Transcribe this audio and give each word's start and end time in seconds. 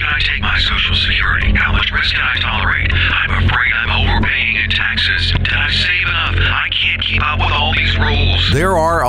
should 0.00 0.08
I 0.08 0.18
take 0.20 0.40
my 0.40 0.58
Social 0.58 0.94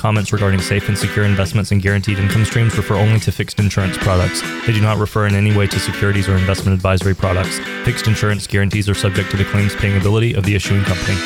comments 0.00 0.32
regarding 0.32 0.60
safe 0.62 0.88
and 0.88 0.96
secure 0.96 1.26
investments 1.26 1.72
and 1.72 1.82
guaranteed 1.82 2.18
income 2.18 2.46
streams 2.46 2.74
refer 2.74 2.94
only 2.94 3.20
to 3.20 3.30
fixed 3.30 3.60
insurance 3.60 3.98
products. 3.98 4.40
They 4.66 4.72
do 4.72 4.80
not 4.80 4.96
refer 4.96 5.26
in 5.26 5.34
any 5.34 5.54
way 5.54 5.66
to 5.66 5.78
securities 5.78 6.26
or 6.26 6.36
investment 6.38 6.74
advisory 6.74 7.14
products. 7.14 7.58
Fixed 7.84 8.06
insurance 8.06 8.46
guarantees 8.46 8.88
are 8.88 8.94
subject 8.94 9.30
to 9.32 9.36
the 9.36 9.44
claims 9.44 9.74
paying 9.76 9.98
ability 9.98 10.32
of 10.32 10.44
the 10.44 10.54
issuing 10.54 10.82
company. 10.84 11.16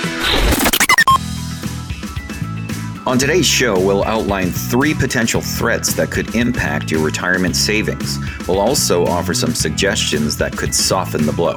On 3.06 3.16
today's 3.16 3.46
show, 3.46 3.74
we'll 3.78 4.02
outline 4.04 4.50
three 4.50 4.92
potential 4.92 5.40
threats 5.40 5.94
that 5.94 6.10
could 6.10 6.34
impact 6.34 6.90
your 6.90 7.04
retirement 7.04 7.54
savings. 7.54 8.18
We'll 8.48 8.58
also 8.58 9.06
offer 9.06 9.34
some 9.34 9.54
suggestions 9.54 10.36
that 10.38 10.56
could 10.56 10.74
soften 10.74 11.26
the 11.26 11.32
blow. 11.32 11.56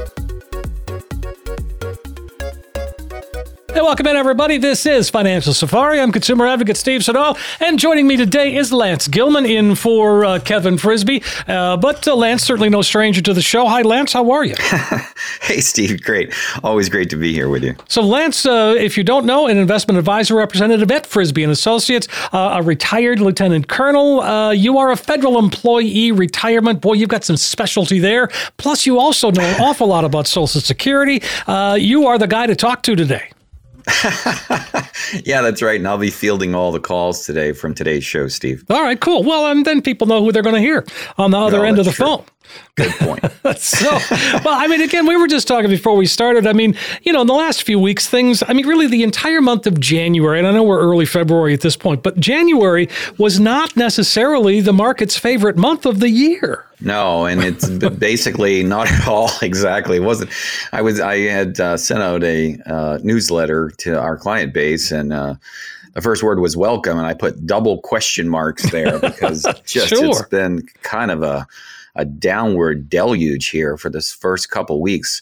Hey, 3.73 3.79
welcome 3.79 4.05
in, 4.05 4.17
everybody. 4.17 4.57
This 4.57 4.85
is 4.85 5.09
Financial 5.09 5.53
Safari. 5.53 6.01
I'm 6.01 6.11
consumer 6.11 6.45
advocate 6.45 6.75
Steve 6.75 7.05
Siddall, 7.05 7.37
and 7.61 7.79
joining 7.79 8.05
me 8.05 8.17
today 8.17 8.57
is 8.57 8.73
Lance 8.73 9.07
Gilman 9.07 9.45
in 9.45 9.75
for 9.75 10.25
uh, 10.25 10.39
Kevin 10.39 10.77
Frisby. 10.77 11.23
Uh, 11.47 11.77
but 11.77 12.05
uh, 12.05 12.13
Lance, 12.13 12.43
certainly 12.43 12.67
no 12.67 12.81
stranger 12.81 13.21
to 13.21 13.33
the 13.33 13.41
show. 13.41 13.65
Hi, 13.69 13.81
Lance. 13.81 14.11
How 14.11 14.29
are 14.31 14.43
you? 14.43 14.55
hey, 15.41 15.61
Steve. 15.61 16.03
Great. 16.03 16.33
Always 16.65 16.89
great 16.89 17.09
to 17.11 17.15
be 17.15 17.31
here 17.31 17.47
with 17.47 17.63
you. 17.63 17.73
So, 17.87 18.01
Lance, 18.01 18.45
uh, 18.45 18.75
if 18.77 18.97
you 18.97 19.05
don't 19.05 19.25
know, 19.25 19.47
an 19.47 19.55
investment 19.55 19.97
advisor 19.97 20.35
representative 20.35 20.91
at 20.91 21.05
Frisby 21.05 21.41
and 21.41 21.51
Associates, 21.53 22.09
uh, 22.33 22.57
a 22.59 22.61
retired 22.61 23.21
lieutenant 23.21 23.69
colonel. 23.69 24.19
Uh, 24.19 24.51
you 24.51 24.79
are 24.79 24.91
a 24.91 24.97
federal 24.97 25.39
employee 25.39 26.11
retirement. 26.11 26.81
Boy, 26.81 26.95
you've 26.95 27.07
got 27.07 27.23
some 27.23 27.37
specialty 27.37 27.99
there. 27.99 28.27
Plus, 28.57 28.85
you 28.85 28.99
also 28.99 29.31
know 29.31 29.43
an 29.43 29.61
awful 29.61 29.87
lot 29.87 30.03
about 30.03 30.27
Social 30.27 30.59
Security. 30.59 31.23
you 31.79 32.05
are 32.05 32.17
the 32.17 32.27
guy 32.27 32.47
to 32.47 32.55
talk 32.55 32.83
to 32.83 32.97
today. 32.97 33.29
yeah, 35.25 35.41
that's 35.41 35.61
right. 35.61 35.79
And 35.79 35.87
I'll 35.87 35.97
be 35.97 36.09
fielding 36.09 36.55
all 36.55 36.71
the 36.71 36.79
calls 36.79 37.25
today 37.25 37.51
from 37.51 37.73
today's 37.73 38.03
show, 38.03 38.27
Steve. 38.27 38.63
All 38.69 38.81
right, 38.81 38.99
cool. 38.99 39.23
Well, 39.23 39.47
and 39.47 39.65
then 39.65 39.81
people 39.81 40.07
know 40.07 40.23
who 40.23 40.31
they're 40.31 40.43
going 40.43 40.55
to 40.55 40.61
hear 40.61 40.85
on 41.17 41.31
the 41.31 41.37
other 41.37 41.65
end 41.65 41.79
of 41.79 41.85
the 41.85 41.91
true. 41.91 42.05
phone. 42.05 42.25
Good 42.75 42.91
point. 42.93 43.23
so, 43.57 43.91
well, 44.45 44.59
I 44.59 44.67
mean, 44.67 44.81
again, 44.81 45.05
we 45.05 45.17
were 45.17 45.27
just 45.27 45.47
talking 45.47 45.69
before 45.69 45.95
we 45.95 46.05
started. 46.05 46.47
I 46.47 46.53
mean, 46.53 46.75
you 47.03 47.11
know, 47.11 47.21
in 47.21 47.27
the 47.27 47.33
last 47.33 47.63
few 47.63 47.79
weeks, 47.79 48.07
things, 48.07 48.43
I 48.47 48.53
mean, 48.53 48.65
really 48.65 48.87
the 48.87 49.03
entire 49.03 49.41
month 49.41 49.67
of 49.67 49.79
January, 49.79 50.39
and 50.39 50.47
I 50.47 50.51
know 50.51 50.63
we're 50.63 50.79
early 50.79 51.05
February 51.05 51.53
at 51.53 51.61
this 51.61 51.75
point, 51.75 52.01
but 52.01 52.19
January 52.19 52.89
was 53.17 53.39
not 53.39 53.75
necessarily 53.75 54.61
the 54.61 54.73
market's 54.73 55.17
favorite 55.17 55.57
month 55.57 55.85
of 55.85 55.99
the 55.99 56.09
year. 56.09 56.65
No, 56.79 57.25
and 57.25 57.43
it's 57.43 57.69
basically 57.99 58.63
not 58.63 58.91
at 58.91 59.07
all 59.07 59.29
exactly. 59.41 59.97
It 59.97 60.03
wasn't. 60.03 60.31
I 60.71 60.81
was. 60.81 60.99
I 60.99 61.19
had 61.19 61.59
uh, 61.59 61.77
sent 61.77 62.01
out 62.01 62.23
a 62.23 62.57
uh, 62.65 62.99
newsletter 63.03 63.71
to 63.79 63.99
our 63.99 64.17
client 64.17 64.53
base, 64.53 64.91
and 64.91 65.13
uh, 65.13 65.35
the 65.93 66.01
first 66.01 66.23
word 66.23 66.39
was 66.39 66.57
welcome, 66.57 66.97
and 66.97 67.05
I 67.05 67.13
put 67.13 67.45
double 67.45 67.79
question 67.79 68.29
marks 68.29 68.69
there 68.71 68.99
because 68.99 69.45
just 69.65 69.89
sure. 69.89 70.05
it's 70.05 70.21
been 70.23 70.65
kind 70.83 71.11
of 71.11 71.21
a 71.21 71.47
a 71.95 72.05
downward 72.05 72.89
deluge 72.89 73.49
here 73.49 73.77
for 73.77 73.89
this 73.89 74.11
first 74.13 74.49
couple 74.49 74.81
weeks. 74.81 75.21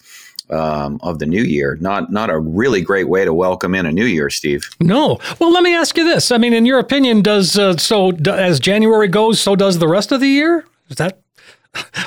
Um, 0.52 1.00
of 1.04 1.20
the 1.20 1.28
new 1.28 1.44
year. 1.44 1.78
Not 1.80 2.12
not 2.12 2.32
a 2.32 2.40
really 2.40 2.82
great 2.82 3.08
way 3.08 3.24
to 3.24 3.32
welcome 3.32 3.76
in 3.76 3.86
a 3.86 3.92
new 3.92 4.06
year, 4.08 4.32
Steve. 4.32 4.68
No. 4.80 5.20
Well, 5.38 5.52
let 5.52 5.62
me 5.62 5.76
ask 5.76 5.96
you 5.96 6.04
this. 6.04 6.32
I 6.32 6.40
mean, 6.40 6.54
in 6.54 6.66
your 6.66 6.80
opinion, 6.80 7.22
does 7.22 7.56
uh, 7.56 7.78
so 7.78 8.12
d- 8.12 8.32
as 8.32 8.60
January 8.60 9.08
goes, 9.08 9.40
so 9.40 9.56
does 9.56 9.78
the 9.78 9.88
rest 9.88 10.12
of 10.12 10.22
the 10.22 10.28
year? 10.28 10.66
Is 10.90 10.96
that 10.96 11.22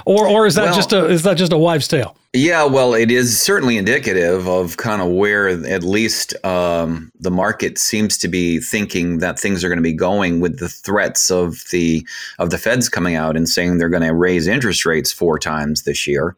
or 0.04 0.26
or 0.26 0.46
is 0.46 0.54
that 0.56 0.66
well, 0.66 0.74
just 0.74 0.92
a 0.92 1.06
is 1.06 1.22
that 1.22 1.36
just 1.36 1.52
a 1.52 1.58
wives' 1.58 1.88
tale? 1.88 2.16
Yeah, 2.34 2.64
well, 2.64 2.94
it 2.94 3.10
is 3.10 3.38
certainly 3.40 3.76
indicative 3.76 4.48
of 4.48 4.78
kind 4.78 5.02
of 5.02 5.08
where 5.10 5.48
at 5.48 5.82
least 5.82 6.34
um, 6.46 7.12
the 7.20 7.30
market 7.30 7.76
seems 7.76 8.16
to 8.18 8.28
be 8.28 8.58
thinking 8.58 9.18
that 9.18 9.38
things 9.38 9.62
are 9.62 9.68
going 9.68 9.78
to 9.78 9.82
be 9.82 9.92
going 9.92 10.40
with 10.40 10.58
the 10.58 10.68
threats 10.68 11.30
of 11.30 11.62
the 11.70 12.06
of 12.38 12.50
the 12.50 12.58
Feds 12.58 12.88
coming 12.88 13.16
out 13.16 13.36
and 13.36 13.48
saying 13.48 13.78
they're 13.78 13.90
going 13.90 14.02
to 14.02 14.14
raise 14.14 14.46
interest 14.46 14.86
rates 14.86 15.12
four 15.12 15.38
times 15.38 15.82
this 15.82 16.06
year. 16.06 16.34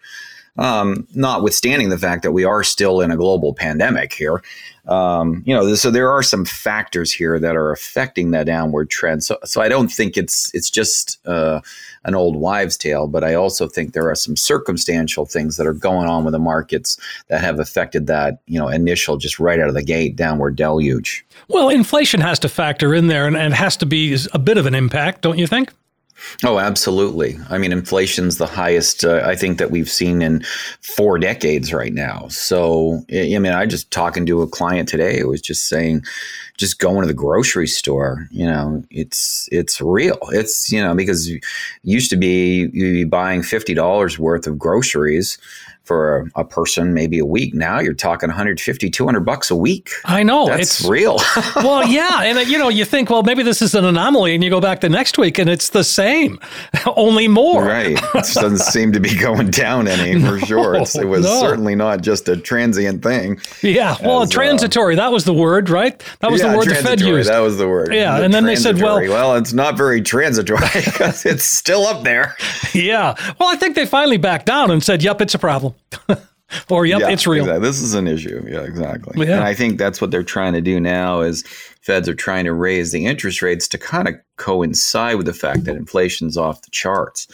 Um, 0.57 1.09
notwithstanding 1.15 1.89
the 1.89 1.99
fact 1.99 2.23
that 2.23 2.31
we 2.31 2.45
are 2.45 2.63
still 2.63 3.01
in 3.01 3.11
a 3.11 3.17
global 3.17 3.55
pandemic 3.55 4.13
here, 4.13 4.41
um, 4.87 5.43
you 5.47 5.55
know, 5.55 5.75
so 5.75 5.91
there 5.91 6.11
are 6.11 6.23
some 6.23 6.45
factors 6.45 7.11
here 7.13 7.39
that 7.39 7.57
are 7.57 7.73
affecting 7.73 8.33
that 8.33 8.47
downward 8.47 8.91
trend. 8.91 9.25
So, 9.25 9.39
so 9.45 9.63
I 9.63 9.69
don't 9.69 9.89
think 9.89 10.17
it's 10.17 10.55
it's 10.55 10.71
just 10.71 11.19
uh, 11.27 11.61
an 12.05 12.15
old 12.15 12.37
wives' 12.37 12.77
tale, 12.77 13.07
but 13.07 13.25
I 13.25 13.35
also 13.35 13.69
think 13.69 13.93
there 13.93 14.11
are 14.11 14.15
some 14.15 14.37
circumstantial 14.37 15.27
things 15.27 15.57
that 15.57 15.67
are 15.67 15.73
going 15.73 16.09
on 16.09 16.25
with 16.25 16.33
the 16.33 16.39
markets 16.39 16.99
that 17.29 17.41
have 17.41 17.59
affected 17.59 18.07
that 18.07 18.41
you 18.47 18.59
know 18.59 18.69
initial 18.69 19.17
just 19.17 19.39
right 19.39 19.61
out 19.61 19.69
of 19.69 19.75
the 19.75 19.83
gate 19.83 20.17
downward 20.17 20.57
deluge. 20.57 21.25
Well, 21.49 21.69
inflation 21.69 22.21
has 22.21 22.39
to 22.41 22.49
factor 22.49 22.95
in 22.95 23.07
there 23.07 23.27
and, 23.27 23.37
and 23.37 23.55
has 23.55 23.77
to 23.79 23.87
be 23.87 24.17
a 24.33 24.39
bit 24.39 24.59
of 24.59 24.67
an 24.67 24.75
impact, 24.75 25.23
don't 25.23 25.39
you 25.39 25.47
think? 25.47 25.71
Oh, 26.45 26.59
absolutely. 26.59 27.39
I 27.51 27.59
mean, 27.59 27.73
inflation's 27.73 28.39
the 28.39 28.47
highest 28.47 29.05
uh, 29.05 29.23
I 29.25 29.35
think 29.35 29.59
that 29.59 29.71
we've 29.71 29.91
seen 29.91 30.23
in 30.23 30.43
four 30.81 31.19
decades 31.19 31.73
right 31.73 31.93
now. 31.93 32.29
So, 32.29 33.05
I 33.13 33.39
mean, 33.39 33.47
I 33.53 33.67
just 33.67 33.91
talking 33.91 34.25
to 34.27 34.43
a 34.43 34.47
client 34.47 34.89
today 34.89 35.21
who 35.21 35.29
was 35.29 35.41
just 35.41 35.69
saying, 35.69 36.05
just 36.57 36.79
going 36.79 37.01
to 37.01 37.07
the 37.07 37.15
grocery 37.15 37.67
store, 37.67 38.29
you 38.31 38.47
know, 38.47 38.85
it's 38.91 39.49
it's 39.51 39.81
real. 39.81 40.19
It's 40.31 40.71
you 40.71 40.81
know 40.83 40.95
because 40.95 41.31
used 41.83 42.11
to 42.11 42.17
be 42.17 42.71
you'd 42.73 42.95
be 42.95 43.05
buying 43.05 43.43
fifty 43.43 43.75
dollars 43.75 44.19
worth 44.19 44.47
of 44.47 44.59
groceries 44.59 45.37
for 45.85 46.31
a, 46.35 46.41
a, 46.41 46.45
person 46.45 46.95
maybe 46.95 47.19
a 47.19 47.27
week. 47.27 47.55
Now 47.55 47.79
you're 47.79 47.95
talking 47.95 48.29
150, 48.29 48.91
200 48.91 49.21
bucks 49.21 49.51
a 49.51 49.57
week. 49.57 49.91
I 50.05 50.23
know 50.23 50.47
That's 50.47 50.81
it's 50.81 50.89
real. 50.89 51.19
well, 51.57 51.87
yeah, 51.87 52.23
and 52.23 52.39
uh, 52.39 52.43
you 52.43 52.59
know 52.59 52.69
you 52.69 52.85
think, 52.85 53.11
well, 53.11 53.23
maybe 53.23 53.43
this 53.43 53.61
is 53.61 53.75
an 53.75 53.85
anomaly, 53.85 54.35
and 54.35 54.43
you 54.43 54.51
go 54.51 54.61
back 54.61 54.81
the 54.81 54.89
next 54.89 55.19
week 55.19 55.39
and 55.39 55.51
it's 55.51 55.71
the 55.71 55.85
same, 55.85 56.39
only 56.97 57.29
more. 57.29 57.65
Right. 57.65 58.01
It 58.25 58.41
doesn't 58.41 58.59
seem 58.59 58.93
to 58.93 59.01
be 59.01 59.15
going 59.17 59.51
down 59.51 59.87
any 59.87 60.15
for 60.15 60.39
no, 60.39 60.39
sure. 60.39 60.75
It's, 60.77 60.97
it 60.97 61.07
was 61.07 61.25
no. 61.25 61.41
certainly 61.41 61.75
not 61.75 62.01
just 62.01 62.29
a 62.29 62.37
transient 62.37 63.03
thing. 63.03 63.39
Yeah. 63.61 63.97
Well, 64.03 64.23
as, 64.23 64.31
uh, 64.31 64.33
transitory. 64.33 64.95
Uh, 64.95 64.97
that 64.97 65.13
was 65.13 65.25
the 65.25 65.33
word, 65.33 65.69
right? 65.69 66.03
That 66.21 66.31
was 66.31 66.41
yeah, 66.41 66.53
the 66.53 66.59
word 66.59 66.69
the 66.69 66.75
Fed 66.77 67.01
used. 67.01 67.29
That 67.29 67.41
was 67.41 67.59
the 67.59 67.69
word. 67.69 67.93
Yeah, 67.93 68.19
the 68.19 68.25
and 68.25 68.35
then 68.35 68.45
they 68.45 68.57
said, 68.57 68.81
well, 68.81 69.01
well, 69.01 69.37
it's 69.37 69.53
not 69.53 69.77
very 69.77 70.01
transitory 70.01 70.67
because 70.75 71.27
it's 71.27 71.45
still 71.45 71.87
up 71.87 72.03
there. 72.05 72.35
Yeah. 72.73 73.15
Well, 73.39 73.49
I 73.49 73.57
think 73.57 73.77
they 73.77 73.87
finally 73.87 74.17
backed 74.17 74.47
down 74.47 74.71
and 74.71 74.83
said, 74.83 75.03
yep, 75.03 75.21
it's 75.21 75.35
a 75.35 75.39
problem. 75.39 75.74
or 76.71 76.87
yep, 76.87 77.01
yeah, 77.01 77.11
it's 77.11 77.27
real. 77.27 77.45
Exactly. 77.45 77.67
This 77.67 77.83
is 77.83 77.95
an 77.95 78.07
issue. 78.07 78.45
Yeah, 78.49 78.63
exactly. 78.63 79.27
Yeah. 79.27 79.37
And 79.37 79.45
I 79.45 79.55
think 79.55 79.79
that's 79.79 80.01
what 80.01 80.11
they're 80.11 80.23
trying 80.23 80.53
to 80.55 80.61
do 80.61 80.81
now 80.81 81.21
is 81.21 81.43
feds 81.83 82.09
are 82.09 82.15
trying 82.15 82.45
to 82.45 82.53
raise 82.53 82.93
the 82.93 83.07
interest 83.07 83.43
rates 83.43 83.69
to 83.69 83.79
kind 83.79 84.09
of 84.09 84.15
coincide 84.37 85.17
with 85.17 85.27
the 85.27 85.33
fact 85.33 85.65
that 85.65 85.77
inflation's 85.77 86.37
off 86.37 86.63
the 86.63 86.71
charts. 86.71 87.27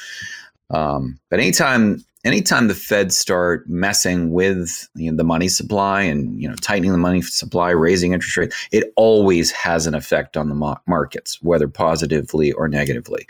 Um, 0.70 1.18
but 1.30 1.40
anytime 1.40 2.04
anytime 2.24 2.68
the 2.68 2.74
Fed 2.74 3.12
start 3.12 3.68
messing 3.68 4.32
with 4.32 4.88
you 4.94 5.10
know, 5.10 5.16
the 5.16 5.24
money 5.24 5.48
supply 5.48 6.02
and 6.02 6.40
you 6.40 6.48
know 6.48 6.54
tightening 6.56 6.92
the 6.92 6.98
money 6.98 7.22
supply, 7.22 7.70
raising 7.70 8.12
interest 8.12 8.36
rates, 8.36 8.68
it 8.72 8.92
always 8.96 9.50
has 9.50 9.86
an 9.86 9.94
effect 9.94 10.36
on 10.36 10.48
the 10.48 10.76
markets, 10.86 11.40
whether 11.42 11.68
positively 11.68 12.52
or 12.52 12.68
negatively. 12.68 13.26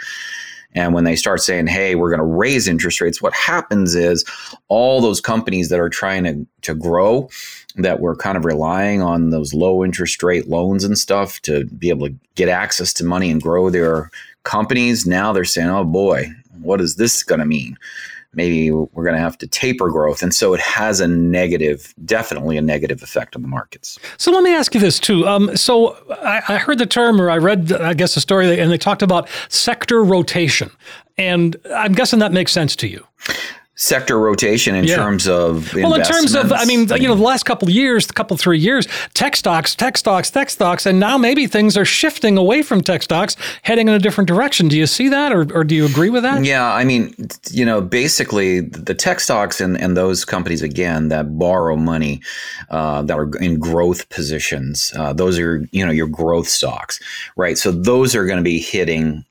And 0.75 0.95
when 0.95 1.05
they 1.05 1.17
start 1.17 1.41
saying, 1.41 1.67
hey, 1.67 1.95
we're 1.95 2.11
going 2.11 2.21
to 2.21 2.25
raise 2.25 2.69
interest 2.69 3.01
rates, 3.01 3.21
what 3.21 3.35
happens 3.35 3.95
is 3.95 4.25
all 4.69 5.01
those 5.01 5.21
companies 5.21 5.69
that 5.69 5.81
are 5.81 5.89
trying 5.89 6.25
to, 6.25 6.47
to 6.63 6.75
grow, 6.75 7.29
that 7.77 8.01
were 8.01 8.17
kind 8.17 8.37
of 8.37 8.45
relying 8.45 9.03
on 9.03 9.31
those 9.31 9.55
low 9.55 9.85
interest 9.85 10.23
rate 10.23 10.49
loans 10.49 10.85
and 10.85 10.99
stuff 10.99 11.41
to 11.43 11.65
be 11.67 11.89
able 11.89 12.07
to 12.07 12.15
get 12.35 12.49
access 12.49 12.93
to 12.95 13.05
money 13.05 13.31
and 13.31 13.43
grow 13.43 13.71
their 13.71 14.11
companies, 14.45 15.07
now 15.07 15.33
they're 15.33 15.45
saying, 15.45 15.69
oh 15.69 15.85
boy, 15.85 16.27
what 16.63 16.81
is 16.81 16.97
this 16.97 17.23
going 17.23 17.41
to 17.41 17.47
mean? 17.47 17.77
Maybe 18.35 18.71
we're 18.71 19.05
going 19.05 19.15
to 19.15 19.21
have 19.21 19.37
to 19.39 19.47
taper 19.47 19.91
growth. 19.91 20.23
And 20.23 20.35
so 20.35 20.55
it 20.55 20.61
has 20.61 21.01
a 21.01 21.09
negative, 21.09 21.95
definitely 22.05 22.57
a 22.57 22.63
negative 22.63 23.03
effect 23.03 23.35
on 23.35 23.43
the 23.43 23.49
markets. 23.49 23.99
So 24.19 24.31
let 24.31 24.43
me 24.43 24.55
ask 24.55 24.75
you 24.75 24.81
this 24.81 25.01
too. 25.01 25.27
Um, 25.27 25.57
so 25.57 25.97
I, 26.23 26.43
I, 26.49 26.59
heard 26.59 26.79
the 26.79 26.87
term, 26.87 27.21
or 27.21 27.31
I 27.31 27.39
read, 27.39 27.73
I 27.73 27.95
guess, 27.95 28.17
a 28.17 28.21
story, 28.21 28.61
and 28.61 28.71
they 28.71 28.79
talked 28.79 29.03
about 29.03 29.29
sector 29.49 30.03
rotation. 30.05 30.71
And 31.19 31.57
I'm 31.75 31.93
guessing 31.93 32.19
that 32.21 32.33
makes 32.33 32.53
sense 32.53 32.77
to 32.77 32.89
you 32.89 33.07
sector 33.81 34.19
rotation 34.19 34.75
in 34.75 34.85
yeah. 34.85 34.95
terms 34.95 35.27
of 35.27 35.73
well 35.75 35.95
in 35.95 36.03
terms 36.03 36.35
of 36.35 36.53
i 36.53 36.67
mean 36.67 36.87
you 37.01 37.09
know 37.09 37.15
the 37.15 37.23
last 37.23 37.45
couple 37.45 37.67
of 37.67 37.73
years 37.73 38.07
the 38.07 38.13
couple 38.13 38.37
three 38.37 38.59
years 38.59 38.87
tech 39.15 39.35
stocks 39.35 39.75
tech 39.75 39.97
stocks 39.97 40.31
tech 40.31 40.51
stocks 40.51 40.85
and 40.85 41.01
now 41.01 41.17
maybe 41.17 41.47
things 41.47 41.79
are 41.79 41.85
shifting 41.87 42.37
away 42.37 42.61
from 42.61 42.83
tech 42.83 43.03
stocks 43.03 43.37
heading 43.63 43.89
in 43.89 43.95
a 43.95 43.99
different 43.99 44.29
direction. 44.29 44.69
Do 44.69 44.77
you 44.77 44.87
see 44.87 45.09
that 45.09 45.33
or, 45.33 45.47
or 45.55 45.65
do 45.65 45.75
you 45.75 45.87
agree 45.87 46.11
with 46.11 46.23
that? 46.25 46.45
Yeah 46.45 46.71
i 46.75 46.85
mean 46.85 47.15
you 47.51 47.65
know 47.65 47.81
basically 47.81 48.61
the 48.61 48.95
tech 48.95 49.19
stocks 49.19 49.63
and, 49.63 49.81
and 49.81 49.97
those 49.97 50.27
companies 50.27 50.61
again 50.61 51.09
that 51.09 51.39
borrow 51.39 51.77
money 51.77 52.21
uh, 52.69 53.01
that 53.03 53.19
are 53.19 53.35
in 53.39 53.59
growth 53.59 54.11
positions 54.11 54.93
uh, 54.97 55.15
those 55.15 55.39
are 55.39 55.67
you 55.73 55.85
know 55.85 55.93
your 55.93 56.07
growth 56.07 56.49
stocks 56.49 57.01
right? 57.37 57.57
So 57.59 57.73
those 57.73 58.15
are 58.15 58.27
going 58.27 58.39
to 58.39 58.45
be 58.45 58.59
hitting 58.59 59.25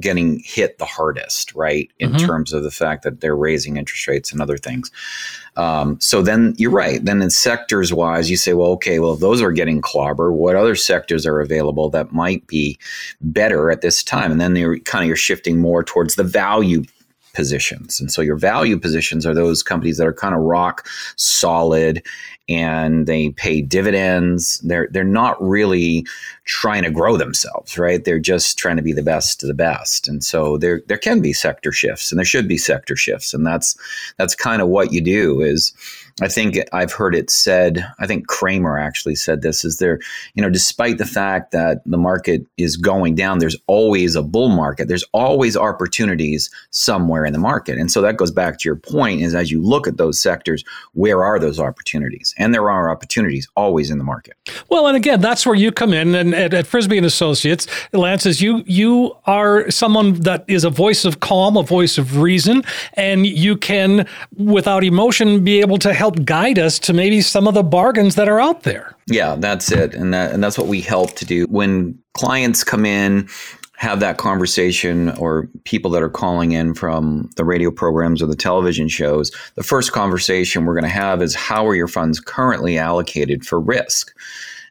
getting 0.00 0.40
hit 0.44 0.78
the 0.78 0.84
hardest, 0.84 1.54
right? 1.54 1.90
In 1.98 2.10
mm-hmm. 2.10 2.26
terms 2.26 2.52
of 2.52 2.62
the 2.62 2.70
fact 2.70 3.04
that 3.04 3.20
they're 3.20 3.36
raising 3.36 3.76
interest 3.76 4.08
rates 4.08 4.32
and 4.32 4.40
other 4.40 4.58
things. 4.58 4.90
Um, 5.56 6.00
so 6.00 6.22
then 6.22 6.54
you're 6.56 6.70
right. 6.70 7.04
Then 7.04 7.22
in 7.22 7.30
sectors 7.30 7.92
wise, 7.92 8.30
you 8.30 8.36
say, 8.36 8.54
well, 8.54 8.70
okay, 8.70 8.98
well, 8.98 9.16
those 9.16 9.42
are 9.42 9.52
getting 9.52 9.80
clobber, 9.80 10.32
what 10.32 10.56
other 10.56 10.74
sectors 10.74 11.26
are 11.26 11.40
available 11.40 11.90
that 11.90 12.12
might 12.12 12.46
be 12.46 12.78
better 13.20 13.70
at 13.70 13.82
this 13.82 14.02
time? 14.02 14.32
And 14.32 14.40
then 14.40 14.56
you're 14.56 14.78
kind 14.80 15.04
of 15.04 15.08
you're 15.08 15.16
shifting 15.16 15.58
more 15.58 15.84
towards 15.84 16.14
the 16.14 16.24
value 16.24 16.82
positions. 17.34 18.00
And 18.00 18.10
so 18.10 18.22
your 18.22 18.36
value 18.36 18.78
positions 18.78 19.26
are 19.26 19.34
those 19.34 19.62
companies 19.62 19.98
that 19.98 20.06
are 20.06 20.12
kind 20.12 20.34
of 20.34 20.40
rock 20.40 20.86
solid 21.16 22.04
and 22.48 23.06
they 23.06 23.30
pay 23.30 23.62
dividends. 23.62 24.58
They're 24.60 24.88
they're 24.90 25.04
not 25.04 25.42
really 25.42 26.06
trying 26.44 26.82
to 26.82 26.90
grow 26.90 27.16
themselves, 27.16 27.78
right? 27.78 28.04
They're 28.04 28.18
just 28.18 28.58
trying 28.58 28.76
to 28.76 28.82
be 28.82 28.92
the 28.92 29.02
best 29.02 29.42
of 29.42 29.46
the 29.46 29.54
best. 29.54 30.08
And 30.08 30.22
so 30.22 30.58
there 30.58 30.82
there 30.88 30.98
can 30.98 31.20
be 31.20 31.32
sector 31.32 31.72
shifts 31.72 32.10
and 32.10 32.18
there 32.18 32.24
should 32.24 32.48
be 32.48 32.58
sector 32.58 32.96
shifts. 32.96 33.32
And 33.32 33.46
that's 33.46 33.76
that's 34.18 34.34
kind 34.34 34.60
of 34.60 34.68
what 34.68 34.92
you 34.92 35.00
do 35.00 35.40
is 35.40 35.72
I 36.20 36.28
think 36.28 36.58
I've 36.72 36.92
heard 36.92 37.14
it 37.14 37.30
said, 37.30 37.84
I 37.98 38.06
think 38.06 38.26
Cramer 38.26 38.78
actually 38.78 39.14
said 39.14 39.42
this 39.42 39.64
is 39.64 39.78
there, 39.78 39.98
you 40.34 40.42
know, 40.42 40.50
despite 40.50 40.98
the 40.98 41.06
fact 41.06 41.52
that 41.52 41.82
the 41.86 41.96
market 41.96 42.46
is 42.56 42.76
going 42.76 43.14
down, 43.14 43.38
there's 43.38 43.56
always 43.66 44.14
a 44.14 44.22
bull 44.22 44.48
market. 44.48 44.88
There's 44.88 45.04
always 45.12 45.56
opportunities 45.56 46.50
somewhere 46.70 47.24
in 47.24 47.32
the 47.32 47.38
market. 47.38 47.78
And 47.78 47.90
so 47.90 48.00
that 48.02 48.16
goes 48.16 48.30
back 48.30 48.58
to 48.58 48.68
your 48.68 48.76
point 48.76 49.22
is 49.22 49.34
as 49.34 49.50
you 49.50 49.62
look 49.62 49.86
at 49.86 49.96
those 49.96 50.20
sectors, 50.20 50.64
where 50.92 51.24
are 51.24 51.38
those 51.38 51.58
opportunities? 51.58 52.34
And 52.38 52.54
there 52.54 52.70
are 52.70 52.90
opportunities 52.90 53.48
always 53.56 53.90
in 53.90 53.98
the 53.98 54.04
market. 54.04 54.36
Well, 54.68 54.86
and 54.86 54.96
again, 54.96 55.20
that's 55.20 55.46
where 55.46 55.54
you 55.54 55.72
come 55.72 55.92
in 55.92 56.14
and 56.14 56.34
at, 56.34 56.52
at 56.54 56.66
Frisby 56.66 56.96
and 56.96 57.06
Associates, 57.06 57.66
Lance, 57.92 58.26
is 58.26 58.40
you 58.40 58.62
you 58.66 59.16
are 59.26 59.70
someone 59.70 60.14
that 60.20 60.44
is 60.48 60.64
a 60.64 60.70
voice 60.70 61.04
of 61.04 61.20
calm, 61.20 61.56
a 61.56 61.62
voice 61.62 61.98
of 61.98 62.18
reason, 62.18 62.62
and 62.94 63.26
you 63.26 63.56
can, 63.56 64.06
without 64.36 64.84
emotion, 64.84 65.44
be 65.44 65.60
able 65.60 65.78
to 65.78 65.92
help 66.02 66.24
guide 66.24 66.58
us 66.58 66.80
to 66.80 66.92
maybe 66.92 67.20
some 67.20 67.46
of 67.46 67.54
the 67.54 67.62
bargains 67.62 68.16
that 68.16 68.28
are 68.28 68.40
out 68.40 68.64
there. 68.64 68.96
Yeah, 69.06 69.36
that's 69.38 69.70
it. 69.70 69.94
And 69.94 70.12
that 70.12 70.32
and 70.32 70.42
that's 70.42 70.58
what 70.58 70.66
we 70.66 70.80
help 70.80 71.12
to 71.12 71.24
do. 71.24 71.44
When 71.44 71.96
clients 72.14 72.64
come 72.64 72.84
in, 72.84 73.28
have 73.76 74.00
that 74.00 74.18
conversation 74.18 75.10
or 75.10 75.48
people 75.62 75.92
that 75.92 76.02
are 76.02 76.10
calling 76.10 76.50
in 76.52 76.74
from 76.74 77.30
the 77.36 77.44
radio 77.44 77.70
programs 77.70 78.20
or 78.20 78.26
the 78.26 78.34
television 78.34 78.88
shows, 78.88 79.30
the 79.54 79.62
first 79.62 79.92
conversation 79.92 80.64
we're 80.64 80.74
going 80.74 80.82
to 80.82 80.88
have 80.88 81.22
is 81.22 81.36
how 81.36 81.64
are 81.68 81.76
your 81.76 81.86
funds 81.86 82.18
currently 82.18 82.78
allocated 82.78 83.46
for 83.46 83.60
risk 83.60 84.12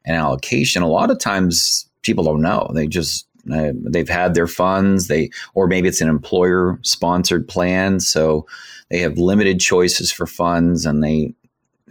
and 0.04 0.18
allocation? 0.18 0.84
A 0.84 0.88
lot 0.90 1.10
of 1.10 1.18
times 1.18 1.90
people 2.02 2.26
don't 2.26 2.42
know. 2.42 2.70
They 2.74 2.88
just 2.88 3.26
uh, 3.52 3.72
they've 3.76 4.10
had 4.10 4.34
their 4.34 4.48
funds 4.48 5.08
they 5.08 5.30
or 5.54 5.68
maybe 5.68 5.88
it's 5.88 6.02
an 6.02 6.10
employer 6.10 6.78
sponsored 6.82 7.48
plan 7.48 8.00
so 8.00 8.46
they 8.90 9.00
have 9.00 9.18
limited 9.18 9.60
choices 9.60 10.12
for 10.12 10.28
funds 10.28 10.86
and 10.86 11.04
they 11.04 11.34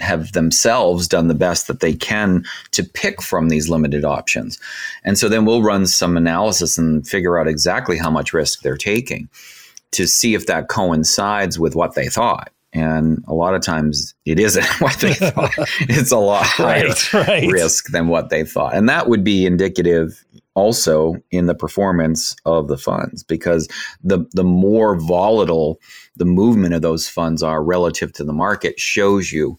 have 0.01 0.33
themselves 0.33 1.07
done 1.07 1.29
the 1.29 1.35
best 1.35 1.67
that 1.67 1.81
they 1.81 1.95
can 1.95 2.45
to 2.73 2.83
pick 2.83 3.23
from 3.23 3.49
these 3.49 3.69
limited 3.69 4.05
options. 4.05 4.59
And 5.05 5.19
so 5.19 5.29
then 5.29 5.45
we'll 5.45 5.63
run 5.63 5.87
some 5.87 6.17
analysis 6.17 6.79
and 6.79 7.07
figure 7.07 7.39
out 7.39 7.49
exactly 7.49 7.99
how 7.99 8.11
much 8.11 8.33
risk 8.33 8.63
they're 8.63 8.77
taking 8.77 9.29
to 9.93 10.07
see 10.07 10.35
if 10.35 10.47
that 10.47 10.69
coincides 10.69 11.59
with 11.59 11.75
what 11.75 11.95
they 11.95 12.09
thought. 12.09 12.51
And 12.73 13.25
a 13.27 13.35
lot 13.35 13.55
of 13.55 13.63
times 13.63 14.15
it 14.25 14.39
isn't 14.39 14.65
what 14.81 14.99
they 15.01 15.15
thought. 15.15 15.53
it's 15.81 16.13
a 16.13 16.19
lot 16.19 16.47
higher 16.47 16.89
right, 16.89 17.13
right. 17.13 17.51
risk 17.51 17.89
than 17.89 18.09
what 18.09 18.31
they 18.31 18.45
thought. 18.45 18.75
And 18.75 18.89
that 18.89 19.09
would 19.09 19.25
be 19.25 19.45
indicative 19.45 20.25
also 20.61 21.17
in 21.31 21.47
the 21.47 21.55
performance 21.55 22.37
of 22.45 22.69
the 22.69 22.77
funds 22.77 23.23
because 23.23 23.67
the 24.05 24.27
the 24.33 24.45
more 24.45 24.95
volatile 24.95 25.81
the 26.17 26.27
movement 26.27 26.75
of 26.75 26.83
those 26.83 27.09
funds 27.09 27.43
are 27.43 27.65
relative 27.65 28.13
to 28.13 28.25
the 28.25 28.33
market 28.33 28.79
shows 28.79 29.33
you 29.33 29.59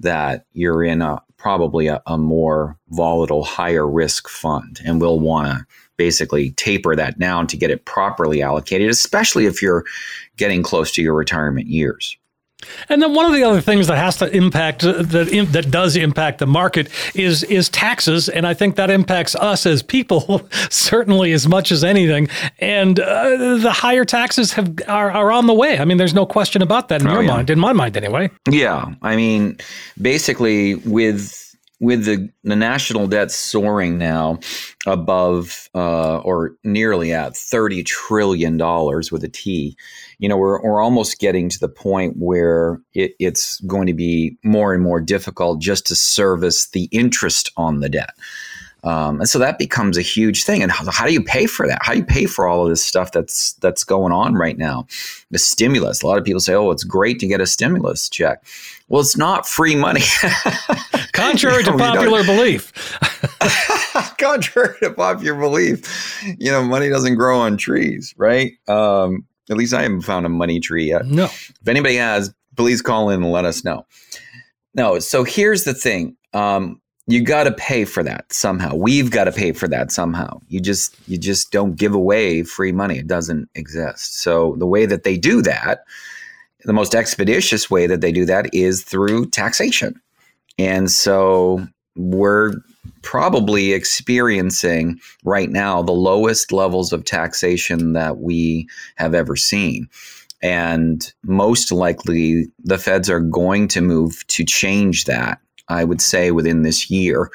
that 0.00 0.46
you're 0.54 0.82
in 0.82 1.02
a 1.02 1.20
probably 1.36 1.86
a, 1.86 2.02
a 2.06 2.16
more 2.16 2.76
volatile 2.88 3.44
higher 3.44 3.86
risk 3.86 4.28
fund 4.28 4.80
and 4.84 5.00
we'll 5.00 5.20
want 5.20 5.46
to 5.48 5.66
basically 5.98 6.52
taper 6.52 6.96
that 6.96 7.18
down 7.18 7.46
to 7.46 7.56
get 7.56 7.70
it 7.70 7.84
properly 7.84 8.40
allocated 8.42 8.88
especially 8.88 9.46
if 9.46 9.60
you're 9.60 9.84
getting 10.36 10.62
close 10.62 10.90
to 10.92 11.02
your 11.02 11.14
retirement 11.14 11.66
years 11.66 12.17
and 12.88 13.00
then 13.00 13.14
one 13.14 13.26
of 13.26 13.32
the 13.32 13.44
other 13.44 13.60
things 13.60 13.86
that 13.86 13.98
has 13.98 14.16
to 14.16 14.28
impact 14.34 14.84
uh, 14.84 15.02
that 15.02 15.48
that 15.52 15.70
does 15.70 15.96
impact 15.96 16.38
the 16.38 16.46
market 16.46 16.88
is 17.14 17.44
is 17.44 17.68
taxes, 17.68 18.28
and 18.28 18.46
I 18.46 18.54
think 18.54 18.76
that 18.76 18.90
impacts 18.90 19.36
us 19.36 19.64
as 19.64 19.82
people 19.82 20.48
certainly 20.70 21.32
as 21.32 21.46
much 21.46 21.70
as 21.70 21.84
anything. 21.84 22.28
And 22.58 22.98
uh, 22.98 23.58
the 23.58 23.72
higher 23.72 24.04
taxes 24.04 24.52
have 24.52 24.74
are, 24.88 25.10
are 25.10 25.30
on 25.30 25.46
the 25.46 25.54
way. 25.54 25.78
I 25.78 25.84
mean, 25.84 25.98
there's 25.98 26.14
no 26.14 26.26
question 26.26 26.60
about 26.62 26.88
that 26.88 27.00
in 27.00 27.06
oh, 27.06 27.12
your 27.12 27.22
yeah. 27.22 27.34
mind, 27.34 27.50
in 27.50 27.60
my 27.60 27.72
mind 27.72 27.96
anyway. 27.96 28.30
Yeah, 28.50 28.92
I 29.02 29.14
mean, 29.14 29.58
basically 30.00 30.74
with 30.76 31.48
with 31.80 32.04
the, 32.04 32.28
the 32.42 32.56
national 32.56 33.06
debt 33.06 33.30
soaring 33.30 33.98
now 33.98 34.40
above 34.86 35.68
uh, 35.74 36.18
or 36.18 36.56
nearly 36.64 37.12
at 37.12 37.34
$30 37.34 37.84
trillion 37.86 38.58
with 38.58 39.22
a 39.22 39.28
T, 39.28 39.76
you 40.18 40.28
know, 40.28 40.36
we're, 40.36 40.60
we're 40.62 40.82
almost 40.82 41.18
getting 41.18 41.48
to 41.48 41.58
the 41.58 41.68
point 41.68 42.16
where 42.18 42.80
it, 42.94 43.12
it's 43.18 43.60
going 43.60 43.86
to 43.86 43.94
be 43.94 44.36
more 44.42 44.74
and 44.74 44.82
more 44.82 45.00
difficult 45.00 45.60
just 45.60 45.86
to 45.86 45.94
service 45.94 46.68
the 46.70 46.84
interest 46.92 47.50
on 47.56 47.80
the 47.80 47.88
debt. 47.88 48.10
Um, 48.84 49.20
and 49.20 49.28
so 49.28 49.38
that 49.40 49.58
becomes 49.58 49.98
a 49.98 50.02
huge 50.02 50.44
thing. 50.44 50.62
And 50.62 50.70
how, 50.70 50.88
how, 50.90 51.06
do 51.06 51.12
you 51.12 51.22
pay 51.22 51.46
for 51.46 51.66
that? 51.66 51.80
How 51.82 51.92
do 51.92 51.98
you 51.98 52.04
pay 52.04 52.26
for 52.26 52.46
all 52.46 52.62
of 52.62 52.70
this 52.70 52.84
stuff 52.84 53.10
that's 53.10 53.54
that's 53.54 53.82
going 53.82 54.12
on 54.12 54.34
right 54.34 54.56
now? 54.56 54.86
The 55.32 55.38
stimulus. 55.38 56.02
A 56.02 56.06
lot 56.06 56.16
of 56.16 56.24
people 56.24 56.40
say, 56.40 56.54
"Oh, 56.54 56.70
it's 56.70 56.84
great 56.84 57.18
to 57.20 57.26
get 57.26 57.40
a 57.40 57.46
stimulus 57.46 58.08
check." 58.08 58.44
Well, 58.88 59.00
it's 59.00 59.16
not 59.16 59.48
free 59.48 59.74
money. 59.74 60.02
Contrary 61.12 61.64
you 61.64 61.70
know, 61.70 61.76
to 61.76 61.78
popular 61.78 62.24
belief. 62.24 62.72
Contrary 64.18 64.76
to 64.80 64.92
popular 64.92 65.38
belief, 65.38 66.22
you 66.38 66.50
know, 66.50 66.62
money 66.62 66.88
doesn't 66.88 67.16
grow 67.16 67.40
on 67.40 67.56
trees, 67.56 68.14
right? 68.16 68.52
Um, 68.68 69.26
at 69.50 69.56
least 69.56 69.74
I 69.74 69.82
haven't 69.82 70.02
found 70.02 70.26
a 70.26 70.28
money 70.30 70.60
tree 70.60 70.88
yet. 70.88 71.06
No. 71.06 71.24
If 71.24 71.66
anybody 71.66 71.96
has, 71.96 72.32
please 72.56 72.82
call 72.82 73.10
in 73.10 73.22
and 73.22 73.32
let 73.32 73.44
us 73.44 73.64
know. 73.64 73.86
No. 74.74 74.98
So 74.98 75.24
here's 75.24 75.64
the 75.64 75.74
thing. 75.74 76.16
Um, 76.32 76.80
you 77.06 77.22
got 77.22 77.44
to 77.44 77.52
pay 77.52 77.86
for 77.86 78.02
that 78.02 78.30
somehow. 78.30 78.74
We've 78.74 79.10
got 79.10 79.24
to 79.24 79.32
pay 79.32 79.52
for 79.52 79.66
that 79.68 79.90
somehow. 79.90 80.40
You 80.48 80.60
just 80.60 80.94
you 81.08 81.16
just 81.16 81.50
don't 81.50 81.74
give 81.74 81.94
away 81.94 82.42
free 82.42 82.70
money. 82.70 82.98
It 82.98 83.06
doesn't 83.06 83.48
exist. 83.54 84.20
So 84.20 84.56
the 84.58 84.66
way 84.66 84.84
that 84.84 85.04
they 85.04 85.16
do 85.16 85.40
that, 85.42 85.84
the 86.64 86.74
most 86.74 86.94
expeditious 86.94 87.70
way 87.70 87.86
that 87.86 88.02
they 88.02 88.12
do 88.12 88.26
that 88.26 88.54
is 88.54 88.82
through 88.82 89.30
taxation. 89.30 89.98
And 90.58 90.90
so 90.90 91.66
we're 91.96 92.52
probably 93.02 93.72
experiencing 93.72 95.00
right 95.24 95.50
now 95.50 95.82
the 95.82 95.92
lowest 95.92 96.52
levels 96.52 96.92
of 96.92 97.04
taxation 97.04 97.92
that 97.92 98.18
we 98.18 98.68
have 98.96 99.14
ever 99.14 99.36
seen. 99.36 99.88
And 100.42 101.12
most 101.24 101.72
likely, 101.72 102.46
the 102.62 102.78
feds 102.78 103.10
are 103.10 103.20
going 103.20 103.68
to 103.68 103.80
move 103.80 104.24
to 104.28 104.44
change 104.44 105.04
that, 105.06 105.40
I 105.68 105.84
would 105.84 106.00
say, 106.00 106.30
within 106.30 106.62
this 106.62 106.90
year 106.90 107.30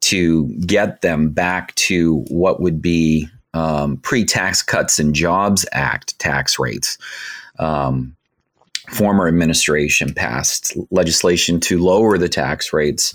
to 0.00 0.46
get 0.60 1.00
them 1.00 1.30
back 1.30 1.74
to 1.76 2.24
what 2.28 2.60
would 2.60 2.82
be 2.82 3.28
um, 3.54 3.96
pre 3.98 4.24
Tax 4.24 4.62
Cuts 4.62 4.98
and 4.98 5.14
Jobs 5.14 5.66
Act 5.72 6.18
tax 6.18 6.58
rates. 6.58 6.98
Um, 7.58 8.14
former 8.90 9.28
administration 9.28 10.12
passed 10.12 10.76
legislation 10.90 11.60
to 11.60 11.78
lower 11.78 12.18
the 12.18 12.28
tax 12.28 12.72
rates. 12.72 13.14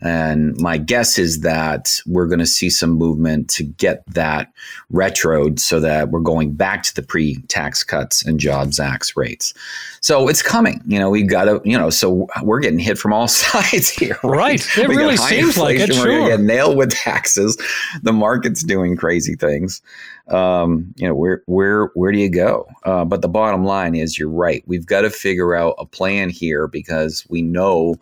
And 0.00 0.56
my 0.60 0.78
guess 0.78 1.18
is 1.18 1.40
that 1.40 2.00
we're 2.06 2.26
going 2.26 2.40
to 2.40 2.46
see 2.46 2.70
some 2.70 2.90
movement 2.90 3.48
to 3.50 3.64
get 3.64 4.04
that 4.14 4.52
retroed 4.92 5.58
so 5.58 5.80
that 5.80 6.10
we're 6.10 6.20
going 6.20 6.52
back 6.52 6.82
to 6.84 6.94
the 6.94 7.02
pre 7.02 7.36
tax 7.48 7.82
cuts 7.82 8.24
and 8.24 8.38
Jobs 8.38 8.76
tax 8.76 9.16
rates. 9.16 9.54
So 10.00 10.28
it's 10.28 10.42
coming. 10.42 10.82
You 10.86 10.98
know, 10.98 11.08
we've 11.08 11.28
got 11.28 11.44
to, 11.46 11.60
you 11.64 11.78
know, 11.78 11.90
so 11.90 12.28
we're 12.42 12.60
getting 12.60 12.78
hit 12.78 12.98
from 12.98 13.12
all 13.12 13.28
sides 13.28 13.88
here. 13.88 14.18
Right. 14.22 14.36
right. 14.36 14.78
It 14.78 14.88
we 14.88 14.96
really 14.96 15.16
seems 15.16 15.56
like 15.56 15.78
it. 15.78 15.92
Sure. 15.92 16.04
We're 16.06 16.20
sure. 16.20 16.36
get 16.36 16.40
nailed 16.40 16.76
with 16.76 16.92
taxes. 16.92 17.56
The 18.02 18.12
market's 18.12 18.62
doing 18.62 18.96
crazy 18.96 19.34
things 19.34 19.80
um, 20.28 20.94
you 20.96 21.06
know 21.06 21.14
where 21.14 21.42
where 21.46 21.86
where 21.94 22.12
do 22.12 22.18
you 22.18 22.30
go? 22.30 22.66
Uh, 22.84 23.04
but 23.04 23.22
the 23.22 23.28
bottom 23.28 23.64
line 23.64 23.94
is 23.94 24.18
you're 24.18 24.28
right. 24.28 24.62
We've 24.66 24.86
got 24.86 25.02
to 25.02 25.10
figure 25.10 25.54
out 25.54 25.74
a 25.78 25.86
plan 25.86 26.30
here 26.30 26.66
because 26.66 27.26
we 27.28 27.42
know 27.42 27.96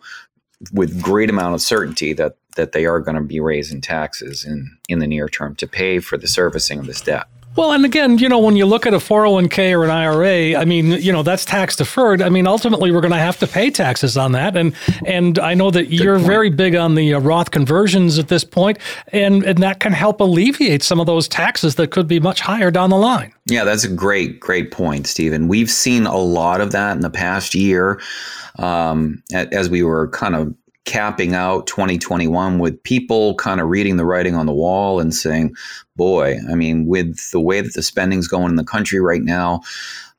with 0.71 1.01
great 1.01 1.29
amount 1.29 1.55
of 1.55 1.61
certainty 1.61 2.13
that 2.13 2.37
that 2.55 2.71
they 2.71 2.85
are 2.85 2.99
going 2.99 3.15
to 3.15 3.21
be 3.21 3.39
raising 3.39 3.81
taxes 3.81 4.45
in 4.45 4.77
in 4.87 4.99
the 4.99 5.07
near 5.07 5.27
term 5.27 5.55
to 5.55 5.67
pay 5.67 5.99
for 5.99 6.17
the 6.17 6.27
servicing 6.27 6.79
of 6.79 6.85
this 6.85 7.01
debt 7.01 7.27
well, 7.55 7.71
and 7.71 7.85
again, 7.85 8.17
you 8.17 8.29
know, 8.29 8.39
when 8.39 8.55
you 8.55 8.65
look 8.65 8.85
at 8.85 8.93
a 8.93 8.97
401k 8.97 9.77
or 9.77 9.83
an 9.83 9.91
IRA, 9.91 10.59
I 10.59 10.65
mean, 10.65 10.87
you 10.87 11.11
know, 11.11 11.23
that's 11.23 11.45
tax 11.45 11.75
deferred. 11.75 12.21
I 12.21 12.29
mean, 12.29 12.47
ultimately, 12.47 12.91
we're 12.91 13.01
going 13.01 13.11
to 13.11 13.17
have 13.17 13.37
to 13.39 13.47
pay 13.47 13.69
taxes 13.69 14.17
on 14.17 14.31
that, 14.31 14.57
and 14.57 14.73
and 15.05 15.37
I 15.39 15.53
know 15.53 15.71
that 15.71 15.83
Good 15.89 15.99
you're 15.99 16.15
point. 16.15 16.27
very 16.27 16.49
big 16.49 16.75
on 16.75 16.95
the 16.95 17.13
uh, 17.13 17.19
Roth 17.19 17.51
conversions 17.51 18.17
at 18.17 18.27
this 18.27 18.43
point, 18.43 18.79
and 19.09 19.43
and 19.43 19.59
that 19.59 19.79
can 19.79 19.93
help 19.93 20.19
alleviate 20.19 20.83
some 20.83 20.99
of 20.99 21.05
those 21.05 21.27
taxes 21.27 21.75
that 21.75 21.91
could 21.91 22.07
be 22.07 22.19
much 22.19 22.41
higher 22.41 22.71
down 22.71 22.89
the 22.89 22.97
line. 22.97 23.33
Yeah, 23.45 23.63
that's 23.63 23.83
a 23.83 23.89
great 23.89 24.39
great 24.39 24.71
point, 24.71 25.07
Stephen. 25.07 25.47
We've 25.47 25.69
seen 25.69 26.05
a 26.05 26.17
lot 26.17 26.61
of 26.61 26.71
that 26.71 26.95
in 26.95 27.01
the 27.01 27.09
past 27.09 27.53
year, 27.53 28.01
um, 28.57 29.21
as 29.33 29.69
we 29.69 29.83
were 29.83 30.07
kind 30.09 30.35
of 30.35 30.55
capping 30.85 31.33
out 31.33 31.67
2021 31.67 32.59
with 32.59 32.81
people 32.83 33.35
kind 33.35 33.61
of 33.61 33.69
reading 33.69 33.97
the 33.97 34.05
writing 34.05 34.35
on 34.35 34.45
the 34.45 34.53
wall 34.53 34.99
and 34.99 35.13
saying, 35.13 35.55
boy, 35.95 36.37
I 36.49 36.55
mean, 36.55 36.85
with 36.85 37.31
the 37.31 37.39
way 37.39 37.61
that 37.61 37.73
the 37.73 37.83
spending's 37.83 38.27
going 38.27 38.49
in 38.49 38.55
the 38.55 38.63
country 38.63 38.99
right 38.99 39.21
now, 39.21 39.61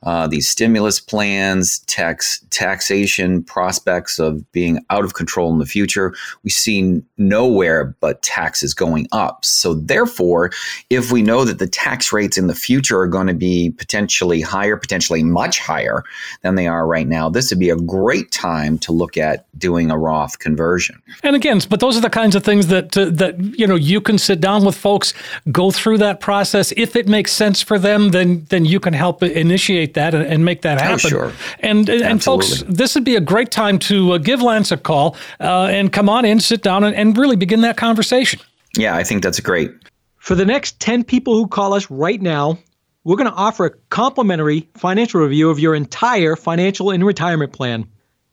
uh, 0.04 0.26
these 0.26 0.48
stimulus 0.48 1.00
plans, 1.00 1.80
tax 1.80 2.44
taxation 2.50 3.42
prospects 3.42 4.18
of 4.18 4.50
being 4.52 4.84
out 4.90 5.04
of 5.04 5.14
control 5.14 5.52
in 5.52 5.58
the 5.58 5.66
future. 5.66 6.14
We 6.42 6.50
see 6.50 7.02
nowhere 7.16 7.96
but 8.00 8.22
taxes 8.22 8.74
going 8.74 9.08
up. 9.12 9.44
So 9.44 9.74
therefore, 9.74 10.50
if 10.90 11.10
we 11.10 11.22
know 11.22 11.44
that 11.44 11.58
the 11.58 11.66
tax 11.66 12.12
rates 12.12 12.36
in 12.36 12.46
the 12.46 12.54
future 12.54 13.00
are 13.00 13.06
going 13.06 13.26
to 13.26 13.34
be 13.34 13.70
potentially 13.70 14.40
higher, 14.40 14.76
potentially 14.76 15.22
much 15.22 15.58
higher 15.58 16.04
than 16.42 16.54
they 16.54 16.66
are 16.66 16.86
right 16.86 17.08
now, 17.08 17.30
this 17.30 17.50
would 17.50 17.58
be 17.58 17.70
a 17.70 17.76
great 17.76 18.30
time 18.30 18.78
to 18.78 18.92
look 18.92 19.16
at 19.16 19.46
doing 19.58 19.90
a 19.90 19.98
Roth 19.98 20.38
conversion. 20.38 21.00
And 21.22 21.34
again, 21.34 21.60
but 21.70 21.80
those 21.80 21.96
are 21.96 22.00
the 22.00 22.10
kinds 22.10 22.36
of 22.36 22.44
things 22.44 22.66
that 22.66 22.96
uh, 22.96 23.06
that 23.06 23.38
you 23.58 23.66
know 23.66 23.74
you 23.74 24.00
can 24.00 24.18
sit 24.18 24.40
down 24.40 24.64
with 24.64 24.76
folks, 24.76 25.14
go 25.50 25.70
through 25.70 25.98
that 25.98 26.20
process. 26.20 26.72
If 26.76 26.96
it 26.96 27.08
makes 27.08 27.32
sense 27.32 27.62
for 27.62 27.78
them, 27.78 28.10
then 28.10 28.44
then 28.50 28.64
you 28.64 28.80
can 28.80 28.92
help 28.92 29.22
initiate 29.22 29.93
that 29.94 30.14
and, 30.14 30.24
and 30.24 30.44
make 30.44 30.62
that 30.62 30.80
happen. 30.80 30.94
Oh, 30.94 31.08
sure. 31.08 31.32
And 31.60 31.88
and 31.88 32.22
folks, 32.22 32.62
this 32.68 32.94
would 32.94 33.04
be 33.04 33.16
a 33.16 33.20
great 33.20 33.50
time 33.50 33.78
to 33.80 34.12
uh, 34.12 34.18
give 34.18 34.42
Lance 34.42 34.70
a 34.72 34.76
call 34.76 35.16
uh, 35.40 35.68
and 35.70 35.92
come 35.92 36.08
on 36.08 36.24
in, 36.24 36.40
sit 36.40 36.62
down, 36.62 36.84
and, 36.84 36.94
and 36.94 37.16
really 37.16 37.36
begin 37.36 37.62
that 37.62 37.76
conversation. 37.76 38.40
Yeah, 38.76 38.96
I 38.96 39.04
think 39.04 39.22
that's 39.22 39.40
great. 39.40 39.72
For 40.18 40.34
the 40.34 40.44
next 40.44 40.80
10 40.80 41.04
people 41.04 41.34
who 41.34 41.46
call 41.46 41.74
us 41.74 41.90
right 41.90 42.20
now, 42.20 42.58
we're 43.04 43.16
going 43.16 43.30
to 43.30 43.36
offer 43.36 43.66
a 43.66 43.70
complimentary 43.90 44.68
financial 44.74 45.20
review 45.20 45.50
of 45.50 45.58
your 45.58 45.74
entire 45.74 46.34
financial 46.36 46.90
and 46.90 47.04
retirement 47.04 47.52
plan. 47.52 47.86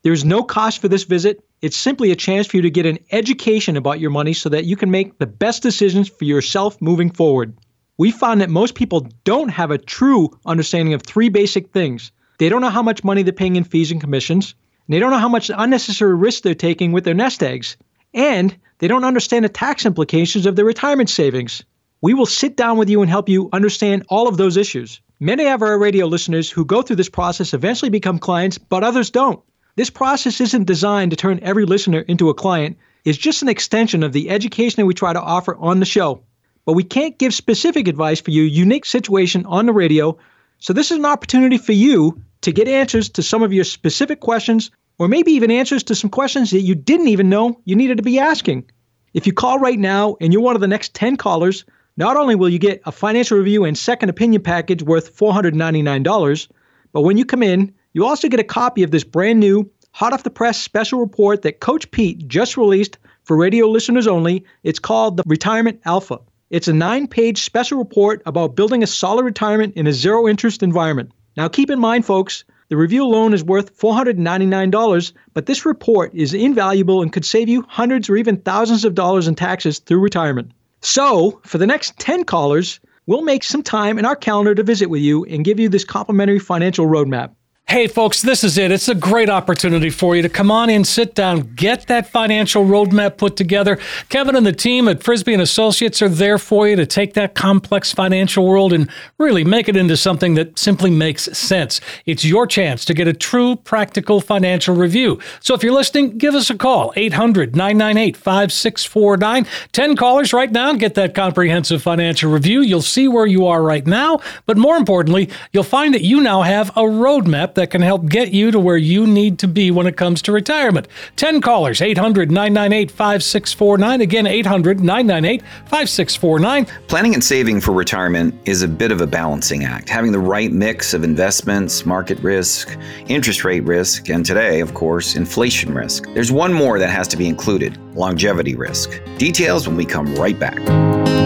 There's 0.03 0.25
no 0.25 0.41
cost 0.41 0.79
for 0.79 0.87
this 0.87 1.03
visit. 1.03 1.43
It's 1.61 1.77
simply 1.77 2.11
a 2.11 2.15
chance 2.15 2.47
for 2.47 2.57
you 2.57 2.63
to 2.63 2.69
get 2.69 2.85
an 2.85 2.97
education 3.11 3.77
about 3.77 3.99
your 3.99 4.09
money 4.09 4.33
so 4.33 4.49
that 4.49 4.65
you 4.65 4.75
can 4.75 4.89
make 4.89 5.19
the 5.19 5.27
best 5.27 5.61
decisions 5.61 6.09
for 6.09 6.23
yourself 6.25 6.81
moving 6.81 7.11
forward 7.11 7.55
we 8.01 8.09
found 8.09 8.41
that 8.41 8.49
most 8.49 8.73
people 8.73 9.07
don't 9.25 9.49
have 9.49 9.69
a 9.69 9.77
true 9.77 10.31
understanding 10.43 10.95
of 10.95 11.03
three 11.03 11.29
basic 11.29 11.71
things. 11.71 12.11
They 12.39 12.49
don't 12.49 12.61
know 12.61 12.71
how 12.71 12.81
much 12.81 13.03
money 13.03 13.21
they're 13.21 13.31
paying 13.31 13.57
in 13.57 13.63
fees 13.63 13.91
and 13.91 14.01
commissions, 14.01 14.55
and 14.87 14.95
they 14.95 14.97
don't 14.97 15.11
know 15.11 15.19
how 15.19 15.29
much 15.29 15.51
unnecessary 15.55 16.15
risk 16.15 16.41
they're 16.41 16.55
taking 16.55 16.93
with 16.93 17.03
their 17.03 17.13
nest 17.13 17.43
eggs, 17.43 17.77
and 18.11 18.57
they 18.79 18.87
don't 18.87 19.03
understand 19.03 19.45
the 19.45 19.49
tax 19.49 19.85
implications 19.85 20.47
of 20.47 20.55
their 20.55 20.65
retirement 20.65 21.11
savings. 21.11 21.63
We 22.01 22.15
will 22.15 22.25
sit 22.25 22.57
down 22.57 22.79
with 22.79 22.89
you 22.89 23.03
and 23.03 23.09
help 23.11 23.29
you 23.29 23.49
understand 23.53 24.03
all 24.09 24.27
of 24.27 24.35
those 24.35 24.57
issues. 24.57 24.99
Many 25.19 25.45
of 25.45 25.61
our 25.61 25.77
radio 25.77 26.07
listeners 26.07 26.49
who 26.49 26.65
go 26.65 26.81
through 26.81 26.95
this 26.95 27.07
process 27.07 27.53
eventually 27.53 27.91
become 27.91 28.17
clients, 28.17 28.57
but 28.57 28.83
others 28.83 29.11
don't. 29.11 29.43
This 29.75 29.91
process 29.91 30.41
isn't 30.41 30.63
designed 30.63 31.11
to 31.11 31.17
turn 31.17 31.39
every 31.43 31.67
listener 31.67 31.99
into 31.99 32.29
a 32.29 32.33
client. 32.33 32.79
It's 33.05 33.19
just 33.19 33.43
an 33.43 33.49
extension 33.49 34.01
of 34.01 34.11
the 34.11 34.31
education 34.31 34.87
we 34.87 34.95
try 34.95 35.13
to 35.13 35.21
offer 35.21 35.55
on 35.55 35.79
the 35.79 35.85
show 35.85 36.23
but 36.65 36.73
we 36.73 36.83
can't 36.83 37.17
give 37.17 37.33
specific 37.33 37.87
advice 37.87 38.21
for 38.21 38.31
your 38.31 38.45
unique 38.45 38.85
situation 38.85 39.45
on 39.45 39.65
the 39.65 39.73
radio. 39.73 40.17
So, 40.59 40.73
this 40.73 40.91
is 40.91 40.97
an 40.97 41.05
opportunity 41.05 41.57
for 41.57 41.73
you 41.73 42.21
to 42.41 42.51
get 42.51 42.67
answers 42.67 43.09
to 43.09 43.23
some 43.23 43.43
of 43.43 43.53
your 43.53 43.63
specific 43.63 44.19
questions, 44.19 44.71
or 44.99 45.07
maybe 45.07 45.31
even 45.31 45.51
answers 45.51 45.83
to 45.83 45.95
some 45.95 46.09
questions 46.09 46.51
that 46.51 46.61
you 46.61 46.75
didn't 46.75 47.07
even 47.07 47.29
know 47.29 47.59
you 47.65 47.75
needed 47.75 47.97
to 47.97 48.03
be 48.03 48.19
asking. 48.19 48.69
If 49.13 49.27
you 49.27 49.33
call 49.33 49.59
right 49.59 49.79
now 49.79 50.15
and 50.21 50.31
you're 50.31 50.41
one 50.41 50.55
of 50.55 50.61
the 50.61 50.67
next 50.67 50.93
10 50.93 51.17
callers, 51.17 51.65
not 51.97 52.15
only 52.17 52.35
will 52.35 52.49
you 52.49 52.59
get 52.59 52.81
a 52.85 52.91
financial 52.91 53.37
review 53.37 53.65
and 53.65 53.77
second 53.77 54.09
opinion 54.09 54.41
package 54.41 54.83
worth 54.83 55.15
$499, 55.15 56.47
but 56.93 57.01
when 57.01 57.17
you 57.17 57.25
come 57.25 57.43
in, 57.43 57.73
you 57.93 58.05
also 58.05 58.29
get 58.29 58.39
a 58.39 58.45
copy 58.45 58.83
of 58.83 58.91
this 58.91 59.03
brand 59.03 59.39
new, 59.39 59.69
hot 59.91 60.13
off 60.13 60.23
the 60.23 60.29
press 60.29 60.59
special 60.59 60.99
report 60.99 61.41
that 61.41 61.59
Coach 61.59 61.91
Pete 61.91 62.27
just 62.27 62.55
released 62.55 62.97
for 63.23 63.35
radio 63.35 63.67
listeners 63.67 64.07
only. 64.07 64.45
It's 64.63 64.79
called 64.79 65.17
the 65.17 65.23
Retirement 65.25 65.81
Alpha. 65.85 66.19
It's 66.51 66.67
a 66.67 66.73
nine 66.73 67.07
page 67.07 67.43
special 67.43 67.77
report 67.77 68.21
about 68.25 68.57
building 68.57 68.83
a 68.83 68.87
solid 68.87 69.23
retirement 69.23 69.77
in 69.77 69.87
a 69.87 69.93
zero 69.93 70.27
interest 70.27 70.61
environment. 70.61 71.13
Now, 71.37 71.47
keep 71.47 71.69
in 71.69 71.79
mind, 71.79 72.05
folks, 72.05 72.43
the 72.67 72.75
review 72.75 73.05
alone 73.05 73.33
is 73.33 73.41
worth 73.41 73.79
$499, 73.79 75.13
but 75.33 75.45
this 75.45 75.65
report 75.65 76.13
is 76.13 76.33
invaluable 76.33 77.01
and 77.01 77.13
could 77.13 77.23
save 77.23 77.47
you 77.47 77.63
hundreds 77.69 78.09
or 78.09 78.17
even 78.17 78.35
thousands 78.35 78.83
of 78.83 78.95
dollars 78.95 79.29
in 79.29 79.35
taxes 79.35 79.79
through 79.79 80.01
retirement. 80.01 80.51
So, 80.81 81.39
for 81.45 81.57
the 81.57 81.67
next 81.67 81.97
10 81.99 82.25
callers, 82.25 82.81
we'll 83.05 83.21
make 83.21 83.45
some 83.45 83.63
time 83.63 83.97
in 83.97 84.03
our 84.03 84.17
calendar 84.17 84.53
to 84.53 84.61
visit 84.61 84.89
with 84.89 85.01
you 85.01 85.23
and 85.23 85.45
give 85.45 85.57
you 85.57 85.69
this 85.69 85.85
complimentary 85.85 86.39
financial 86.39 86.85
roadmap. 86.85 87.31
Hey, 87.67 87.87
folks, 87.87 88.21
this 88.21 88.43
is 88.43 88.57
it. 88.57 88.69
It's 88.69 88.89
a 88.89 88.95
great 88.95 89.29
opportunity 89.29 89.89
for 89.89 90.13
you 90.13 90.21
to 90.23 90.27
come 90.27 90.51
on 90.51 90.69
in, 90.69 90.83
sit 90.83 91.15
down, 91.15 91.53
get 91.55 91.87
that 91.87 92.05
financial 92.05 92.65
roadmap 92.65 93.15
put 93.15 93.37
together. 93.37 93.79
Kevin 94.09 94.35
and 94.35 94.45
the 94.45 94.51
team 94.51 94.89
at 94.89 95.01
Frisby 95.01 95.31
and 95.31 95.41
Associates 95.41 96.01
are 96.01 96.09
there 96.09 96.37
for 96.37 96.67
you 96.67 96.75
to 96.75 96.85
take 96.85 97.13
that 97.13 97.33
complex 97.33 97.93
financial 97.93 98.45
world 98.45 98.73
and 98.73 98.89
really 99.17 99.45
make 99.45 99.69
it 99.69 99.77
into 99.77 99.95
something 99.95 100.33
that 100.33 100.59
simply 100.59 100.89
makes 100.89 101.23
sense. 101.37 101.79
It's 102.05 102.25
your 102.25 102.45
chance 102.45 102.83
to 102.83 102.93
get 102.93 103.07
a 103.07 103.13
true 103.13 103.55
practical 103.55 104.19
financial 104.19 104.75
review. 104.75 105.19
So 105.39 105.53
if 105.53 105.63
you're 105.63 105.71
listening, 105.71 106.17
give 106.17 106.35
us 106.35 106.49
a 106.49 106.57
call 106.57 106.91
800 106.97 107.55
998 107.55 108.17
5649. 108.17 109.47
10 109.71 109.95
callers 109.95 110.33
right 110.33 110.51
now 110.51 110.73
get 110.73 110.95
that 110.95 111.15
comprehensive 111.15 111.81
financial 111.81 112.33
review. 112.33 112.59
You'll 112.59 112.81
see 112.81 113.07
where 113.07 113.27
you 113.27 113.45
are 113.45 113.63
right 113.63 113.87
now, 113.87 114.19
but 114.45 114.57
more 114.57 114.75
importantly, 114.75 115.29
you'll 115.53 115.63
find 115.63 115.93
that 115.93 116.01
you 116.01 116.19
now 116.19 116.41
have 116.41 116.69
a 116.71 116.81
roadmap 116.81 117.50
that 117.55 117.71
can 117.71 117.81
help 117.81 118.05
get 118.07 118.31
you 118.31 118.51
to 118.51 118.59
where 118.59 118.77
you 118.77 119.07
need 119.07 119.39
to 119.39 119.47
be 119.47 119.71
when 119.71 119.87
it 119.87 119.97
comes 119.97 120.21
to 120.23 120.31
retirement. 120.31 120.87
10 121.15 121.41
callers, 121.41 121.81
800 121.81 122.31
998 122.31 122.91
5649. 122.91 124.01
Again, 124.01 124.27
800 124.27 124.79
998 124.79 125.41
5649. 125.41 126.65
Planning 126.87 127.13
and 127.13 127.23
saving 127.23 127.61
for 127.61 127.71
retirement 127.71 128.35
is 128.45 128.61
a 128.61 128.67
bit 128.67 128.91
of 128.91 129.01
a 129.01 129.07
balancing 129.07 129.63
act. 129.63 129.89
Having 129.89 130.11
the 130.11 130.19
right 130.19 130.51
mix 130.51 130.93
of 130.93 131.03
investments, 131.03 131.85
market 131.85 132.19
risk, 132.19 132.77
interest 133.07 133.43
rate 133.43 133.63
risk, 133.63 134.09
and 134.09 134.25
today, 134.25 134.59
of 134.59 134.73
course, 134.73 135.15
inflation 135.15 135.73
risk. 135.73 136.05
There's 136.13 136.31
one 136.31 136.53
more 136.53 136.79
that 136.79 136.89
has 136.89 137.07
to 137.09 137.17
be 137.17 137.27
included 137.27 137.77
longevity 137.95 138.55
risk. 138.55 139.01
Details 139.17 139.67
when 139.67 139.77
we 139.77 139.85
come 139.85 140.13
right 140.15 140.39
back. 140.39 141.20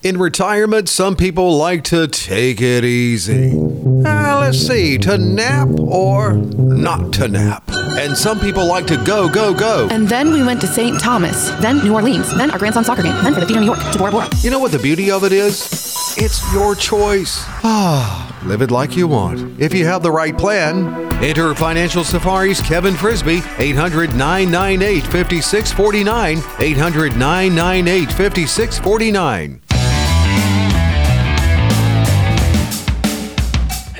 In 0.00 0.16
retirement, 0.16 0.88
some 0.88 1.16
people 1.16 1.56
like 1.56 1.82
to 1.84 2.06
take 2.06 2.60
it 2.60 2.84
easy. 2.84 3.50
Uh, 3.50 4.38
let's 4.38 4.58
see, 4.58 4.96
to 4.98 5.18
nap 5.18 5.68
or 5.76 6.34
not 6.34 7.12
to 7.14 7.26
nap. 7.26 7.64
And 7.68 8.16
some 8.16 8.38
people 8.38 8.64
like 8.64 8.86
to 8.86 8.96
go, 9.04 9.28
go, 9.28 9.52
go. 9.52 9.88
And 9.90 10.08
then 10.08 10.32
we 10.32 10.44
went 10.44 10.60
to 10.60 10.68
St. 10.68 11.00
Thomas, 11.00 11.50
then 11.60 11.78
New 11.78 11.94
Orleans, 11.94 12.32
then 12.36 12.52
our 12.52 12.60
grandson's 12.60 12.86
soccer 12.86 13.02
game, 13.02 13.16
then 13.24 13.34
for 13.34 13.40
the 13.40 13.46
theater 13.46 13.60
in 13.60 13.66
New 13.66 13.74
York 13.74 13.92
to 13.92 13.98
Bora 13.98 14.12
Bora. 14.12 14.28
You 14.40 14.50
know 14.50 14.60
what 14.60 14.70
the 14.70 14.78
beauty 14.78 15.10
of 15.10 15.24
it 15.24 15.32
is? 15.32 16.14
It's 16.16 16.52
your 16.52 16.76
choice. 16.76 17.42
Ah, 17.64 18.40
live 18.44 18.62
it 18.62 18.70
like 18.70 18.96
you 18.96 19.08
want. 19.08 19.60
If 19.60 19.74
you 19.74 19.84
have 19.86 20.04
the 20.04 20.12
right 20.12 20.36
plan, 20.38 21.12
enter 21.24 21.52
Financial 21.56 22.04
Safari's 22.04 22.60
Kevin 22.60 22.94
Frisby, 22.94 23.42
800 23.58 24.14
998 24.14 25.02
5649. 25.02 26.38
800 26.60 27.16
998 27.16 28.12
5649. 28.12 29.60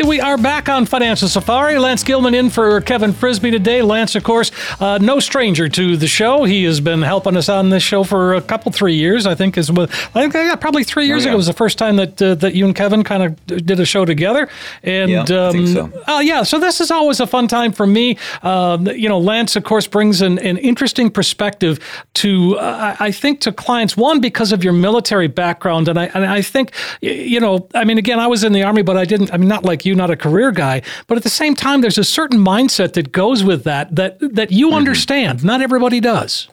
We 0.06 0.20
are 0.20 0.38
back 0.38 0.68
on 0.68 0.86
Financial 0.86 1.28
Safari. 1.28 1.76
Lance 1.76 2.04
Gilman 2.04 2.32
in 2.32 2.50
for 2.50 2.80
Kevin 2.80 3.12
Frisby 3.12 3.50
today. 3.50 3.82
Lance, 3.82 4.14
of 4.14 4.22
course, 4.22 4.52
uh, 4.80 4.98
no 4.98 5.18
stranger 5.18 5.68
to 5.68 5.96
the 5.96 6.06
show. 6.06 6.44
He 6.44 6.64
has 6.64 6.80
been 6.80 7.02
helping 7.02 7.36
us 7.36 7.48
on 7.48 7.70
this 7.70 7.82
show 7.82 8.04
for 8.04 8.34
a 8.34 8.40
couple, 8.40 8.70
three 8.70 8.94
years. 8.94 9.26
I 9.26 9.34
think 9.34 9.58
is 9.58 9.72
with 9.72 9.90
I 10.14 10.20
think 10.22 10.34
yeah, 10.34 10.54
probably 10.54 10.84
three 10.84 11.06
years 11.06 11.22
Oh, 11.24 11.26
yeah. 11.26 11.30
ago 11.32 11.36
was 11.36 11.46
the 11.46 11.52
first 11.52 11.78
time 11.78 11.96
that 11.96 12.22
uh, 12.22 12.36
that 12.36 12.54
you 12.54 12.64
and 12.64 12.74
Kevin 12.76 13.02
kind 13.02 13.22
of 13.24 13.46
did 13.46 13.80
a 13.80 13.84
show 13.84 14.04
together. 14.04 14.48
And 14.84 15.10
Yeah, 15.10 15.22
I 15.22 15.50
think 15.52 15.76
um, 15.76 15.92
so. 15.92 16.02
uh, 16.16 16.20
yeah, 16.20 16.42
so 16.44 16.58
this 16.60 16.80
is 16.80 16.90
always 16.92 17.18
a 17.20 17.26
fun 17.26 17.48
time 17.48 17.72
for 17.72 17.86
me. 17.86 18.16
Um, 18.42 18.86
you 18.86 19.08
know, 19.08 19.18
Lance, 19.18 19.56
of 19.56 19.64
course, 19.64 19.86
brings 19.88 20.22
an, 20.22 20.38
an 20.38 20.58
interesting 20.58 21.10
perspective 21.10 21.80
to, 22.14 22.56
uh, 22.58 22.96
I 23.00 23.08
I 23.08 23.10
think, 23.10 23.40
to 23.42 23.52
clients. 23.52 23.96
One, 23.96 24.20
because 24.20 24.52
of 24.52 24.62
your 24.62 24.72
military 24.74 25.26
background, 25.28 25.88
and 25.88 25.98
I 25.98 26.04
and 26.14 26.24
I 26.24 26.40
think, 26.40 26.70
you 27.00 27.40
know, 27.40 27.68
I 27.74 27.84
mean, 27.84 27.98
again, 27.98 28.20
I 28.20 28.28
was 28.28 28.44
in 28.44 28.52
the 28.52 28.62
army, 28.62 28.82
but 28.82 28.96
I 28.96 29.04
didn't. 29.04 29.32
I 29.34 29.36
mean, 29.38 29.48
not 29.48 29.64
like 29.64 29.84
you, 29.84 29.87
not 29.94 30.10
a 30.10 30.16
career 30.16 30.52
guy, 30.52 30.82
but 31.06 31.16
at 31.16 31.22
the 31.22 31.30
same 31.30 31.54
time, 31.54 31.80
there's 31.80 31.98
a 31.98 32.04
certain 32.04 32.38
mindset 32.38 32.92
that 32.94 33.12
goes 33.12 33.44
with 33.44 33.64
that 33.64 33.94
that 33.94 34.18
that 34.34 34.50
you 34.50 34.72
understand. 34.72 35.44
Not 35.44 35.62
everybody 35.62 36.00
does. 36.00 36.48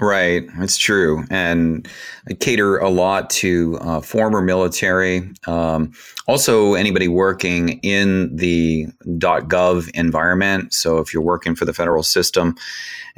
Right, 0.00 0.44
it's 0.58 0.78
true, 0.78 1.24
and 1.28 1.88
I 2.30 2.34
cater 2.34 2.78
a 2.78 2.88
lot 2.88 3.30
to 3.30 3.78
uh, 3.80 4.00
former 4.00 4.40
military, 4.40 5.28
um, 5.48 5.92
also 6.28 6.74
anybody 6.74 7.08
working 7.08 7.80
in 7.82 8.36
the 8.36 8.86
.gov 9.04 9.90
environment. 9.94 10.72
So 10.72 10.98
if 10.98 11.12
you're 11.12 11.20
working 11.20 11.56
for 11.56 11.64
the 11.64 11.72
federal 11.72 12.04
system, 12.04 12.54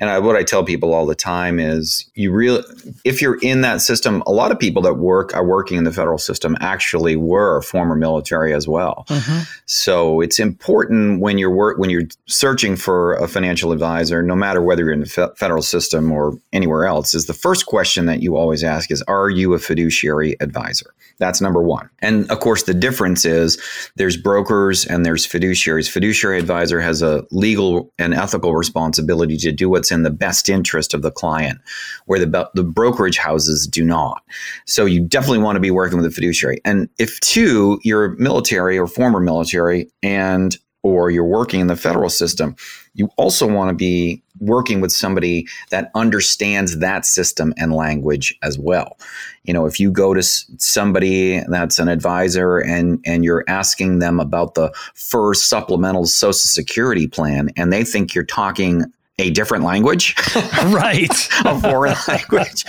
and 0.00 0.10
I, 0.10 0.18
what 0.18 0.34
I 0.34 0.42
tell 0.42 0.64
people 0.64 0.94
all 0.94 1.06
the 1.06 1.14
time 1.14 1.60
is, 1.60 2.10
you 2.14 2.32
really, 2.32 2.62
if 3.04 3.20
you're 3.20 3.38
in 3.42 3.60
that 3.60 3.82
system, 3.82 4.22
a 4.26 4.32
lot 4.32 4.50
of 4.50 4.58
people 4.58 4.80
that 4.82 4.94
work 4.94 5.34
are 5.36 5.44
working 5.44 5.76
in 5.76 5.84
the 5.84 5.92
federal 5.92 6.18
system 6.18 6.56
actually 6.60 7.16
were 7.16 7.60
former 7.60 7.94
military 7.94 8.54
as 8.54 8.66
well. 8.66 9.04
Mm-hmm. 9.08 9.42
So 9.66 10.20
it's 10.20 10.38
important 10.38 11.20
when 11.20 11.36
you're 11.36 11.50
work 11.50 11.78
when 11.78 11.90
you're 11.90 12.08
searching 12.26 12.76
for 12.76 13.14
a 13.14 13.28
financial 13.28 13.72
advisor, 13.72 14.22
no 14.22 14.34
matter 14.34 14.62
whether 14.62 14.84
you're 14.84 14.92
in 14.92 15.00
the 15.00 15.06
fe- 15.06 15.28
federal 15.36 15.62
system 15.62 16.10
or 16.10 16.38
anywhere 16.52 16.86
else, 16.86 17.14
is 17.14 17.26
the 17.26 17.34
first 17.34 17.66
question 17.66 18.06
that 18.06 18.22
you 18.22 18.36
always 18.36 18.64
ask 18.64 18.90
is, 18.90 19.02
"Are 19.02 19.28
you 19.28 19.52
a 19.54 19.58
fiduciary 19.58 20.36
advisor?" 20.40 20.94
That's 21.18 21.42
number 21.42 21.62
one. 21.62 21.90
And 21.98 22.30
of 22.30 22.40
course, 22.40 22.62
the 22.62 22.72
difference 22.72 23.26
is 23.26 23.58
there's 23.96 24.16
brokers 24.16 24.86
and 24.86 25.04
there's 25.04 25.26
fiduciaries. 25.26 25.90
Fiduciary 25.90 26.38
advisor 26.38 26.80
has 26.80 27.02
a 27.02 27.26
legal 27.30 27.92
and 27.98 28.14
ethical 28.14 28.56
responsibility 28.56 29.36
to 29.36 29.52
do 29.52 29.68
what's 29.68 29.89
in 29.90 30.02
the 30.02 30.10
best 30.10 30.48
interest 30.48 30.94
of 30.94 31.02
the 31.02 31.10
client, 31.10 31.58
where 32.06 32.18
the 32.18 32.50
the 32.54 32.64
brokerage 32.64 33.18
houses 33.18 33.66
do 33.66 33.84
not. 33.84 34.22
So 34.66 34.84
you 34.84 35.00
definitely 35.00 35.38
want 35.38 35.56
to 35.56 35.60
be 35.60 35.70
working 35.70 35.98
with 35.98 36.06
a 36.06 36.10
fiduciary. 36.10 36.60
And 36.64 36.88
if 36.98 37.18
two, 37.20 37.80
you're 37.82 38.10
military 38.16 38.78
or 38.78 38.86
former 38.86 39.20
military 39.20 39.90
and 40.02 40.56
or 40.82 41.10
you're 41.10 41.24
working 41.24 41.60
in 41.60 41.66
the 41.66 41.76
federal 41.76 42.08
system, 42.08 42.56
you 42.94 43.08
also 43.16 43.46
want 43.46 43.68
to 43.68 43.74
be 43.74 44.22
working 44.40 44.80
with 44.80 44.90
somebody 44.90 45.46
that 45.70 45.90
understands 45.94 46.78
that 46.78 47.04
system 47.04 47.52
and 47.58 47.72
language 47.72 48.36
as 48.42 48.58
well. 48.58 48.98
You 49.44 49.52
know, 49.52 49.66
if 49.66 49.78
you 49.78 49.90
go 49.90 50.14
to 50.14 50.22
somebody 50.22 51.42
that's 51.48 51.78
an 51.78 51.88
advisor 51.88 52.58
and 52.58 52.98
and 53.04 53.24
you're 53.24 53.44
asking 53.46 53.98
them 53.98 54.20
about 54.20 54.54
the 54.54 54.72
FERS 54.94 55.42
supplemental 55.42 56.06
social 56.06 56.34
security 56.34 57.06
plan 57.06 57.50
and 57.56 57.72
they 57.72 57.84
think 57.84 58.14
you're 58.14 58.24
talking 58.24 58.84
a 59.20 59.30
different 59.30 59.64
language 59.64 60.14
right. 60.66 61.28
a 61.44 61.60
foreign 61.60 61.94
language 62.08 62.64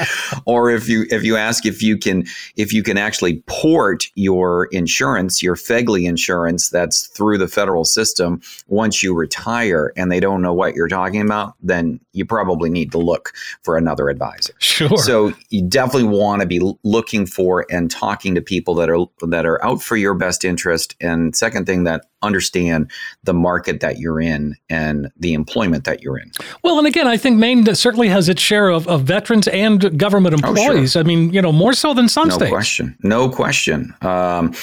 or 0.46 0.70
if 0.70 0.88
you 0.90 1.06
if 1.10 1.24
you 1.24 1.36
ask 1.38 1.66
if 1.66 1.82
you 1.82 1.98
can 1.98 2.26
if 2.56 2.74
you 2.74 2.84
can 2.84 2.98
actually 2.98 3.42
port 3.48 4.06
your 4.16 4.66
insurance 4.72 5.42
your 5.42 5.56
FEGLI 5.56 6.08
insurance 6.08 6.70
that's 6.70 7.08
through 7.08 7.38
the 7.38 7.48
federal 7.48 7.86
system 7.86 8.42
once 8.68 9.02
you 9.02 9.14
retire 9.16 9.94
and 9.96 10.12
they 10.12 10.20
don't 10.20 10.42
know 10.42 10.54
what 10.54 10.76
you're 10.76 10.88
talking 10.88 11.22
about 11.22 11.54
then 11.62 12.00
you 12.14 12.26
probably 12.26 12.70
need 12.70 12.92
to 12.92 12.98
look 12.98 13.34
for 13.64 13.78
another 13.78 14.10
advisor 14.10 14.54
Sure. 14.60 14.98
so 14.98 15.34
you 15.50 15.62
definitely 15.68 16.10
want 16.10 16.42
to 16.42 16.48
be 16.48 16.60
looking 16.84 17.26
for 17.26 17.66
and 17.72 17.90
talking 17.90 18.36
to 18.36 18.42
people 18.42 18.76
that 18.76 18.90
are 18.90 19.06
that 19.28 19.46
are 19.46 19.64
out 19.64 19.82
for 19.82 19.96
your 19.96 20.14
best 20.14 20.44
interest 20.44 20.96
and 21.00 21.36
second 21.36 21.66
thing 21.66 21.86
that 21.86 22.06
understand 22.24 22.90
the 23.24 23.34
market 23.34 23.80
that 23.80 23.98
you're 24.00 24.22
in 24.22 24.56
and 24.70 25.12
the 25.20 25.34
employment 25.34 25.84
that 25.86 26.02
you're 26.02 26.18
in 26.18 26.32
Well, 26.64 26.78
and 26.78 26.88
again, 26.88 27.08
I 27.08 27.18
think 27.18 27.38
Maine 27.38 27.74
certainly 27.76 28.10
has 28.10 28.30
its 28.30 28.42
share 28.42 28.70
of, 28.70 28.88
of 28.88 29.04
veterans 29.04 29.48
and 29.50 29.98
government 29.98 30.36
Oh, 30.44 30.54
sure. 30.56 30.66
employees. 30.66 30.96
I 30.96 31.04
mean, 31.04 31.34
you 31.34 31.42
know, 31.42 31.52
more 31.52 31.74
so 31.74 31.94
than 31.94 32.08
some 32.10 32.28
no 32.30 32.36
states. 32.36 32.50
No 32.52 32.56
question 32.56 32.98
no 33.04 33.30
question 33.30 33.94
um, 34.02 34.54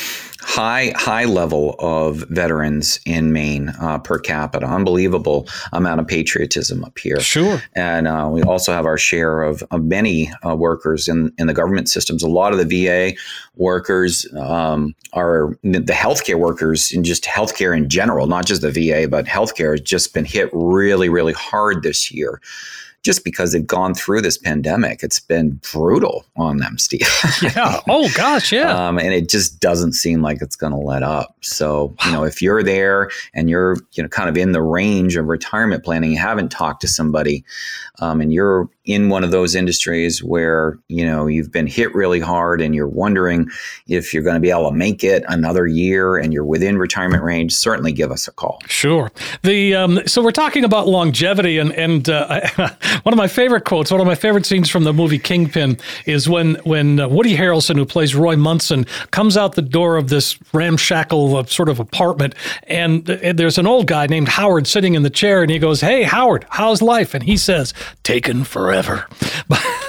high 0.41 0.93
high 0.97 1.25
level 1.25 1.75
of 1.79 2.19
veterans 2.31 3.01
in 3.05 3.33
maine 3.33 3.71
uh, 3.81 3.99
per 3.99 4.19
capita 4.19 4.67
unbelievable 4.67 5.49
amount 5.73 6.01
of 6.01 6.07
patriotism 6.07 6.85
up 6.85 6.97
here 6.99 7.19
Sure. 7.21 7.61
and 7.75 8.07
uh, 8.07 8.29
we 8.31 8.43
also 8.43 8.73
have 8.73 8.87
our 8.87 8.99
share 8.99 9.43
of, 9.43 9.63
of 9.71 9.85
many 9.85 10.31
uh, 10.47 10.55
workers 10.55 11.09
in, 11.09 11.33
in 11.39 11.47
the 11.47 11.55
government 11.55 11.89
systems. 11.89 12.23
A 12.23 12.29
lot 12.29 12.53
of 12.53 12.59
the 12.59 12.87
VA 12.87 13.17
workers 13.57 14.27
um, 14.37 14.95
are 15.13 15.57
the 15.63 15.93
healthcare 15.93 16.39
workers 16.39 16.93
and 16.93 17.05
just 17.05 17.25
healthcare 17.25 17.77
in 17.77 17.89
general, 17.89 18.27
not 18.27 18.47
just 18.47 18.63
the 18.63 18.71
VA, 18.71 19.09
but 19.09 19.27
healthcare 19.27 19.73
has 19.73 19.81
just 19.81 20.15
been 20.15 20.25
hit 20.25 20.49
really, 20.53 21.09
really 21.09 21.33
hard 21.33 21.83
this 21.83 22.13
year. 22.13 22.41
Just 23.05 23.25
because 23.25 23.53
they've 23.53 23.67
gone 23.67 23.95
through 23.95 24.21
this 24.21 24.37
pandemic, 24.37 25.03
it's 25.03 25.21
been 25.21 25.61
brutal 25.73 26.25
on 26.37 26.59
them, 26.59 26.79
Steve. 26.79 27.09
Yeah. 27.43 27.81
Oh, 27.89 28.09
gosh. 28.15 28.53
Yeah. 28.53 28.89
um, 28.89 28.99
and 28.99 29.15
it 29.15 29.29
just 29.29 29.61
doesn't 29.61 29.93
seem 29.93 30.23
like 30.23 30.43
it's 30.43 30.57
going 30.57 30.73
to 30.73 30.79
let 30.79 31.03
up. 31.03 31.37
So, 31.41 31.95
you 32.05 32.11
know, 32.13 32.25
if 32.25 32.43
you're 32.43 32.63
there 32.63 33.11
and 33.33 33.49
you're, 33.49 33.77
you 33.93 34.03
know, 34.03 34.09
kind 34.09 34.29
of 34.29 34.37
in 34.37 34.53
the 34.53 34.63
range 34.63 35.17
of 35.17 35.27
retirement 35.27 35.85
planning, 35.85 36.11
you 36.11 36.19
haven't 36.19 36.51
talked 36.51 36.81
to 36.83 36.89
somebody, 36.89 37.45
um, 38.01 38.21
and 38.21 38.33
you're 38.33 38.69
in 38.85 39.11
one 39.11 39.23
of 39.23 39.31
those 39.31 39.55
industries 39.55 40.25
where 40.25 40.79
you 40.89 41.05
know 41.05 41.27
you've 41.27 41.53
been 41.53 41.67
hit 41.67 41.95
really 41.95 42.21
hard, 42.21 42.61
and 42.61 42.75
you're 42.75 42.89
wondering 42.89 43.49
if 43.87 44.13
you're 44.15 44.23
going 44.23 44.35
to 44.35 44.41
be 44.41 44.51
able 44.51 44.71
to 44.71 44.75
make 44.75 45.05
it 45.05 45.25
another 45.29 45.67
year, 45.67 46.17
and 46.17 46.33
you're 46.33 46.45
within 46.45 46.79
retirement 46.79 47.23
range, 47.23 47.55
certainly 47.55 47.93
give 47.93 48.11
us 48.11 48.27
a 48.27 48.33
call. 48.33 48.61
Sure. 48.67 49.11
The 49.43 49.75
um, 49.75 50.01
so 50.07 50.23
we're 50.23 50.31
talking 50.31 50.65
about 50.65 50.89
longevity, 50.89 51.59
and 51.59 51.73
and 51.73 52.09
uh, 52.09 52.49
one 53.03 53.13
of 53.13 53.17
my 53.17 53.29
favorite 53.29 53.65
quotes, 53.65 53.91
one 53.91 54.01
of 54.01 54.07
my 54.07 54.15
favorite 54.15 54.47
scenes 54.47 54.69
from 54.69 54.85
the 54.85 54.93
movie 54.93 55.19
Kingpin, 55.19 55.79
is 56.07 56.29
when 56.29 56.55
when 56.65 57.01
uh, 57.01 57.09
Woody 57.09 57.37
Harrelson, 57.37 57.77
who 57.77 57.85
plays 57.85 58.15
Roy 58.15 58.37
Munson, 58.37 58.87
comes 59.11 59.37
out 59.37 59.55
the 59.55 59.63
door 59.63 59.97
of 59.97 60.09
this 60.09 60.39
ramshackle 60.53 61.45
sort 61.47 61.69
of 61.69 61.81
apartment, 61.81 62.35
and 62.65 63.09
uh, 63.09 63.33
there's 63.33 63.59
an 63.59 63.67
old 63.67 63.87
guy 63.87 64.07
named 64.07 64.29
Howard 64.29 64.67
sitting 64.67 64.95
in 64.95 65.03
the 65.03 65.11
chair, 65.11 65.43
and 65.43 65.51
he 65.51 65.59
goes, 65.59 65.81
"Hey, 65.81 66.03
Howard, 66.03 66.47
how's 66.51 66.83
life?" 66.83 67.15
And 67.15 67.23
he 67.23 67.37
says, 67.37 67.75
"Taken 68.03 68.45
forever." 68.45 69.07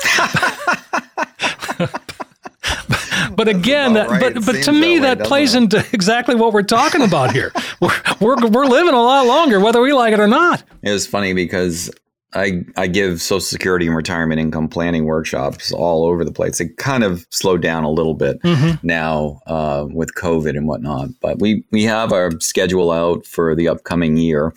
But 3.40 3.48
again, 3.48 3.94
right. 3.94 4.20
but 4.20 4.46
but 4.46 4.64
to 4.64 4.74
me 4.74 5.00
that 5.00 5.18
way, 5.18 5.24
that 5.24 5.28
plays 5.28 5.56
it? 5.56 5.60
into 5.60 5.78
exactly 5.94 6.36
what 6.36 6.52
we're 6.52 6.62
talking 6.62 7.02
about 7.02 7.32
here. 7.32 7.54
We're, 7.80 8.02
we're 8.20 8.50
we're 8.50 8.66
living 8.66 8.94
a 8.94 9.02
lot 9.02 9.26
longer, 9.26 9.62
whether 9.62 9.80
we 9.80 9.94
like 9.94 10.14
it 10.14 10.20
or 10.20 10.28
not. 10.28 10.62
It 10.82 10.92
was 10.92 11.08
funny 11.08 11.32
because 11.32 11.90
I 12.34 12.64
I 12.78 12.88
give 12.88 13.22
Social 13.22 13.40
Security 13.42 13.88
and 13.88 13.96
retirement 13.96 14.40
income 14.40 14.68
planning 14.68 15.06
workshops 15.06 15.72
all 15.72 16.06
over 16.06 16.24
the 16.24 16.32
place. 16.32 16.60
It 16.60 16.78
kind 16.78 17.04
of 17.04 17.26
slowed 17.32 17.62
down 17.62 17.84
a 17.84 17.92
little 17.92 18.14
bit 18.14 18.40
now 18.84 19.42
uh, 19.48 19.88
with 19.90 20.14
COVID 20.16 20.56
and 20.56 20.68
whatnot, 20.68 21.10
but 21.22 21.40
we 21.40 21.64
we 21.72 21.84
have 21.84 22.14
our 22.14 22.32
schedule 22.40 22.92
out 22.92 23.26
for 23.26 23.56
the 23.56 23.68
upcoming 23.68 24.18
year, 24.18 24.54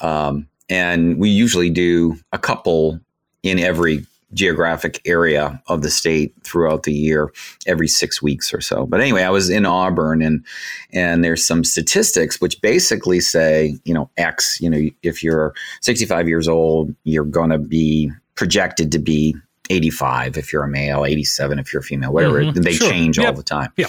um, 0.00 0.46
and 0.68 1.18
we 1.18 1.30
usually 1.30 1.70
do 1.70 2.18
a 2.32 2.38
couple 2.38 3.00
in 3.42 3.58
every 3.58 4.04
geographic 4.34 5.00
area 5.04 5.62
of 5.68 5.82
the 5.82 5.90
state 5.90 6.34
throughout 6.42 6.82
the 6.82 6.92
year 6.92 7.32
every 7.66 7.88
six 7.88 8.20
weeks 8.20 8.52
or 8.52 8.60
so. 8.60 8.86
But 8.86 9.00
anyway 9.00 9.22
i 9.22 9.30
was 9.30 9.48
in 9.48 9.64
auburn 9.66 10.22
and 10.22 10.44
and 10.92 11.24
there's 11.24 11.46
some 11.46 11.64
statistics 11.64 12.40
which 12.40 12.60
basically 12.60 13.20
say 13.20 13.78
you 13.84 13.94
know 13.94 14.10
x 14.16 14.60
you 14.60 14.68
know 14.68 14.88
if 15.02 15.22
you're 15.22 15.54
65 15.80 16.28
years 16.28 16.48
old 16.48 16.94
you're 17.04 17.24
going 17.24 17.50
to 17.50 17.58
be 17.58 18.10
projected 18.34 18.92
to 18.92 18.98
be 18.98 19.34
85 19.70 20.36
if 20.36 20.52
you're 20.52 20.64
a 20.64 20.68
male, 20.68 21.04
87 21.04 21.58
if 21.58 21.72
you're 21.72 21.80
a 21.80 21.84
female, 21.84 22.12
whatever. 22.12 22.42
Mhm. 22.42 22.62
They 22.62 22.72
Sure. 22.72 22.90
change 22.90 23.18
all 23.18 23.32
the 23.32 23.42
time. 23.42 23.70
Yeah. 23.76 23.86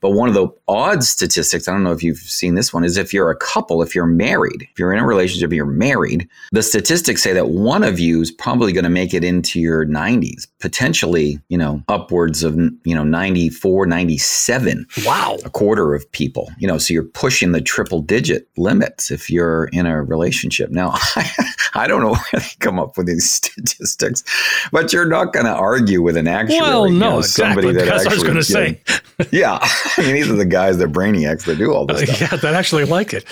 But 0.00 0.10
one 0.10 0.28
of 0.28 0.34
the 0.34 0.48
odd 0.68 1.04
statistics, 1.04 1.68
I 1.68 1.72
don't 1.72 1.82
know 1.84 1.92
if 1.92 2.02
you've 2.02 2.18
seen 2.18 2.54
this 2.54 2.72
one, 2.72 2.84
is 2.84 2.96
if 2.96 3.12
you're 3.14 3.30
a 3.30 3.36
couple, 3.36 3.82
if 3.82 3.94
you're 3.94 4.06
married, 4.06 4.62
if 4.72 4.78
you're 4.78 4.92
in 4.92 4.98
a 4.98 5.06
relationship, 5.06 5.52
you're 5.52 5.66
married, 5.66 6.28
the 6.52 6.62
statistics 6.62 7.22
say 7.22 7.32
that 7.32 7.48
one 7.50 7.82
of 7.84 7.98
you 7.98 8.20
is 8.20 8.30
probably 8.30 8.72
going 8.72 8.84
to 8.84 8.90
make 8.90 9.14
it 9.14 9.22
into 9.24 9.60
your 9.60 9.84
90s, 9.84 10.46
potentially, 10.60 11.38
you 11.48 11.58
know, 11.58 11.82
upwards 11.88 12.42
of, 12.42 12.56
you 12.84 12.94
know, 12.94 13.04
94, 13.04 13.86
97 13.86 14.86
Wow. 15.04 15.38
a 15.44 15.50
quarter 15.50 15.94
of 15.94 16.10
people 16.12 16.50
you 16.58 16.66
know 16.66 16.78
so 16.78 16.92
you're 16.94 17.02
pushing 17.04 17.52
the 17.52 17.60
triple 17.60 18.00
digit 18.00 18.48
limits 18.56 19.10
if 19.10 19.30
you're 19.30 19.66
in 19.72 19.86
a 19.86 20.02
relationship 20.02 20.70
now 20.70 20.94
i 21.74 21.86
don't 21.86 22.00
know 22.02 22.12
where 22.14 22.40
they 22.40 22.46
come 22.60 22.78
up 22.78 22.96
with 22.96 23.06
these 23.06 23.30
statistics 23.40 24.22
but 24.72 24.92
you're 24.92 25.04
not 25.12 25.32
going 25.32 25.46
to 25.46 25.52
argue 25.54 26.02
with 26.02 26.16
an 26.16 26.26
actuary 26.26 26.60
Well, 26.60 26.88
you 26.88 26.98
no, 26.98 27.10
know, 27.10 27.18
exactly. 27.20 27.72
That's 27.72 28.04
what 28.04 28.12
I 28.12 28.14
was 28.14 28.22
going 28.24 28.34
to 28.36 28.42
say. 28.42 28.80
yeah 29.30 29.58
i 29.98 30.02
mean 30.02 30.14
these 30.14 30.28
are 30.28 30.34
the 30.34 30.44
guys 30.44 30.78
that 30.78 30.88
brainiacs 30.90 31.44
that 31.44 31.56
do 31.56 31.72
all 31.72 31.86
this 31.86 32.02
stuff 32.16 32.20
yeah, 32.32 32.36
that 32.38 32.54
actually 32.54 32.84
like 32.84 33.12
it. 33.14 33.24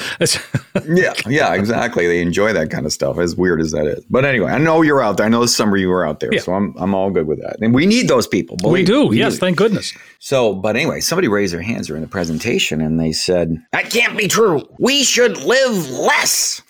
Yeah 0.88 1.12
yeah 1.26 1.54
exactly 1.54 2.06
they 2.06 2.20
enjoy 2.20 2.52
that 2.52 2.70
kind 2.70 2.86
of 2.86 2.92
stuff 2.92 3.18
as 3.18 3.34
weird 3.34 3.60
as 3.60 3.72
that 3.72 3.86
is 3.86 4.04
but 4.08 4.24
anyway 4.24 4.52
i 4.52 4.58
know 4.58 4.82
you're 4.82 5.02
out 5.02 5.16
there 5.16 5.26
i 5.26 5.28
know 5.28 5.44
some 5.46 5.72
of 5.72 5.78
you 5.80 5.90
are 5.90 6.06
out 6.06 6.20
there 6.20 6.32
Yeah. 6.32 6.40
so 6.42 6.52
i'm 6.54 6.74
i'm 6.78 6.94
all 6.94 7.10
good 7.10 7.26
with 7.26 7.40
that 7.42 7.56
and 7.60 7.74
we 7.74 7.86
need 7.86 8.06
those 8.06 8.28
people 8.28 8.56
we 8.70 8.84
do. 8.84 9.10
me, 9.10 9.16
yes, 9.18 9.32
need- 9.32 9.40
thank 9.40 9.56
goodness. 9.56 9.92
so, 10.20 10.54
but 10.54 10.76
anyway, 10.76 11.00
somebody 11.00 11.26
raised 11.26 11.52
their 11.54 11.62
hands 11.62 11.88
during 11.88 12.02
the 12.02 12.08
presentation 12.08 12.80
and 12.80 13.00
they 13.00 13.10
said, 13.12 13.56
That 13.72 13.90
can't 13.90 14.16
be 14.16 14.28
true. 14.28 14.62
We 14.78 15.02
should 15.02 15.38
live 15.38 15.90
less. 15.90 16.62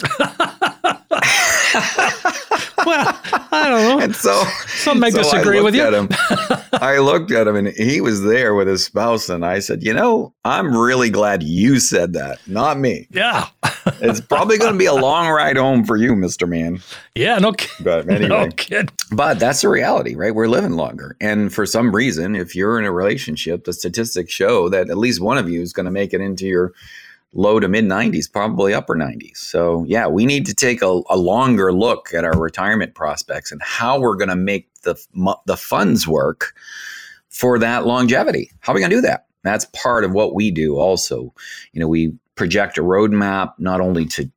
Well, 2.87 3.21
I 3.53 3.69
don't 3.69 3.83
know. 3.83 4.05
And 4.05 4.17
so, 4.17 4.43
Some 4.67 5.01
may 5.01 5.11
so 5.11 5.19
disagree 5.19 5.61
with 5.61 5.75
you. 5.75 5.83
At 5.83 5.93
him, 5.93 6.09
I 6.73 6.99
looked 6.99 7.31
at 7.31 7.47
him 7.47 7.57
and 7.57 7.69
he 7.69 8.01
was 8.01 8.23
there 8.23 8.55
with 8.55 8.69
his 8.69 8.85
spouse. 8.85 9.29
And 9.29 9.45
I 9.45 9.59
said, 9.59 9.83
You 9.83 9.93
know, 9.93 10.33
I'm 10.45 10.75
really 10.77 11.11
glad 11.11 11.43
you 11.43 11.79
said 11.79 12.15
that, 12.15 12.39
not 12.47 12.79
me. 12.79 13.07
Yeah. 13.11 13.49
It's 14.01 14.21
probably 14.21 14.59
going 14.59 14.73
to 14.73 14.79
be 14.79 14.87
a 14.87 14.95
long 14.95 15.29
ride 15.29 15.57
home 15.57 15.85
for 15.85 15.97
you, 15.97 16.13
Mr. 16.13 16.49
Man. 16.49 16.81
Yeah, 17.15 17.39
no 17.39 17.53
kidding. 17.53 17.85
But 17.85 18.09
anyway, 18.11 18.29
No 18.29 18.49
kidding. 18.49 18.89
But 19.13 19.39
that's 19.39 19.61
the 19.63 19.69
reality, 19.69 20.15
right? 20.15 20.35
We're 20.35 20.49
living 20.49 20.73
longer. 20.73 21.17
And 21.21 21.53
for 21.53 21.67
some 21.67 21.95
reason, 21.95 22.35
if 22.37 22.55
you're 22.55 22.79
in 22.79 22.85
a 22.85 22.93
relationship, 22.93 23.65
the 23.65 23.73
statistics 23.73 24.33
show 24.33 24.69
that 24.71 24.91
at 24.91 24.99
least 24.99 25.21
one 25.21 25.39
of 25.39 25.49
you 25.49 25.61
is 25.61 25.73
going 25.73 25.85
to 25.87 25.91
make 25.93 26.13
it 26.15 26.21
into 26.21 26.47
your 26.47 26.73
low 27.33 27.61
to 27.61 27.69
mid 27.69 27.85
90s, 27.85 28.31
probably 28.31 28.75
upper 28.75 28.95
90s. 28.95 29.37
So, 29.37 29.85
yeah, 29.87 30.07
we 30.07 30.27
need 30.27 30.47
to 30.47 30.55
take 30.55 30.83
a, 30.83 31.01
a 31.09 31.17
longer 31.17 31.73
look 31.73 32.13
at 32.15 32.25
our 32.25 32.39
retirement 32.39 32.95
prospects 32.95 33.53
and 33.53 33.61
how 33.63 34.01
we're 34.01 34.17
going 34.17 34.31
to 34.31 34.37
make 34.37 34.73
the, 34.83 34.97
the 35.47 35.57
funds 35.57 36.09
work 36.09 36.55
for 37.29 37.59
that 37.59 37.87
longevity. 37.87 38.51
How 38.61 38.73
are 38.73 38.75
we 38.75 38.81
going 38.81 38.91
to 38.91 38.97
do 38.97 39.03
that? 39.03 39.27
That's 39.43 39.65
part 39.67 40.05
of 40.05 40.13
what 40.13 40.35
we 40.35 40.51
do 40.51 40.77
also. 40.77 41.33
You 41.73 41.81
know, 41.81 41.89
we 41.89 42.15
project 42.35 42.79
a 42.79 42.83
roadmap 42.83 43.55
not 43.59 43.81
only 43.81 44.07
to 44.07 44.31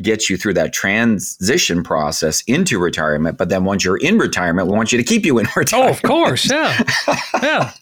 get 0.00 0.30
you 0.30 0.36
through 0.36 0.54
that 0.54 0.72
transition 0.72 1.82
process 1.82 2.42
into 2.46 2.78
retirement. 2.78 3.36
But 3.36 3.48
then 3.48 3.64
once 3.64 3.84
you're 3.84 3.98
in 3.98 4.18
retirement, 4.18 4.68
we 4.68 4.74
want 4.74 4.92
you 4.92 4.98
to 4.98 5.04
keep 5.04 5.24
you 5.24 5.38
in 5.38 5.46
retirement. 5.56 5.90
Oh, 5.90 5.92
of 5.92 6.02
course. 6.02 6.50
Yeah. 6.50 6.82
Yeah. 7.42 7.72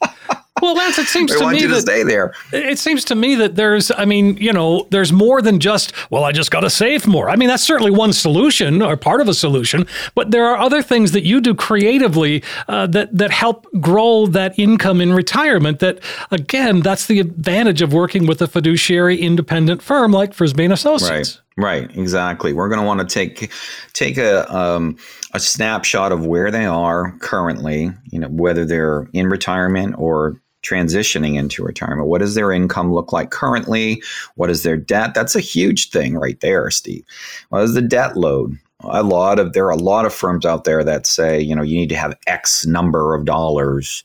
Well, 0.62 0.74
Lance, 0.74 0.98
it 0.98 1.06
seems 1.06 1.34
to 1.36 1.50
me 1.50 1.66
that 1.66 1.82
stay 1.82 2.02
there. 2.02 2.34
it 2.52 2.78
seems 2.78 3.04
to 3.06 3.14
me 3.14 3.34
that 3.36 3.56
there's, 3.56 3.90
I 3.92 4.04
mean, 4.04 4.36
you 4.36 4.52
know, 4.52 4.86
there's 4.90 5.12
more 5.12 5.40
than 5.42 5.60
just, 5.60 5.92
well, 6.10 6.24
I 6.24 6.32
just 6.32 6.50
got 6.50 6.60
to 6.60 6.70
save 6.70 7.06
more. 7.06 7.30
I 7.30 7.36
mean, 7.36 7.48
that's 7.48 7.62
certainly 7.62 7.90
one 7.90 8.12
solution 8.12 8.82
or 8.82 8.96
part 8.96 9.20
of 9.20 9.28
a 9.28 9.34
solution, 9.34 9.86
but 10.14 10.30
there 10.30 10.46
are 10.46 10.56
other 10.56 10.82
things 10.82 11.12
that 11.12 11.24
you 11.24 11.40
do 11.40 11.54
creatively 11.54 12.42
uh, 12.68 12.86
that 12.88 13.16
that 13.16 13.30
help 13.30 13.66
grow 13.80 14.26
that 14.26 14.58
income 14.58 15.00
in 15.00 15.12
retirement. 15.12 15.80
That 15.80 16.00
again, 16.30 16.80
that's 16.80 17.06
the 17.06 17.20
advantage 17.20 17.82
of 17.82 17.92
working 17.92 18.26
with 18.26 18.42
a 18.42 18.46
fiduciary 18.46 19.20
independent 19.20 19.82
firm 19.82 20.12
like 20.12 20.34
Frisby 20.34 20.64
and 20.64 20.72
Associates. 20.72 21.40
Right, 21.56 21.86
right, 21.88 21.96
exactly. 21.96 22.52
We're 22.52 22.68
going 22.68 22.80
to 22.80 22.86
want 22.86 23.00
to 23.00 23.06
take 23.06 23.50
take 23.92 24.16
a 24.18 24.50
um, 24.54 24.96
a 25.34 25.40
snapshot 25.40 26.12
of 26.12 26.26
where 26.26 26.50
they 26.50 26.64
are 26.64 27.16
currently. 27.20 27.92
You 28.10 28.20
know, 28.20 28.28
whether 28.28 28.64
they're 28.64 29.08
in 29.12 29.28
retirement 29.28 29.94
or 29.98 30.40
transitioning 30.62 31.36
into 31.36 31.62
retirement. 31.62 32.08
What 32.08 32.20
does 32.20 32.34
their 32.34 32.52
income 32.52 32.92
look 32.92 33.12
like 33.12 33.30
currently? 33.30 34.02
What 34.34 34.50
is 34.50 34.62
their 34.62 34.76
debt? 34.76 35.14
That's 35.14 35.36
a 35.36 35.40
huge 35.40 35.90
thing 35.90 36.16
right 36.16 36.40
there, 36.40 36.70
Steve. 36.70 37.04
What 37.50 37.62
is 37.62 37.74
the 37.74 37.82
debt 37.82 38.16
load? 38.16 38.58
A 38.80 39.02
lot 39.02 39.38
of 39.38 39.52
there 39.52 39.66
are 39.66 39.70
a 39.70 39.76
lot 39.76 40.04
of 40.04 40.14
firms 40.14 40.46
out 40.46 40.64
there 40.64 40.84
that 40.84 41.06
say, 41.06 41.40
you 41.40 41.54
know, 41.54 41.62
you 41.62 41.76
need 41.76 41.88
to 41.88 41.96
have 41.96 42.16
X 42.26 42.64
number 42.66 43.14
of 43.14 43.24
dollars, 43.24 44.04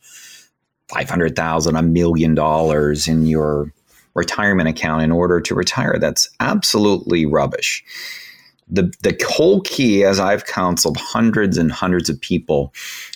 five 0.90 1.10
hundred 1.10 1.36
thousand, 1.36 1.76
a 1.76 1.84
million 1.84 2.34
dollars 2.34 3.08
in 3.08 3.26
your 3.28 3.72
retirement 4.16 4.70
account 4.70 5.04
in 5.04 5.12
order 5.12 5.42
to 5.42 5.56
retire. 5.56 5.98
That's 6.00 6.30
absolutely 6.40 7.26
rubbish. 7.26 7.84
The, 8.68 8.94
the 9.02 9.20
whole 9.28 9.62
key, 9.62 10.04
as 10.04 10.20
I've 10.20 10.46
counseled 10.46 10.98
hundreds 10.98 11.58
and 11.58 11.72
hundreds 11.72 12.10
of 12.10 12.20
people 12.22 12.74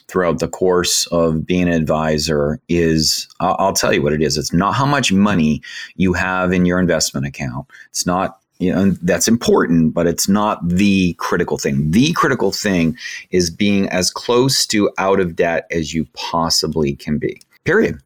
throughout 0.07 0.39
the 0.39 0.47
course 0.47 1.05
of 1.07 1.45
being 1.45 1.67
an 1.67 1.73
advisor, 1.73 2.59
is 2.69 3.27
I'll, 3.39 3.73
tell 3.73 3.93
you 3.93 4.01
what 4.01 4.13
it 4.13 4.21
is. 4.21 4.37
It's 4.37 4.53
not 4.53 4.73
how 4.73 4.85
much 4.85 5.11
money 5.11 5.61
you 5.95 6.13
have 6.13 6.53
in 6.53 6.65
your 6.65 6.79
investment 6.79 7.25
account. 7.25 7.67
It's 7.89 8.05
not, 8.05 8.39
you 8.59 8.73
know, 8.73 8.91
that's 9.01 9.27
important, 9.27 9.93
but 9.93 10.07
it's 10.07 10.27
not 10.27 10.67
the 10.67 11.13
critical 11.13 11.57
thing. 11.57 11.91
The 11.91 12.13
critical 12.13 12.51
thing 12.51 12.97
is 13.31 13.49
being 13.49 13.87
as 13.89 14.09
close 14.09 14.65
to 14.67 14.89
out 14.97 15.19
of 15.19 15.35
debt 15.35 15.67
as 15.71 15.93
you 15.93 16.07
possibly 16.13 16.95
can 16.95 17.17
be. 17.17 17.41
Period. 17.65 17.99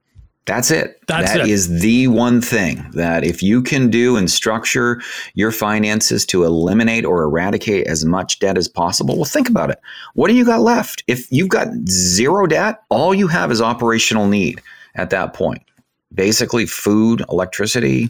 That's 0.45 0.71
it. 0.71 0.99
That's 1.08 1.34
That 1.34 1.41
it. 1.41 1.47
is 1.47 1.82
the 1.82 2.08
one 2.08 2.41
thing 2.41 2.89
that 2.93 3.23
if 3.23 3.43
you 3.43 3.62
can 3.62 3.89
do 3.89 4.17
and 4.17 4.30
structure 4.30 4.99
your 5.36 5.51
finances 5.51 6.25
to 6.27 6.43
eliminate 6.43 7.06
or 7.06 7.23
eradicate 7.23 7.86
as 7.86 8.06
much 8.06 8.39
debt 8.39 8.58
as 8.58 8.67
possible, 8.67 9.15
well, 9.15 9.25
think 9.25 9.49
about 9.49 9.69
it. 9.69 9.80
What 10.15 10.30
do 10.30 10.34
you 10.34 10.43
got 10.43 10.62
left? 10.62 11.04
If 11.08 11.32
you've 11.32 11.49
got 11.49 11.67
zero 11.88 12.47
debt, 12.47 12.82
all 12.89 13.13
you 13.13 13.27
have 13.27 13.51
is 13.51 13.62
operational 13.62 14.27
need 14.27 14.62
at 14.95 15.12
that 15.12 15.34
point. 15.34 15.62
Basically, 16.13 16.65
food, 16.65 17.23
electricity, 17.30 18.10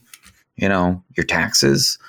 you 0.56 0.70
know, 0.70 1.04
your 1.18 1.26
taxes. 1.26 2.00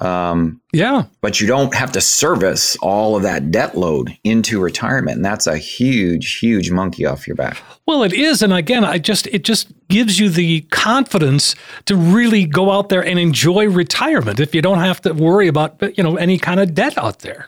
Um, 0.00 0.60
Yeah. 0.72 1.04
but 1.20 1.40
you 1.40 1.46
don't 1.46 1.74
have 1.74 1.92
to 1.92 2.00
service 2.00 2.76
all 2.82 3.16
of 3.16 3.22
that 3.22 3.50
debt 3.50 3.76
load 3.76 4.16
into 4.24 4.60
retirement. 4.60 5.16
And 5.16 5.24
that's 5.24 5.46
a 5.46 5.56
huge, 5.58 6.38
huge 6.38 6.70
monkey 6.70 7.04
off 7.06 7.26
your 7.26 7.36
back. 7.36 7.56
Well, 7.86 8.02
it 8.02 8.12
is, 8.12 8.42
and 8.42 8.52
again, 8.52 8.84
I 8.84 8.98
just 8.98 9.26
it 9.28 9.44
just 9.44 9.68
gives 9.88 10.18
you 10.20 10.28
the 10.28 10.60
confidence 10.70 11.54
to 11.86 11.96
really 11.96 12.44
go 12.44 12.70
out 12.70 12.90
there 12.90 13.04
and 13.04 13.18
enjoy 13.18 13.68
retirement 13.68 14.40
if 14.40 14.54
you 14.54 14.60
don't 14.62 14.78
have 14.80 15.00
to 15.02 15.12
worry 15.14 15.48
about 15.48 15.80
you 15.96 16.04
know 16.04 16.16
any 16.16 16.38
kind 16.38 16.60
of 16.60 16.74
debt 16.74 16.96
out 16.98 17.20
there. 17.20 17.46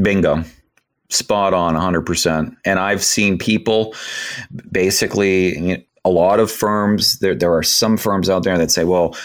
Bingo. 0.00 0.42
Spot 1.08 1.54
on 1.54 1.74
100%. 1.76 2.56
And 2.64 2.80
I've 2.80 3.02
seen 3.04 3.38
people 3.38 3.94
basically, 4.72 5.56
you 5.56 5.76
know, 5.76 5.82
a 6.04 6.10
lot 6.10 6.40
of 6.40 6.50
firms, 6.50 7.18
there, 7.20 7.34
there 7.34 7.54
are 7.54 7.62
some 7.62 7.96
firms 7.96 8.28
out 8.28 8.42
there 8.42 8.58
that 8.58 8.70
say, 8.70 8.84
well, 8.84 9.16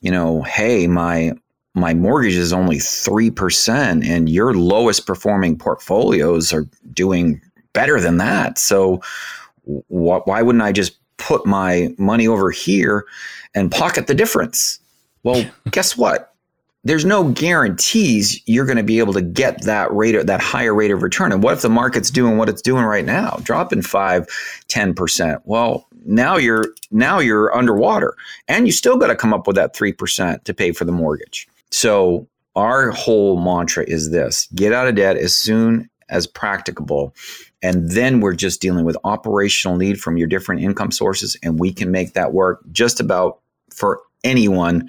you 0.00 0.10
know, 0.10 0.42
hey, 0.42 0.86
my 0.86 1.32
my 1.78 1.94
mortgage 1.94 2.34
is 2.34 2.52
only 2.52 2.76
3% 2.76 4.04
and 4.04 4.28
your 4.28 4.54
lowest 4.54 5.06
performing 5.06 5.56
portfolios 5.56 6.52
are 6.52 6.66
doing 6.92 7.40
better 7.72 8.00
than 8.00 8.16
that. 8.18 8.58
So 8.58 9.00
wh- 9.64 10.26
why 10.26 10.42
wouldn't 10.42 10.62
I 10.62 10.72
just 10.72 10.96
put 11.16 11.46
my 11.46 11.94
money 11.98 12.26
over 12.26 12.50
here 12.50 13.06
and 13.54 13.70
pocket 13.70 14.06
the 14.06 14.14
difference? 14.14 14.80
Well, 15.22 15.44
guess 15.70 15.96
what? 15.96 16.34
There's 16.84 17.04
no 17.04 17.30
guarantees 17.30 18.40
you're 18.46 18.64
going 18.64 18.78
to 18.78 18.84
be 18.84 19.00
able 19.00 19.12
to 19.12 19.20
get 19.20 19.62
that 19.62 19.92
rate 19.92 20.14
of 20.14 20.26
that 20.26 20.40
higher 20.40 20.72
rate 20.72 20.90
of 20.90 21.02
return. 21.02 21.32
And 21.32 21.42
what 21.42 21.54
if 21.54 21.62
the 21.62 21.68
market's 21.68 22.10
doing 22.10 22.38
what 22.38 22.48
it's 22.48 22.62
doing 22.62 22.84
right 22.84 23.04
now, 23.04 23.38
dropping 23.42 23.82
five, 23.82 24.26
10%? 24.68 25.40
Well, 25.44 25.86
now 26.06 26.36
you're 26.36 26.66
now 26.90 27.18
you're 27.18 27.54
underwater 27.54 28.16
and 28.46 28.66
you 28.66 28.72
still 28.72 28.96
got 28.96 29.08
to 29.08 29.16
come 29.16 29.34
up 29.34 29.46
with 29.46 29.56
that 29.56 29.74
3% 29.74 30.44
to 30.44 30.54
pay 30.54 30.72
for 30.72 30.84
the 30.84 30.92
mortgage. 30.92 31.48
So 31.70 32.28
our 32.56 32.90
whole 32.90 33.36
mantra 33.36 33.84
is 33.86 34.10
this 34.10 34.48
get 34.54 34.72
out 34.72 34.88
of 34.88 34.96
debt 34.96 35.16
as 35.16 35.36
soon 35.36 35.88
as 36.08 36.26
practicable. 36.26 37.14
And 37.62 37.90
then 37.90 38.20
we're 38.20 38.34
just 38.34 38.60
dealing 38.60 38.84
with 38.84 38.96
operational 39.04 39.76
need 39.76 40.00
from 40.00 40.16
your 40.16 40.26
different 40.26 40.62
income 40.62 40.90
sources. 40.90 41.36
And 41.42 41.58
we 41.58 41.72
can 41.72 41.90
make 41.90 42.14
that 42.14 42.32
work 42.32 42.60
just 42.72 43.00
about 43.00 43.40
for 43.70 44.00
anyone, 44.24 44.88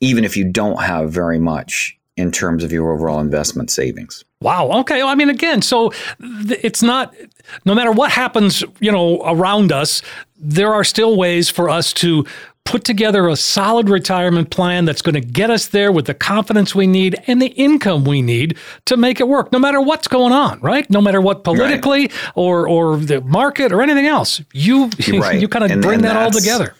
even 0.00 0.24
if 0.24 0.36
you 0.36 0.50
don't 0.50 0.80
have 0.82 1.10
very 1.10 1.38
much 1.38 1.98
in 2.16 2.30
terms 2.30 2.62
of 2.62 2.70
your 2.70 2.92
overall 2.92 3.20
investment 3.20 3.70
savings. 3.70 4.24
Wow. 4.40 4.70
Okay. 4.80 4.98
Well, 4.98 5.08
I 5.08 5.14
mean, 5.14 5.30
again, 5.30 5.62
so 5.62 5.92
it's 6.20 6.82
not, 6.82 7.14
no 7.64 7.74
matter 7.74 7.90
what 7.90 8.10
happens, 8.10 8.62
you 8.80 8.92
know, 8.92 9.22
around 9.24 9.72
us, 9.72 10.02
there 10.36 10.74
are 10.74 10.84
still 10.84 11.16
ways 11.16 11.48
for 11.48 11.70
us 11.70 11.92
to 11.94 12.26
put 12.64 12.84
together 12.84 13.28
a 13.28 13.36
solid 13.36 13.88
retirement 13.88 14.50
plan 14.50 14.84
that's 14.84 15.02
going 15.02 15.14
to 15.14 15.20
get 15.20 15.50
us 15.50 15.68
there 15.68 15.92
with 15.92 16.06
the 16.06 16.14
confidence 16.14 16.74
we 16.74 16.86
need 16.86 17.16
and 17.26 17.40
the 17.40 17.48
income 17.48 18.04
we 18.04 18.22
need 18.22 18.56
to 18.86 18.96
make 18.96 19.20
it 19.20 19.28
work, 19.28 19.52
no 19.52 19.58
matter 19.58 19.80
what's 19.80 20.08
going 20.08 20.32
on, 20.32 20.60
right? 20.60 20.88
No 20.88 21.00
matter 21.00 21.20
what 21.20 21.44
politically 21.44 22.02
right. 22.02 22.32
or 22.34 22.68
or 22.68 22.96
the 22.96 23.20
market 23.22 23.72
or 23.72 23.82
anything 23.82 24.06
else. 24.06 24.40
You 24.52 24.90
right. 25.12 25.38
you 25.40 25.48
kind 25.48 25.64
of 25.64 25.70
and, 25.70 25.82
bring 25.82 25.96
and 25.96 26.04
that 26.04 26.16
all 26.16 26.30
together. 26.30 26.74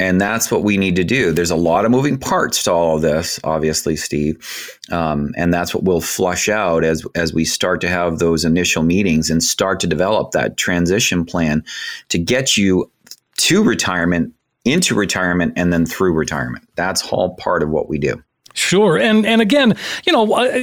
And 0.00 0.18
that's 0.18 0.50
what 0.50 0.62
we 0.62 0.78
need 0.78 0.96
to 0.96 1.04
do. 1.04 1.30
There's 1.30 1.50
a 1.50 1.56
lot 1.56 1.84
of 1.84 1.90
moving 1.90 2.16
parts 2.16 2.62
to 2.64 2.72
all 2.72 2.96
of 2.96 3.02
this, 3.02 3.38
obviously, 3.44 3.96
Steve, 3.96 4.78
um, 4.90 5.34
and 5.36 5.52
that's 5.52 5.74
what 5.74 5.84
we'll 5.84 6.00
flush 6.00 6.48
out 6.48 6.84
as 6.84 7.04
as 7.14 7.34
we 7.34 7.44
start 7.44 7.80
to 7.82 7.88
have 7.88 8.18
those 8.18 8.44
initial 8.44 8.82
meetings 8.82 9.28
and 9.28 9.42
start 9.42 9.78
to 9.80 9.86
develop 9.86 10.32
that 10.32 10.56
transition 10.56 11.24
plan 11.24 11.62
to 12.08 12.18
get 12.18 12.56
you 12.56 12.90
to 13.36 13.62
retirement 13.62 14.34
into 14.64 14.94
retirement 14.94 15.54
and 15.56 15.72
then 15.72 15.86
through 15.86 16.12
retirement. 16.12 16.68
That's 16.76 17.06
all 17.08 17.34
part 17.36 17.62
of 17.62 17.70
what 17.70 17.88
we 17.88 17.98
do. 17.98 18.22
Sure, 18.52 18.98
and 18.98 19.24
and 19.24 19.40
again, 19.40 19.76
you 20.04 20.12
know, 20.12 20.32
uh, 20.32 20.58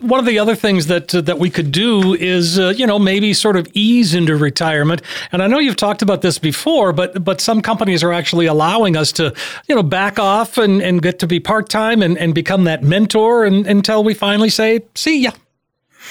one 0.00 0.18
of 0.18 0.26
the 0.26 0.40
other 0.40 0.56
things 0.56 0.88
that 0.88 1.14
uh, 1.14 1.20
that 1.20 1.38
we 1.38 1.50
could 1.50 1.70
do 1.70 2.14
is, 2.14 2.58
uh, 2.58 2.70
you 2.76 2.84
know, 2.84 2.98
maybe 2.98 3.32
sort 3.32 3.56
of 3.56 3.68
ease 3.74 4.12
into 4.12 4.36
retirement. 4.36 5.02
And 5.30 5.40
I 5.40 5.46
know 5.46 5.60
you've 5.60 5.76
talked 5.76 6.02
about 6.02 6.20
this 6.20 6.36
before, 6.38 6.92
but 6.92 7.24
but 7.24 7.40
some 7.40 7.62
companies 7.62 8.02
are 8.02 8.12
actually 8.12 8.46
allowing 8.46 8.96
us 8.96 9.12
to, 9.12 9.32
you 9.68 9.76
know, 9.76 9.84
back 9.84 10.18
off 10.18 10.58
and, 10.58 10.82
and 10.82 11.00
get 11.00 11.20
to 11.20 11.28
be 11.28 11.38
part 11.38 11.68
time 11.68 12.02
and, 12.02 12.18
and 12.18 12.34
become 12.34 12.64
that 12.64 12.82
mentor 12.82 13.44
and, 13.44 13.68
until 13.68 14.02
we 14.02 14.14
finally 14.14 14.50
say, 14.50 14.80
"See 14.96 15.22
ya." 15.22 15.30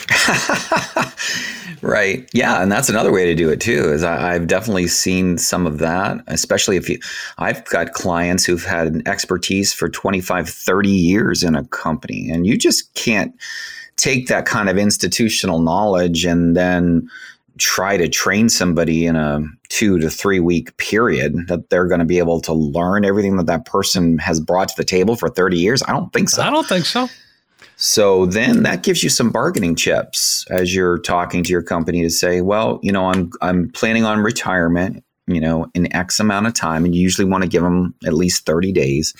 Right. 1.81 2.29
Yeah, 2.33 2.61
and 2.61 2.71
that's 2.71 2.89
another 2.89 3.11
way 3.11 3.25
to 3.25 3.35
do 3.35 3.49
it 3.49 3.61
too. 3.61 3.91
Is 3.91 4.03
I, 4.03 4.33
have 4.33 4.47
definitely 4.47 4.87
seen 4.87 5.37
some 5.37 5.67
of 5.67 5.79
that, 5.79 6.23
especially 6.27 6.77
if 6.77 6.89
you. 6.89 6.99
I've 7.37 7.63
got 7.65 7.93
clients 7.93 8.45
who've 8.45 8.63
had 8.63 8.87
an 8.87 9.07
expertise 9.07 9.73
for 9.73 9.89
25, 9.89 10.49
30 10.49 10.89
years 10.89 11.43
in 11.43 11.55
a 11.55 11.65
company, 11.65 12.29
and 12.29 12.47
you 12.47 12.57
just 12.57 12.93
can't 12.95 13.33
take 13.95 14.27
that 14.27 14.45
kind 14.45 14.69
of 14.69 14.77
institutional 14.77 15.59
knowledge 15.59 16.25
and 16.25 16.55
then 16.55 17.09
try 17.57 17.97
to 17.97 18.07
train 18.07 18.49
somebody 18.49 19.05
in 19.05 19.15
a 19.15 19.41
two 19.69 19.99
to 19.99 20.09
three 20.09 20.39
week 20.39 20.75
period 20.77 21.47
that 21.47 21.69
they're 21.69 21.87
going 21.87 21.99
to 21.99 22.05
be 22.05 22.19
able 22.19 22.39
to 22.41 22.53
learn 22.53 23.03
everything 23.03 23.37
that 23.37 23.47
that 23.47 23.65
person 23.65 24.17
has 24.19 24.39
brought 24.39 24.69
to 24.69 24.75
the 24.77 24.83
table 24.83 25.15
for 25.15 25.29
30 25.29 25.57
years. 25.57 25.83
I 25.83 25.91
don't 25.91 26.13
think 26.13 26.29
so. 26.29 26.41
I 26.43 26.49
don't 26.49 26.67
think 26.67 26.85
so. 26.85 27.09
So 27.77 28.25
then 28.25 28.63
that 28.63 28.81
gives 28.81 29.03
you 29.03 29.09
some 29.09 29.29
bargaining 29.29 29.75
chips 29.75 30.45
as 30.49 30.73
you're 30.73 30.97
talking 30.97 31.43
to 31.43 31.51
your 31.51 31.61
company 31.61 32.01
to 32.01 32.09
say, 32.09 32.41
well, 32.41 32.79
you 32.81 32.91
know, 32.91 33.05
I'm 33.05 33.31
I'm 33.39 33.69
planning 33.69 34.03
on 34.03 34.19
retirement, 34.19 35.03
you 35.27 35.39
know, 35.39 35.67
in 35.75 35.95
X 35.95 36.19
amount 36.19 36.47
of 36.47 36.55
time, 36.55 36.85
and 36.85 36.95
you 36.95 37.01
usually 37.01 37.29
want 37.29 37.43
to 37.43 37.49
give 37.49 37.61
them 37.61 37.93
at 38.03 38.13
least 38.13 38.47
30 38.47 38.71
days. 38.71 39.13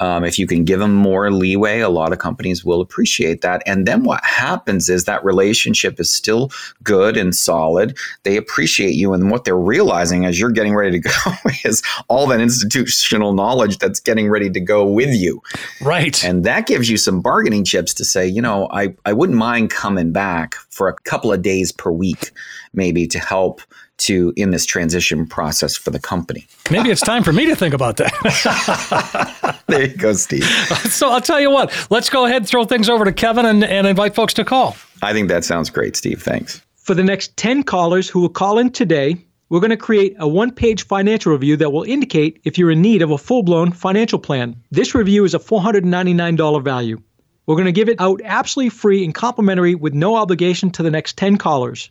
Um, 0.00 0.24
if 0.24 0.38
you 0.38 0.46
can 0.46 0.64
give 0.64 0.80
them 0.80 0.94
more 0.94 1.30
leeway, 1.30 1.80
a 1.80 1.88
lot 1.88 2.12
of 2.12 2.18
companies 2.18 2.64
will 2.64 2.80
appreciate 2.80 3.42
that. 3.42 3.62
And 3.66 3.86
then 3.86 4.02
what 4.02 4.24
happens 4.24 4.88
is 4.88 5.04
that 5.04 5.24
relationship 5.24 6.00
is 6.00 6.10
still 6.10 6.50
good 6.82 7.16
and 7.16 7.34
solid. 7.34 7.96
They 8.22 8.36
appreciate 8.36 8.94
you. 8.94 9.12
And 9.12 9.30
what 9.30 9.44
they're 9.44 9.56
realizing 9.56 10.24
as 10.24 10.40
you're 10.40 10.50
getting 10.50 10.74
ready 10.74 11.00
to 11.00 11.08
go 11.24 11.32
is 11.64 11.82
all 12.08 12.26
that 12.28 12.40
institutional 12.40 13.34
knowledge 13.34 13.78
that's 13.78 14.00
getting 14.00 14.30
ready 14.30 14.50
to 14.50 14.60
go 14.60 14.86
with 14.86 15.14
you. 15.14 15.42
Right. 15.80 16.24
And 16.24 16.44
that 16.44 16.66
gives 16.66 16.88
you 16.88 16.96
some 16.96 17.20
bargaining 17.20 17.64
chips 17.64 17.94
to 17.94 18.04
say, 18.04 18.26
you 18.26 18.42
know, 18.42 18.68
I, 18.72 18.94
I 19.04 19.12
wouldn't 19.12 19.38
mind 19.38 19.70
coming 19.70 20.12
back 20.12 20.54
for 20.70 20.88
a 20.88 20.94
couple 21.04 21.32
of 21.32 21.42
days 21.42 21.72
per 21.72 21.90
week, 21.90 22.30
maybe 22.72 23.06
to 23.06 23.18
help 23.18 23.60
to 24.00 24.32
in 24.36 24.50
this 24.50 24.66
transition 24.66 25.26
process 25.26 25.76
for 25.76 25.90
the 25.90 25.98
company. 25.98 26.46
Maybe 26.70 26.90
it's 26.90 27.00
time 27.00 27.22
for 27.22 27.32
me 27.32 27.46
to 27.46 27.56
think 27.56 27.74
about 27.74 27.96
that. 27.98 29.56
there 29.66 29.86
you 29.86 29.96
go, 29.96 30.12
Steve. 30.12 30.44
So 30.44 31.10
I'll 31.10 31.20
tell 31.20 31.40
you 31.40 31.50
what, 31.50 31.72
let's 31.90 32.10
go 32.10 32.26
ahead 32.26 32.42
and 32.42 32.48
throw 32.48 32.64
things 32.64 32.88
over 32.88 33.04
to 33.04 33.12
Kevin 33.12 33.46
and, 33.46 33.64
and 33.64 33.86
invite 33.86 34.14
folks 34.14 34.34
to 34.34 34.44
call. 34.44 34.76
I 35.02 35.12
think 35.12 35.28
that 35.28 35.44
sounds 35.44 35.70
great, 35.70 35.96
Steve. 35.96 36.22
Thanks. 36.22 36.62
For 36.76 36.94
the 36.94 37.04
next 37.04 37.36
10 37.36 37.62
callers 37.62 38.08
who 38.08 38.20
will 38.20 38.28
call 38.28 38.58
in 38.58 38.70
today, 38.70 39.16
we're 39.48 39.60
going 39.60 39.70
to 39.70 39.76
create 39.76 40.14
a 40.18 40.28
one 40.28 40.52
page 40.52 40.86
financial 40.86 41.32
review 41.32 41.56
that 41.56 41.72
will 41.72 41.82
indicate 41.82 42.40
if 42.44 42.56
you're 42.56 42.70
in 42.70 42.82
need 42.82 43.02
of 43.02 43.10
a 43.10 43.18
full 43.18 43.42
blown 43.42 43.72
financial 43.72 44.18
plan. 44.18 44.56
This 44.70 44.94
review 44.94 45.24
is 45.24 45.34
a 45.34 45.38
$499 45.38 46.64
value. 46.64 47.00
We're 47.46 47.56
going 47.56 47.66
to 47.66 47.72
give 47.72 47.88
it 47.88 48.00
out 48.00 48.20
absolutely 48.24 48.70
free 48.70 49.04
and 49.04 49.14
complimentary 49.14 49.74
with 49.74 49.92
no 49.92 50.14
obligation 50.14 50.70
to 50.70 50.84
the 50.84 50.90
next 50.90 51.16
10 51.16 51.36
callers. 51.36 51.90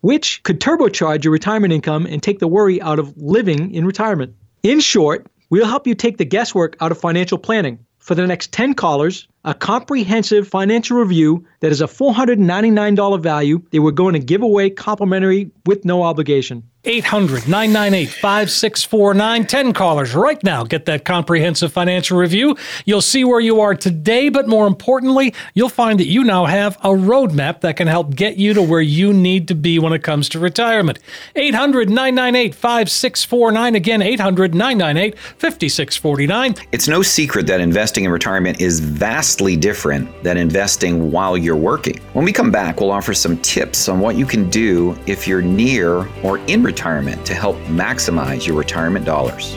which 0.00 0.42
could 0.42 0.60
turbocharge 0.60 1.24
your 1.24 1.32
retirement 1.32 1.72
income 1.72 2.06
and 2.06 2.22
take 2.22 2.38
the 2.38 2.48
worry 2.48 2.80
out 2.82 2.98
of 2.98 3.16
living 3.16 3.74
in 3.74 3.86
retirement. 3.86 4.34
In 4.62 4.80
short, 4.80 5.26
we'll 5.50 5.66
help 5.66 5.86
you 5.86 5.94
take 5.94 6.16
the 6.18 6.24
guesswork 6.24 6.76
out 6.80 6.92
of 6.92 6.98
financial 6.98 7.38
planning. 7.38 7.78
For 7.98 8.14
the 8.14 8.26
next 8.26 8.52
10 8.52 8.74
callers, 8.74 9.26
a 9.44 9.52
comprehensive 9.52 10.46
financial 10.46 10.96
review 10.96 11.44
that 11.58 11.72
is 11.72 11.80
a 11.80 11.86
$499 11.86 13.20
value 13.20 13.62
that 13.72 13.82
we're 13.82 13.90
going 13.90 14.12
to 14.12 14.20
give 14.20 14.42
away 14.42 14.70
complimentary 14.70 15.50
with 15.64 15.84
no 15.84 16.04
obligation. 16.04 16.62
800 16.86 17.48
998 17.48 18.08
5649. 18.08 19.46
10 19.46 19.72
callers 19.72 20.14
right 20.14 20.42
now. 20.44 20.62
Get 20.62 20.84
that 20.86 21.04
comprehensive 21.04 21.72
financial 21.72 22.16
review. 22.16 22.56
You'll 22.84 23.02
see 23.02 23.24
where 23.24 23.40
you 23.40 23.60
are 23.60 23.74
today, 23.74 24.28
but 24.28 24.46
more 24.46 24.68
importantly, 24.68 25.34
you'll 25.54 25.68
find 25.68 25.98
that 25.98 26.06
you 26.06 26.22
now 26.22 26.44
have 26.44 26.76
a 26.76 26.90
roadmap 26.90 27.60
that 27.62 27.76
can 27.76 27.88
help 27.88 28.14
get 28.14 28.36
you 28.36 28.54
to 28.54 28.62
where 28.62 28.80
you 28.80 29.12
need 29.12 29.48
to 29.48 29.54
be 29.56 29.80
when 29.80 29.92
it 29.92 30.04
comes 30.04 30.28
to 30.30 30.38
retirement. 30.38 31.00
800 31.34 31.90
998 31.90 32.54
5649. 32.54 33.74
Again, 33.74 34.00
800 34.02 34.54
998 34.54 35.18
5649. 35.18 36.54
It's 36.70 36.86
no 36.86 37.02
secret 37.02 37.48
that 37.48 37.60
investing 37.60 38.04
in 38.04 38.12
retirement 38.12 38.60
is 38.60 38.78
vastly 38.78 39.56
different 39.56 40.22
than 40.22 40.36
investing 40.36 41.10
while 41.10 41.36
you're 41.36 41.56
working. 41.56 41.98
When 42.12 42.24
we 42.24 42.32
come 42.32 42.52
back, 42.52 42.80
we'll 42.80 42.92
offer 42.92 43.12
some 43.12 43.38
tips 43.38 43.88
on 43.88 43.98
what 43.98 44.14
you 44.14 44.24
can 44.24 44.48
do 44.48 44.96
if 45.06 45.26
you're 45.26 45.42
near 45.42 46.06
or 46.22 46.38
in 46.46 46.62
retirement 46.62 46.75
retirement 46.76 47.24
to 47.24 47.32
help 47.32 47.56
maximize 47.68 48.46
your 48.46 48.54
retirement 48.54 49.06
dollars. 49.06 49.56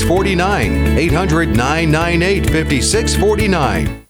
5649. 0.01 0.97
800 0.97 1.49
998 1.55 2.49
5649. 2.49 4.07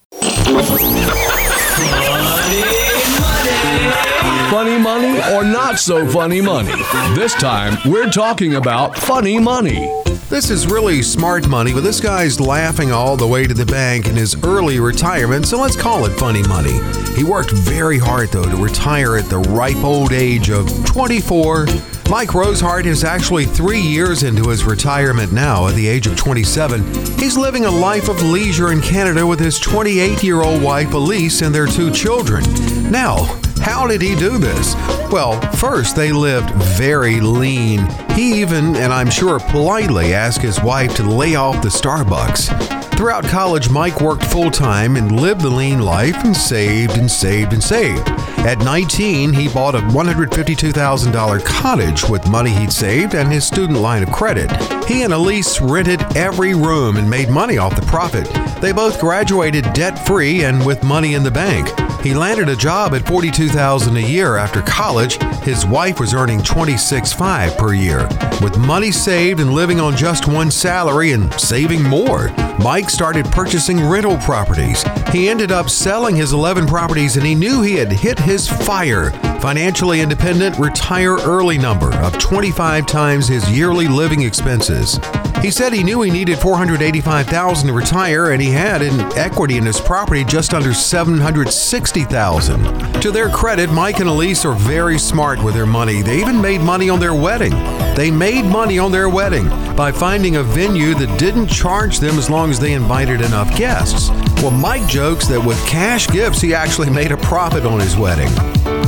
Funny 4.50 4.78
money 4.78 5.20
or 5.34 5.44
not 5.44 5.80
so 5.80 6.08
funny 6.08 6.42
money? 6.42 6.72
This 7.14 7.34
time, 7.34 7.78
we're 7.86 8.10
talking 8.10 8.56
about 8.56 8.98
funny 8.98 9.38
money. 9.40 9.92
This 10.30 10.50
is 10.50 10.66
really 10.68 11.02
smart 11.02 11.48
money, 11.50 11.74
but 11.74 11.82
this 11.82 12.00
guy's 12.00 12.40
laughing 12.40 12.94
all 12.94 13.18
the 13.18 13.28
way 13.28 13.46
to 13.46 13.54
the 13.54 13.66
bank 13.66 14.08
in 14.08 14.16
his 14.16 14.42
early 14.46 14.80
retirement, 14.80 15.46
so 15.46 15.60
let's 15.60 15.76
call 15.76 16.06
it 16.06 16.12
funny 16.18 16.44
money. 16.44 16.80
He 17.16 17.26
worked 17.26 17.52
very 17.52 17.98
hard, 18.00 18.30
though, 18.30 18.50
to 18.50 18.56
retire 18.56 19.18
at 19.18 19.26
the 19.26 19.40
ripe 19.40 19.84
old 19.84 20.14
age 20.14 20.50
of 20.50 20.70
24 20.86 21.66
Mike 22.12 22.32
Rosehart 22.32 22.86
is 22.86 23.06
actually 23.06 23.46
three 23.46 23.80
years 23.80 24.24
into 24.24 24.50
his 24.50 24.66
retirement 24.66 25.32
now 25.32 25.68
at 25.68 25.76
the 25.76 25.88
age 25.88 26.08
of 26.08 26.18
27. 26.18 26.84
He's 27.18 27.38
living 27.38 27.64
a 27.64 27.72
life 27.72 28.10
of 28.10 28.22
leisure 28.22 28.74
in 28.74 28.82
Canada 28.82 29.26
with 29.26 29.40
his 29.40 29.58
28 29.60 30.22
year 30.22 30.42
old 30.42 30.62
wife 30.62 30.94
Elise 30.94 31.42
and 31.42 31.56
their 31.56 31.68
two 31.68 31.90
children. 31.90 32.44
Now, 32.92 33.40
How 33.62 33.88
did 33.88 34.02
he 34.02 34.16
do 34.16 34.38
this? 34.40 34.76
Well, 35.10 35.40
first, 35.54 35.96
they 35.96 36.12
lived 36.12 36.50
very 36.50 37.22
lean. 37.22 37.88
He 38.14 38.42
even, 38.42 38.76
and 38.76 38.92
I'm 38.92 39.10
sure 39.10 39.40
politely, 39.40 40.14
asked 40.14 40.42
his 40.42 40.62
wife 40.62 40.96
to 40.96 41.04
lay 41.04 41.36
off 41.36 41.62
the 41.62 41.70
Starbucks. 41.70 42.82
Throughout 42.98 43.24
college, 43.24 43.70
Mike 43.70 44.02
worked 44.02 44.26
full 44.26 44.52
time 44.52 44.98
and 44.98 45.22
lived 45.22 45.42
the 45.42 45.50
lean 45.50 45.80
life 45.82 46.24
and 46.26 46.36
saved 46.36 46.98
and 46.98 47.10
saved 47.10 47.54
and 47.54 47.64
saved. 47.64 48.08
At 48.44 48.58
19, 48.58 49.34
he 49.34 49.48
bought 49.48 49.76
a 49.76 49.82
$152,000 49.82 51.46
cottage 51.46 52.10
with 52.10 52.28
money 52.28 52.50
he'd 52.50 52.74
saved 52.74 53.14
and 53.14 53.32
his 53.32 53.46
student 53.46 53.80
line 53.80 54.02
of 54.02 54.12
credit. 54.12 54.50
He 54.88 55.04
and 55.04 55.14
Elise 55.14 55.62
rented 55.62 56.02
every 56.18 56.56
room 56.56 56.98
and 56.98 57.08
made 57.08 57.30
money 57.30 57.60
off 57.60 57.76
the 57.76 57.86
profit. 57.86 58.28
They 58.60 58.72
both 58.72 59.00
graduated 59.00 59.72
debt 59.74 60.08
free 60.08 60.44
and 60.44 60.66
with 60.66 60.84
money 60.84 61.14
in 61.14 61.22
the 61.22 61.30
bank. 61.30 61.70
He 62.02 62.16
landed 62.16 62.50
a 62.50 62.56
job 62.56 62.96
at 62.96 63.04
$42,000 63.04 63.96
a 63.96 64.02
year 64.02 64.38
after 64.38 64.64
college. 64.64 65.18
His 65.44 65.68
wife 65.68 66.00
was 66.00 66.16
earning 66.16 66.40
$26,500 66.40 67.56
per 67.60 67.74
year. 67.74 68.08
With 68.42 68.58
money 68.58 68.92
saved 68.92 69.40
and 69.40 69.54
living 69.54 69.80
on 69.80 69.96
just 69.96 70.28
one 70.28 70.50
salary 70.50 71.12
and 71.12 71.32
saving 71.40 71.84
more, 71.84 72.30
Mike 72.58 72.90
started 72.90 73.26
purchasing 73.28 73.88
rental 73.88 74.18
properties. 74.18 74.84
He 75.12 75.28
ended 75.28 75.52
up 75.52 75.70
selling 75.70 76.16
his 76.16 76.32
11 76.32 76.68
properties 76.68 77.18
and 77.18 77.26
he 77.26 77.36
knew 77.36 77.62
he 77.62 77.76
had 77.76 77.92
hit 77.92 78.18
his 78.18 78.48
fire. 78.48 79.12
Financially 79.42 80.00
independent, 80.00 80.58
retire 80.58 81.18
early 81.18 81.58
number 81.58 81.94
of 81.96 82.18
25 82.18 82.86
times 82.86 83.28
his 83.28 83.52
yearly 83.52 83.90
living 83.90 84.22
expenses. 84.22 85.02
He 85.42 85.52
said 85.52 85.74
he 85.74 85.84
knew 85.84 86.02
he 86.02 86.12
needed 86.12 86.40
485,000 86.40 87.68
to 87.68 87.74
retire 87.74 88.32
and 88.32 88.42
he 88.42 88.52
had 88.52 88.82
an 88.82 89.02
equity 89.18 89.58
in 89.58 89.66
his 89.66 89.82
property 89.82 90.24
just 90.24 90.54
under 90.54 90.74
760,000. 90.74 93.02
To 93.02 93.12
their 93.12 93.30
credit, 93.30 93.70
Mike 93.70 94.00
and 94.00 94.08
Elise 94.08 94.46
are 94.46 94.54
very 94.54 94.98
smart 94.98 95.44
with 95.44 95.56
their 95.56 95.66
money. 95.66 96.04
They 96.04 96.22
even 96.22 96.40
made 96.40 96.62
money 96.62 96.90
on 96.90 97.02
their 97.02 97.16
wedding. 97.16 97.52
They 97.96 98.12
made 98.12 98.46
money 98.46 98.80
on 98.80 98.94
their 98.94 99.10
wedding 99.10 99.50
by 99.76 99.92
finding 99.92 100.38
a 100.38 100.44
venue 100.44 100.94
that 100.94 101.20
didn't 101.20 101.48
charge 101.48 102.00
them 102.00 102.18
as 102.18 102.30
long 102.30 102.52
as 102.52 102.60
they 102.60 102.74
invited 102.74 103.20
enough 103.20 103.58
guests. 103.58 104.10
Well, 104.42 104.50
Mike 104.50 104.88
jokes 104.88 105.28
that 105.28 105.40
with 105.40 105.64
cash 105.68 106.08
gifts, 106.08 106.42
he 106.42 106.56
actually 106.56 106.90
made 107.02 107.12
a 107.12 107.18
profit 107.18 107.64
on 107.64 107.80
his 107.80 107.96
wedding. 107.96 108.30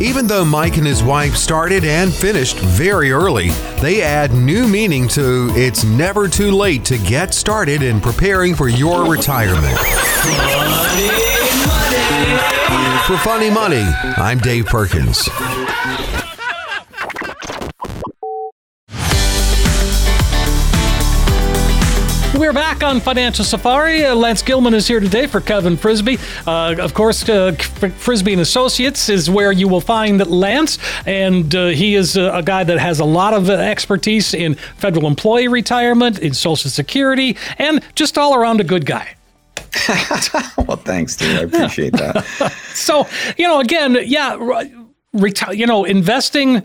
Even 0.01 0.25
though 0.25 0.43
Mike 0.43 0.77
and 0.77 0.87
his 0.87 1.03
wife 1.03 1.35
started 1.35 1.85
and 1.85 2.11
finished 2.11 2.57
very 2.57 3.11
early, 3.11 3.49
they 3.79 4.01
add 4.01 4.33
new 4.33 4.67
meaning 4.67 5.07
to 5.09 5.51
it's 5.55 5.83
never 5.83 6.27
too 6.27 6.49
late 6.49 6.83
to 6.85 6.97
get 6.97 7.35
started 7.35 7.83
in 7.83 8.01
preparing 8.01 8.55
for 8.55 8.67
your 8.67 9.05
retirement. 9.05 9.77
For 13.05 13.17
Funny 13.17 13.51
Money, 13.51 13.85
I'm 14.17 14.39
Dave 14.39 14.65
Perkins. 14.65 15.29
We're 22.53 22.59
back 22.59 22.83
on 22.83 22.99
Financial 22.99 23.43
Safari. 23.43 24.05
Uh, 24.05 24.13
Lance 24.13 24.43
Gilman 24.43 24.75
is 24.75 24.87
here 24.87 24.99
today 24.99 25.25
for 25.25 25.41
Kevin 25.41 25.75
Frisby. 25.75 26.19
Uh, 26.45 26.75
of 26.77 26.93
course, 26.93 27.27
uh, 27.27 27.53
Frisby 27.53 28.33
and 28.33 28.41
Associates 28.41 29.09
is 29.09 29.27
where 29.27 29.51
you 29.51 29.67
will 29.67 29.81
find 29.81 30.23
Lance, 30.27 30.77
and 31.07 31.55
uh, 31.55 31.69
he 31.69 31.95
is 31.95 32.15
a, 32.15 32.31
a, 32.31 32.43
guy 32.43 32.63
that 32.63 32.77
has 32.77 32.99
a 32.99 33.05
lot 33.05 33.33
of 33.33 33.49
expertise 33.49 34.35
in 34.35 34.53
federal 34.53 35.07
employee 35.07 35.47
retirement, 35.47 36.19
in 36.19 36.35
Social 36.35 36.69
Security, 36.69 37.35
and 37.57 37.83
just 37.95 38.19
all 38.19 38.35
around 38.35 38.61
a 38.61 38.63
good 38.63 38.85
guy. 38.85 39.15
well, 40.67 40.77
thanks, 40.77 41.15
dude. 41.15 41.35
I 41.35 41.41
appreciate 41.45 41.93
that. 41.93 42.23
so, 42.75 43.07
you 43.35 43.47
know, 43.47 43.61
again, 43.61 43.97
yeah, 44.05 44.37
reti- 45.15 45.57
you 45.57 45.65
know, 45.65 45.85
investing, 45.85 46.61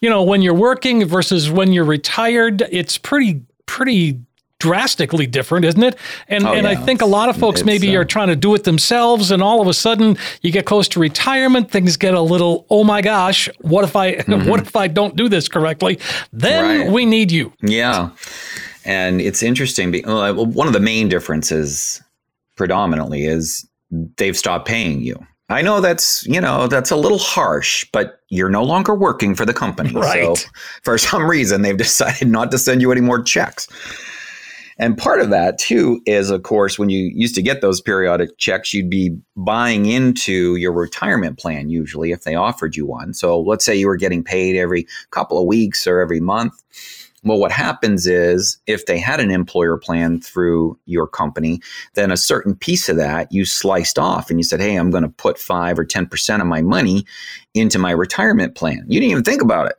you 0.00 0.08
know, 0.08 0.22
when 0.22 0.40
you're 0.40 0.54
working 0.54 1.04
versus 1.04 1.50
when 1.50 1.72
you're 1.72 1.82
retired, 1.84 2.62
it's 2.70 2.96
pretty, 2.96 3.42
pretty 3.66 4.20
drastically 4.62 5.26
different, 5.26 5.64
isn't 5.64 5.82
it? 5.82 5.98
And 6.28 6.46
oh, 6.46 6.52
and 6.52 6.64
yeah. 6.64 6.70
I 6.70 6.76
think 6.76 7.02
a 7.02 7.06
lot 7.06 7.28
of 7.28 7.36
folks 7.36 7.60
it's, 7.60 7.66
maybe 7.66 7.96
uh, 7.96 8.00
are 8.00 8.04
trying 8.04 8.28
to 8.28 8.36
do 8.36 8.54
it 8.54 8.62
themselves, 8.62 9.32
and 9.32 9.42
all 9.42 9.60
of 9.60 9.66
a 9.66 9.74
sudden 9.74 10.16
you 10.40 10.52
get 10.52 10.66
close 10.66 10.86
to 10.90 11.00
retirement, 11.00 11.68
things 11.68 11.96
get 11.96 12.14
a 12.14 12.20
little, 12.20 12.64
oh 12.70 12.84
my 12.84 13.02
gosh, 13.02 13.48
what 13.60 13.82
if 13.82 13.96
I 13.96 14.14
mm-hmm. 14.16 14.48
what 14.48 14.60
if 14.60 14.76
I 14.76 14.86
don't 14.86 15.16
do 15.16 15.28
this 15.28 15.48
correctly? 15.48 15.98
Then 16.32 16.82
right. 16.82 16.92
we 16.92 17.04
need 17.04 17.32
you. 17.32 17.52
Yeah, 17.60 18.10
and 18.84 19.20
it's 19.20 19.42
interesting. 19.42 19.92
One 20.04 20.66
of 20.68 20.72
the 20.72 20.80
main 20.80 21.08
differences, 21.08 22.00
predominantly, 22.56 23.24
is 23.24 23.68
they've 24.16 24.36
stopped 24.36 24.68
paying 24.68 25.02
you. 25.02 25.26
I 25.48 25.60
know 25.60 25.80
that's 25.80 26.24
you 26.24 26.40
know 26.40 26.68
that's 26.68 26.92
a 26.92 26.96
little 26.96 27.18
harsh, 27.18 27.84
but 27.92 28.20
you're 28.28 28.48
no 28.48 28.62
longer 28.62 28.94
working 28.94 29.34
for 29.34 29.44
the 29.44 29.52
company. 29.52 29.92
Right. 29.92 30.36
So 30.36 30.48
for 30.84 30.98
some 30.98 31.28
reason, 31.28 31.62
they've 31.62 31.76
decided 31.88 32.28
not 32.28 32.52
to 32.52 32.58
send 32.58 32.80
you 32.80 32.92
any 32.92 33.00
more 33.00 33.20
checks. 33.22 33.66
And 34.78 34.96
part 34.96 35.20
of 35.20 35.30
that 35.30 35.58
too 35.58 36.00
is, 36.06 36.30
of 36.30 36.42
course, 36.42 36.78
when 36.78 36.88
you 36.88 37.10
used 37.14 37.34
to 37.34 37.42
get 37.42 37.60
those 37.60 37.80
periodic 37.80 38.38
checks, 38.38 38.72
you'd 38.72 38.90
be 38.90 39.16
buying 39.36 39.86
into 39.86 40.56
your 40.56 40.72
retirement 40.72 41.38
plan 41.38 41.68
usually 41.68 42.12
if 42.12 42.24
they 42.24 42.34
offered 42.34 42.76
you 42.76 42.86
one. 42.86 43.14
So 43.14 43.40
let's 43.40 43.64
say 43.64 43.76
you 43.76 43.86
were 43.86 43.96
getting 43.96 44.24
paid 44.24 44.56
every 44.56 44.86
couple 45.10 45.38
of 45.38 45.46
weeks 45.46 45.86
or 45.86 46.00
every 46.00 46.20
month. 46.20 46.62
Well, 47.24 47.38
what 47.38 47.52
happens 47.52 48.08
is 48.08 48.58
if 48.66 48.86
they 48.86 48.98
had 48.98 49.20
an 49.20 49.30
employer 49.30 49.76
plan 49.76 50.20
through 50.20 50.76
your 50.86 51.06
company, 51.06 51.60
then 51.94 52.10
a 52.10 52.16
certain 52.16 52.56
piece 52.56 52.88
of 52.88 52.96
that 52.96 53.30
you 53.30 53.44
sliced 53.44 53.96
off 53.96 54.28
and 54.28 54.40
you 54.40 54.44
said, 54.44 54.60
Hey, 54.60 54.74
I'm 54.74 54.90
going 54.90 55.04
to 55.04 55.08
put 55.08 55.38
five 55.38 55.78
or 55.78 55.84
10% 55.84 56.40
of 56.40 56.46
my 56.46 56.62
money 56.62 57.06
into 57.54 57.78
my 57.78 57.92
retirement 57.92 58.56
plan. 58.56 58.84
You 58.88 58.98
didn't 58.98 59.12
even 59.12 59.24
think 59.24 59.40
about 59.40 59.66
it. 59.66 59.76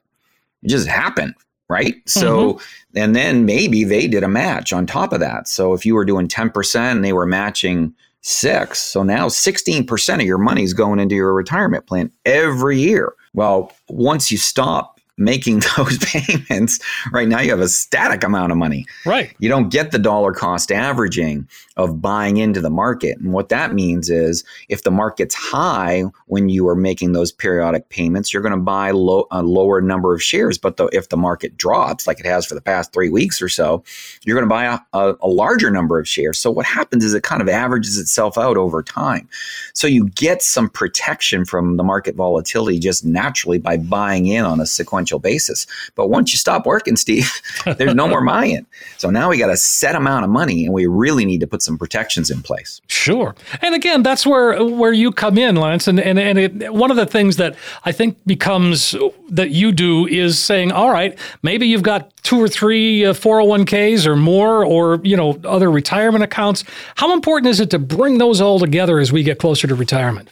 It 0.62 0.70
just 0.70 0.88
happened 0.88 1.34
right? 1.74 1.96
Mm-hmm. 1.96 2.20
So, 2.20 2.60
and 2.96 3.16
then 3.16 3.46
maybe 3.46 3.84
they 3.84 4.08
did 4.08 4.24
a 4.24 4.28
match 4.28 4.72
on 4.72 4.86
top 4.86 5.12
of 5.12 5.20
that. 5.20 5.48
So 5.48 5.74
if 5.74 5.86
you 5.86 5.96
were 5.96 6.06
doing 6.06 6.28
10% 6.28 6.76
and 6.80 7.04
they 7.04 7.14
were 7.14 7.26
matching 7.26 7.94
six, 8.22 8.80
so 8.80 9.02
now 9.02 9.28
16% 9.28 10.16
of 10.16 10.22
your 10.22 10.38
money 10.38 10.62
is 10.64 10.74
going 10.74 11.00
into 11.00 11.16
your 11.16 11.34
retirement 11.34 11.88
plan 11.88 12.12
every 12.26 12.80
year. 12.80 13.14
Well, 13.34 13.74
once 13.90 14.32
you 14.32 14.38
stop 14.38 14.93
making 15.18 15.62
those 15.78 15.98
payments, 16.00 16.80
right 17.12 17.28
now 17.28 17.40
you 17.40 17.52
have 17.52 17.60
a 17.60 17.70
static 17.70 18.24
amount 18.24 18.52
of 18.52 18.58
money. 18.58 18.86
Right. 19.06 19.36
You 19.40 19.50
don't 19.50 19.70
get 19.70 19.92
the 19.92 20.00
dollar 20.00 20.34
cost 20.34 20.72
averaging 20.72 21.48
of 21.78 22.02
buying 22.02 22.38
into 22.38 22.62
the 22.62 22.70
market. 22.70 23.18
And 23.20 23.34
what 23.34 23.50
that 23.50 23.74
means 23.74 24.10
is 24.10 24.44
if 24.70 24.84
the 24.84 24.92
market's 24.92 25.36
high 25.36 26.04
when 26.28 26.50
you 26.50 26.68
are 26.68 26.76
making 26.76 27.14
those 27.14 27.32
periodic 27.32 27.90
payments, 27.90 28.34
you're 28.34 28.44
going 28.44 28.54
to 28.54 28.62
buy 28.62 28.92
low, 28.92 29.28
a 29.32 29.44
lower 29.44 29.82
number 29.82 30.14
of 30.14 30.22
shares. 30.22 30.58
But 30.58 30.78
the, 30.78 30.86
if 30.88 31.10
the 31.10 31.18
market 31.18 31.58
drops, 31.58 32.08
like 32.08 32.20
it 32.20 32.26
has 32.26 32.46
for 32.46 32.56
the 32.56 32.62
past 32.62 32.94
three 32.94 33.10
weeks 33.10 33.42
or 33.42 33.50
so, 33.50 33.84
you're 34.24 34.36
going 34.36 34.48
to 34.48 34.50
buy 34.50 34.66
a, 34.66 34.98
a, 34.98 35.16
a 35.22 35.28
larger 35.28 35.70
number 35.70 36.00
of 36.00 36.08
shares. 36.08 36.40
So 36.40 36.52
what 36.52 36.66
happens 36.66 37.04
is 37.04 37.14
it 37.14 37.24
kind 37.24 37.42
of 37.42 37.50
averages 37.50 37.98
itself 37.98 38.38
out 38.38 38.58
over 38.58 38.82
time. 38.84 39.28
So 39.74 39.88
you 39.88 40.10
get 40.10 40.42
some 40.42 40.70
protection 40.70 41.46
from 41.46 41.78
the 41.78 41.84
market 41.84 42.16
volatility 42.16 42.80
just 42.80 43.06
naturally 43.06 43.58
by 43.58 43.78
buying 43.78 44.28
in 44.28 44.46
on 44.46 44.60
a 44.60 44.66
sequential 44.66 45.03
sequential 45.04 45.20
basis. 45.20 45.68
But 45.96 46.08
once 46.08 46.32
you 46.32 46.38
stop 46.38 46.66
working, 46.66 46.96
Steve, 46.96 47.30
there's 47.78 47.96
no 47.96 48.08
more 48.08 48.24
buying. 48.24 48.66
So 48.98 49.10
now 49.10 49.30
we 49.30 49.38
got 49.38 49.50
a 49.50 49.58
set 49.58 49.96
amount 49.96 50.24
of 50.26 50.32
money, 50.32 50.66
and 50.66 50.74
we 50.74 50.88
really 50.88 51.26
need 51.26 51.40
to 51.42 51.48
put 51.48 51.62
some 51.62 51.78
protections 51.78 52.30
in 52.30 52.42
place. 52.42 52.82
Sure. 52.88 53.36
And 53.62 53.76
again, 53.76 54.04
that's 54.04 54.26
where 54.26 54.64
where 54.64 54.94
you 54.94 55.12
come 55.12 55.38
in, 55.38 55.56
Lance. 55.56 55.88
And 55.88 56.00
and 56.00 56.20
and 56.20 56.40
it, 56.40 56.74
one 56.74 56.92
of 56.92 56.98
the 56.98 57.06
things 57.06 57.38
that 57.38 57.56
I 57.86 57.92
think 57.92 58.18
becomes 58.26 58.96
that 59.30 59.52
you 59.52 59.72
do 59.72 60.08
is 60.08 60.40
saying, 60.40 60.72
all 60.72 60.92
right, 60.92 61.18
maybe 61.42 61.68
you've 61.68 61.84
got 61.84 62.16
two 62.24 62.42
or 62.42 62.48
three 62.48 63.06
uh, 63.06 63.14
401ks 63.14 64.06
or 64.06 64.16
more, 64.16 64.66
or 64.66 65.00
you 65.04 65.18
know 65.18 65.40
other 65.44 65.70
retirement 65.70 66.24
accounts. 66.24 66.64
How 66.96 67.14
important 67.14 67.50
is 67.50 67.60
it 67.60 67.70
to 67.72 67.80
bring 67.80 68.18
those 68.18 68.42
all 68.42 68.60
together 68.60 69.00
as 69.00 69.12
we 69.12 69.24
get 69.24 69.40
closer 69.40 69.68
to 69.68 69.76
retirement? 69.76 70.30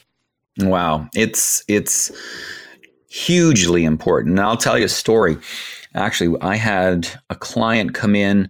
Wow, 0.57 1.07
it's 1.15 1.63
it's 1.67 2.11
hugely 3.11 3.83
important. 3.83 4.37
And 4.37 4.45
I'll 4.45 4.57
tell 4.57 4.77
you 4.77 4.85
a 4.85 4.89
story. 4.89 5.37
Actually, 5.93 6.39
I 6.41 6.55
had 6.55 7.07
a 7.29 7.35
client 7.35 7.93
come 7.93 8.15
in 8.15 8.49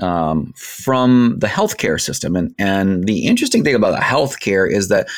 um, 0.00 0.52
from 0.56 1.36
the 1.38 1.46
healthcare 1.46 2.00
system. 2.00 2.36
And, 2.36 2.54
and 2.58 3.04
the 3.04 3.26
interesting 3.26 3.64
thing 3.64 3.74
about 3.74 3.92
the 3.92 4.04
healthcare 4.04 4.70
is 4.70 4.88
that, 4.88 5.08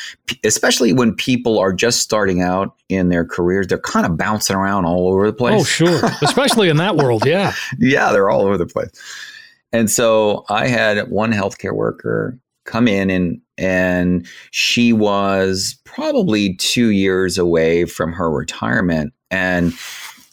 especially 0.43 0.93
when 0.93 1.13
people 1.13 1.59
are 1.59 1.73
just 1.73 1.99
starting 1.99 2.41
out 2.41 2.75
in 2.87 3.09
their 3.09 3.25
careers, 3.25 3.67
they're 3.67 3.79
kind 3.79 4.05
of 4.05 4.15
bouncing 4.15 4.55
around 4.55 4.85
all 4.85 5.09
over 5.09 5.25
the 5.25 5.33
place. 5.33 5.61
Oh, 5.61 5.63
sure. 5.63 6.01
especially 6.21 6.69
in 6.69 6.77
that 6.77 6.95
world. 6.97 7.25
Yeah. 7.25 7.53
yeah, 7.79 8.11
they're 8.11 8.29
all 8.29 8.41
over 8.41 8.57
the 8.57 8.67
place. 8.67 8.91
And 9.73 9.89
so 9.89 10.45
I 10.49 10.67
had 10.67 11.09
one 11.09 11.33
healthcare 11.33 11.73
worker 11.73 12.39
come 12.65 12.87
in 12.87 13.09
and 13.09 13.41
and 13.57 14.27
she 14.51 14.91
was 14.91 15.77
probably 15.85 16.55
two 16.55 16.89
years 16.89 17.37
away 17.37 17.85
from 17.85 18.11
her 18.11 18.29
retirement. 18.29 19.13
And 19.31 19.73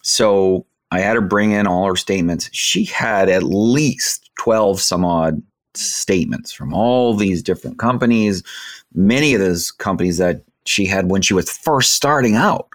so 0.02 0.66
i 0.90 0.98
had 0.98 1.14
her 1.14 1.22
bring 1.22 1.52
in 1.52 1.66
all 1.66 1.86
her 1.86 1.96
statements. 1.96 2.50
She 2.52 2.84
had 2.84 3.28
at 3.28 3.44
least 3.44 4.30
12 4.38 4.80
some 4.80 5.04
odd 5.04 5.40
statements 5.74 6.52
from 6.52 6.74
all 6.74 7.14
these 7.14 7.42
different 7.42 7.78
companies. 7.78 8.42
Many 8.94 9.34
of 9.34 9.40
those 9.40 9.70
companies 9.70 10.18
that 10.18 10.42
she 10.66 10.84
had 10.84 11.10
when 11.10 11.22
she 11.22 11.34
was 11.34 11.50
first 11.50 11.92
starting 11.92 12.34
out 12.34 12.68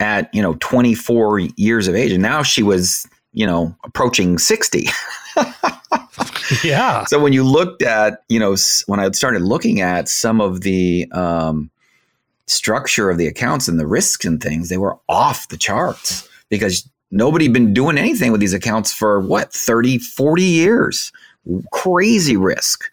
at 0.00 0.32
you 0.34 0.42
know 0.42 0.54
24 0.60 1.40
years 1.56 1.88
of 1.88 1.94
age. 1.94 2.12
And 2.12 2.22
now 2.22 2.42
she 2.42 2.62
was 2.62 3.06
you 3.38 3.46
know 3.46 3.74
approaching 3.84 4.36
60 4.36 4.88
yeah. 6.64 7.04
So 7.04 7.20
when 7.20 7.32
you 7.32 7.44
looked 7.44 7.82
at 7.82 8.24
you 8.28 8.40
know 8.40 8.56
when 8.86 8.98
i 8.98 9.08
started 9.12 9.42
looking 9.42 9.80
at 9.80 10.08
some 10.08 10.40
of 10.40 10.62
the 10.62 11.08
um, 11.12 11.70
structure 12.46 13.08
of 13.08 13.18
the 13.18 13.28
accounts 13.28 13.68
and 13.68 13.78
the 13.78 13.86
risks 13.86 14.24
and 14.24 14.42
things 14.42 14.68
they 14.68 14.76
were 14.76 14.98
off 15.08 15.48
the 15.48 15.56
charts 15.56 16.28
because 16.48 16.88
nobody 17.10 17.44
had 17.44 17.52
been 17.52 17.72
doing 17.72 17.96
anything 17.96 18.32
with 18.32 18.40
these 18.40 18.52
accounts 18.52 18.92
for 18.92 19.20
what 19.20 19.52
30 19.52 19.98
40 19.98 20.42
years. 20.42 21.12
Crazy 21.72 22.36
risk 22.36 22.84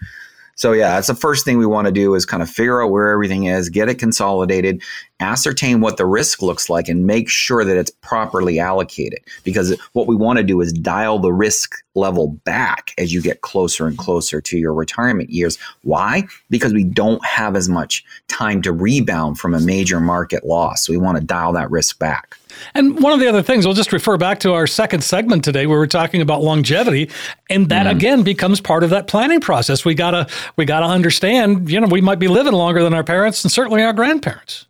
so 0.56 0.72
yeah, 0.72 0.96
that's 0.96 1.08
the 1.08 1.16
first 1.16 1.44
thing 1.44 1.58
we 1.58 1.66
want 1.66 1.86
to 1.86 1.92
do 1.92 2.16
is 2.16 2.26
kind 2.26 2.42
of 2.42 2.50
figure 2.50 2.82
out 2.82 2.90
where 2.90 3.10
everything 3.10 3.46
is, 3.46 3.70
get 3.70 3.90
it 3.90 4.00
consolidated, 4.00 4.82
ascertain 5.20 5.82
what 5.82 5.98
the 5.98 6.06
risk 6.06 6.42
looks 6.42 6.70
like, 6.70 6.88
and 6.88 7.06
make 7.06 7.30
sure 7.30 7.66
that 7.66 7.76
it's 7.76 7.92
properly 7.92 8.58
allocated. 8.58 9.20
Because 9.44 9.78
what 9.92 10.08
we 10.08 10.16
want 10.16 10.38
to 10.38 10.44
do 10.44 10.62
is 10.62 10.72
dial 10.72 11.20
the 11.20 11.34
risk 11.34 11.76
level 11.94 12.30
back 12.46 12.94
as 12.98 13.14
you 13.14 13.22
get 13.22 13.42
closer 13.42 13.86
and 13.86 13.98
closer 13.98 14.40
to 14.40 14.58
your 14.58 14.74
retirement 14.74 15.30
years. 15.30 15.58
Why? 15.84 16.24
Because 16.50 16.74
we 16.74 16.86
don't 16.86 17.24
have 17.26 17.58
as 17.58 17.68
much 17.68 18.06
time 18.30 18.62
to 18.62 18.72
rebound 18.72 19.38
from 19.38 19.54
a 19.54 19.60
major 19.60 20.00
market 20.00 20.46
loss. 20.46 20.88
We 20.88 20.98
want 20.98 21.18
to 21.18 21.24
dial 21.24 21.52
that 21.54 21.70
risk 21.70 22.00
back. 22.00 22.38
And 22.74 23.02
one 23.02 23.14
of 23.14 23.20
the 23.20 23.28
other 23.28 23.42
things, 23.42 23.66
we'll 23.66 23.76
just 23.76 23.94
refer 23.94 24.18
back 24.18 24.40
to 24.42 24.54
our 24.54 24.68
second 24.68 25.04
segment 25.04 25.44
today 25.44 25.66
where 25.68 25.80
we're 25.80 25.88
talking 25.88 26.22
about 26.22 26.42
longevity. 26.42 27.10
And 27.50 27.70
that 27.70 27.88
mm. 27.88 27.92
again 27.92 28.24
becomes 28.24 28.62
part 28.62 28.84
of 28.84 28.90
that 28.90 29.08
planning 29.08 29.42
process. 29.42 29.86
We 29.86 29.96
gotta 29.96 30.28
we 30.56 30.66
gotta 30.66 30.88
understand, 30.88 31.70
you 31.70 31.80
know, 31.80 31.88
we 31.88 32.02
might 32.02 32.20
be 32.20 32.28
living 32.28 32.54
longer 32.54 32.84
than 32.84 32.94
our 32.94 33.04
parents 33.04 33.44
and 33.44 33.52
certainly 33.52 33.84
our 33.84 33.94
grandparents. 33.94 34.68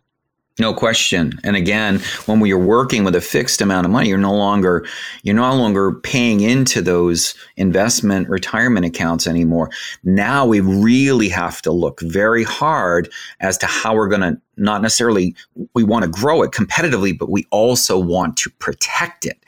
No 0.58 0.72
question. 0.72 1.38
And 1.44 1.54
again, 1.54 2.00
when 2.24 2.40
we 2.40 2.50
are 2.50 2.58
working 2.58 3.04
with 3.04 3.14
a 3.14 3.20
fixed 3.20 3.60
amount 3.60 3.84
of 3.84 3.92
money, 3.92 4.08
you're 4.08 4.16
no 4.16 4.34
longer 4.34 4.86
you're 5.22 5.34
no 5.34 5.54
longer 5.54 5.92
paying 5.92 6.40
into 6.40 6.80
those 6.80 7.34
investment 7.58 8.30
retirement 8.30 8.86
accounts 8.86 9.26
anymore. 9.26 9.68
Now 10.02 10.46
we 10.46 10.60
really 10.60 11.28
have 11.28 11.60
to 11.62 11.72
look 11.72 12.00
very 12.00 12.42
hard 12.42 13.12
as 13.40 13.58
to 13.58 13.66
how 13.66 13.94
we're 13.94 14.08
going 14.08 14.22
to 14.22 14.40
not 14.56 14.80
necessarily 14.80 15.34
we 15.74 15.84
want 15.84 16.04
to 16.04 16.10
grow 16.10 16.42
it 16.42 16.52
competitively, 16.52 17.16
but 17.16 17.30
we 17.30 17.46
also 17.50 17.98
want 17.98 18.38
to 18.38 18.50
protect 18.58 19.26
it 19.26 19.38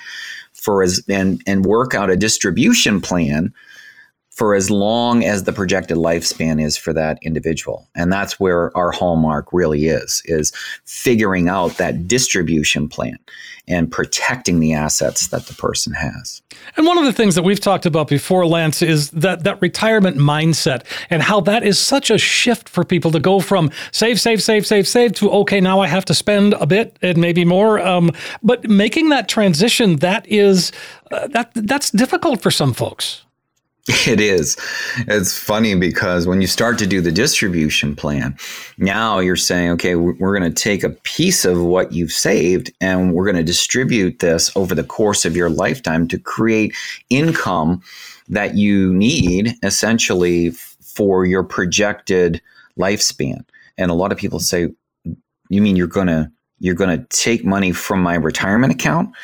for 0.53 0.83
as 0.83 1.03
and 1.09 1.41
and 1.47 1.65
work 1.65 1.95
out 1.95 2.11
a 2.11 2.17
distribution 2.17 3.01
plan 3.01 3.55
for 4.39 4.55
as 4.55 4.71
long 4.71 5.25
as 5.25 5.43
the 5.43 5.53
projected 5.53 5.97
lifespan 5.97 6.63
is 6.63 6.77
for 6.77 6.93
that 6.93 7.19
individual. 7.23 7.89
And 7.97 8.13
that's 8.13 8.39
where 8.39 8.75
our 8.77 8.93
hallmark 8.93 9.53
really 9.53 9.87
is 9.87 10.23
is 10.27 10.53
figuring 10.85 11.49
out 11.49 11.77
that 11.79 12.07
distribution 12.07 12.89
plan 12.89 13.19
and 13.67 13.91
protecting 13.91 14.61
the 14.61 14.75
assets 14.75 15.27
that 15.29 15.47
the 15.47 15.55
person 15.55 15.93
has. 15.93 16.41
And 16.77 16.87
one 16.87 16.99
of 16.99 17.05
the 17.05 17.13
things 17.13 17.35
that 17.35 17.43
we've 17.43 17.59
talked 17.59 17.85
about 17.85 18.07
before 18.07 18.47
lance 18.47 18.81
is 18.81 19.11
that 19.11 19.43
that 19.43 19.61
retirement 19.61 20.17
mindset 20.17 20.85
and 21.11 21.21
how 21.21 21.41
that 21.41 21.65
is 21.65 21.77
such 21.77 22.09
a 22.09 22.17
shift 22.17 22.69
for 22.69 22.85
people 22.85 23.11
to 23.11 23.21
go 23.21 23.41
from 23.41 23.73
save 23.91 24.21
save 24.21 24.41
save 24.41 24.65
save 24.65 24.87
save 24.87 25.13
to 25.15 25.31
okay 25.31 25.61
now 25.61 25.81
i 25.81 25.89
have 25.89 26.05
to 26.05 26.15
spend 26.15 26.55
a 26.55 26.67
bit 26.67 26.97
and 27.03 27.19
maybe 27.19 27.45
more. 27.45 27.81
Um, 27.81 28.13
but 28.41 28.71
making 28.71 29.09
that 29.09 29.29
transition 29.29 29.97
that 29.97 30.27
is 30.29 30.71
uh, 31.11 31.27
that 31.29 31.51
that's 31.55 31.91
difficult 31.91 32.41
for 32.41 32.53
some 32.53 32.73
folks 32.73 33.25
It 34.07 34.21
is. 34.21 34.57
It's 35.07 35.37
funny 35.37 35.75
because 35.75 36.27
when 36.27 36.43
you 36.43 36.47
start 36.47 36.79
to 36.79 36.87
do 36.87 37.01
the 37.01 37.13
distribution 37.13 37.97
plan, 37.97 38.37
now 38.77 39.19
you're 39.19 39.37
saying, 39.37 39.71
okay, 39.73 39.95
we're 39.95 40.39
going 40.39 40.53
to 40.53 40.63
take 40.63 40.83
a 40.83 40.91
piece 40.91 41.47
of 41.47 41.63
what 41.63 41.93
you've 41.93 42.13
saved 42.13 42.71
and 42.83 43.15
we're 43.15 43.25
going 43.25 43.37
to 43.37 43.43
distribute 43.43 44.19
this 44.19 44.55
over 44.57 44.75
the 44.75 44.85
course 44.85 45.25
of 45.25 45.37
your 45.37 45.49
lifetime 45.49 46.07
to 46.09 46.19
create 46.19 46.75
income 47.09 47.83
that 48.29 48.57
you 48.57 48.93
need 48.93 49.55
essentially 49.63 50.51
for 50.51 51.25
your 51.25 51.43
projected 51.43 52.43
lifespan. 52.79 53.43
And 53.79 53.91
a 53.91 53.95
lot 53.95 54.13
of 54.13 54.19
people 54.19 54.39
say, 54.39 54.69
you 55.49 55.63
mean 55.63 55.77
you're 55.77 55.87
going 55.87 56.09
to 56.09 56.31
you're 56.61 56.75
going 56.75 56.99
to 56.99 57.07
take 57.17 57.45
money 57.45 57.71
from 57.71 58.03
my 58.03 58.17
retirement 58.17 58.73
account 58.73 59.15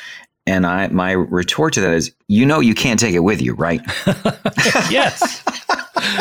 and 0.46 0.66
I 0.66 0.88
my 0.88 1.12
retort 1.12 1.72
to 1.74 1.80
that 1.80 1.92
is, 1.92 2.12
you 2.28 2.44
know, 2.44 2.60
you 2.60 2.74
can't 2.74 3.00
take 3.00 3.14
it 3.14 3.20
with 3.20 3.40
you, 3.40 3.54
right? 3.54 3.80
yes. 4.90 5.42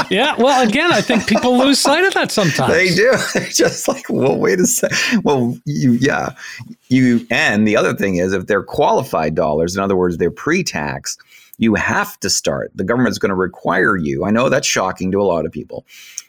yeah. 0.09 0.35
Well, 0.37 0.65
again, 0.67 0.93
I 0.93 1.01
think 1.01 1.27
people 1.27 1.57
lose 1.57 1.79
sight 1.79 2.03
of 2.05 2.13
that 2.13 2.31
sometimes. 2.31 2.71
They 2.71 2.93
do. 2.95 3.13
They're 3.33 3.49
just 3.49 3.87
like, 3.87 4.05
well, 4.09 4.37
wait 4.37 4.59
a 4.59 4.65
second. 4.65 5.23
Well, 5.23 5.57
you, 5.65 5.93
yeah, 5.93 6.35
you. 6.87 7.25
And 7.29 7.67
the 7.67 7.75
other 7.75 7.93
thing 7.93 8.15
is, 8.15 8.33
if 8.33 8.47
they're 8.47 8.63
qualified 8.63 9.35
dollars, 9.35 9.75
in 9.75 9.83
other 9.83 9.95
words, 9.95 10.17
they're 10.17 10.31
pre-tax, 10.31 11.17
you 11.57 11.75
have 11.75 12.19
to 12.21 12.29
start. 12.29 12.71
The 12.75 12.83
government's 12.83 13.17
going 13.17 13.29
to 13.29 13.35
require 13.35 13.97
you. 13.97 14.25
I 14.25 14.31
know 14.31 14.49
that's 14.49 14.67
shocking 14.67 15.11
to 15.11 15.21
a 15.21 15.23
lot 15.23 15.45
of 15.45 15.51
people, 15.51 15.85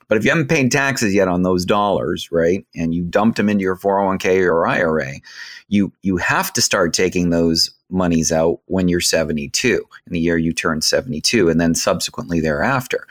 but 0.09 0.18
if 0.18 0.24
you 0.24 0.30
haven't 0.30 0.49
paid 0.49 0.70
taxes 0.70 1.14
yet 1.14 1.28
on 1.28 1.42
those 1.42 1.64
dollars, 1.64 2.30
right, 2.30 2.64
and 2.74 2.95
you 2.95 3.03
dumped 3.03 3.36
them 3.36 3.49
into 3.49 3.62
your 3.62 3.76
401k 3.76 4.47
or 4.47 4.66
IRA, 4.66 5.14
you 5.68 5.92
you 6.03 6.16
have 6.18 6.53
to 6.55 6.62
start 6.62 6.92
taking 6.92 7.30
those 7.30 7.70
monies 7.91 8.32
out 8.32 8.61
when 8.66 8.89
you're 8.89 9.01
72 9.01 9.87
in 10.07 10.12
the 10.12 10.20
year 10.20 10.37
you 10.37 10.53
turn 10.53 10.80
72 10.80 11.49
and 11.49 11.61
then 11.61 11.74
subsequently 11.74 12.41
thereafter. 12.41 13.07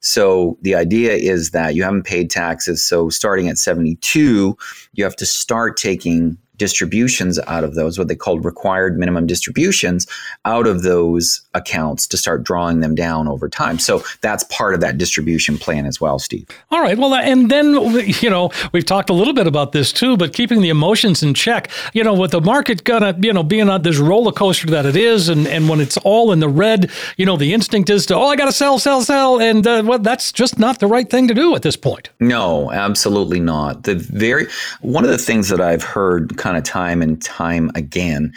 So 0.00 0.58
the 0.62 0.74
idea 0.74 1.12
is 1.12 1.50
that 1.50 1.74
you 1.74 1.82
haven't 1.82 2.04
paid 2.04 2.30
taxes 2.30 2.82
so 2.82 3.10
starting 3.10 3.48
at 3.48 3.58
72 3.58 4.56
you 4.94 5.04
have 5.04 5.16
to 5.16 5.26
start 5.26 5.76
taking 5.76 6.38
distributions 6.60 7.40
out 7.46 7.64
of 7.64 7.74
those, 7.74 7.98
what 7.98 8.06
they 8.08 8.14
called 8.14 8.44
required 8.44 8.98
minimum 8.98 9.26
distributions 9.26 10.06
out 10.44 10.66
of 10.66 10.82
those 10.82 11.40
accounts 11.54 12.06
to 12.06 12.18
start 12.18 12.44
drawing 12.44 12.80
them 12.80 12.94
down 12.94 13.26
over 13.26 13.48
time. 13.48 13.78
So 13.78 14.04
that's 14.20 14.44
part 14.44 14.74
of 14.74 14.80
that 14.82 14.98
distribution 14.98 15.56
plan 15.56 15.86
as 15.86 16.02
well, 16.02 16.18
Steve. 16.18 16.46
All 16.70 16.82
right. 16.82 16.98
Well, 16.98 17.14
and 17.14 17.50
then, 17.50 17.72
you 18.20 18.28
know, 18.28 18.50
we've 18.72 18.84
talked 18.84 19.08
a 19.08 19.14
little 19.14 19.32
bit 19.32 19.46
about 19.46 19.72
this 19.72 19.90
too, 19.90 20.18
but 20.18 20.34
keeping 20.34 20.60
the 20.60 20.68
emotions 20.68 21.22
in 21.22 21.32
check, 21.32 21.70
you 21.94 22.04
know, 22.04 22.12
with 22.12 22.32
the 22.32 22.42
market 22.42 22.84
gonna, 22.84 23.16
you 23.22 23.32
know, 23.32 23.42
being 23.42 23.70
on 23.70 23.80
this 23.80 23.96
roller 23.96 24.32
coaster 24.32 24.68
that 24.68 24.84
it 24.84 24.96
is, 24.96 25.30
and, 25.30 25.48
and 25.48 25.66
when 25.66 25.80
it's 25.80 25.96
all 25.98 26.30
in 26.30 26.40
the 26.40 26.48
red, 26.48 26.90
you 27.16 27.24
know, 27.24 27.38
the 27.38 27.54
instinct 27.54 27.88
is 27.88 28.04
to, 28.06 28.14
oh, 28.14 28.26
I 28.26 28.36
got 28.36 28.44
to 28.44 28.52
sell, 28.52 28.78
sell, 28.78 29.00
sell. 29.00 29.40
And 29.40 29.66
uh, 29.66 29.82
well, 29.86 29.98
that's 29.98 30.30
just 30.30 30.58
not 30.58 30.78
the 30.78 30.86
right 30.86 31.08
thing 31.08 31.26
to 31.28 31.34
do 31.34 31.56
at 31.56 31.62
this 31.62 31.76
point. 31.76 32.10
No, 32.20 32.70
absolutely 32.70 33.40
not. 33.40 33.84
The 33.84 33.94
very, 33.94 34.46
one 34.82 35.04
of 35.04 35.10
the 35.10 35.18
things 35.18 35.48
that 35.48 35.60
I've 35.62 35.82
heard 35.82 36.36
kind 36.36 36.49
kind 36.50 36.58
of 36.58 36.64
time 36.64 37.00
and 37.00 37.22
time 37.22 37.70
again 37.76 38.32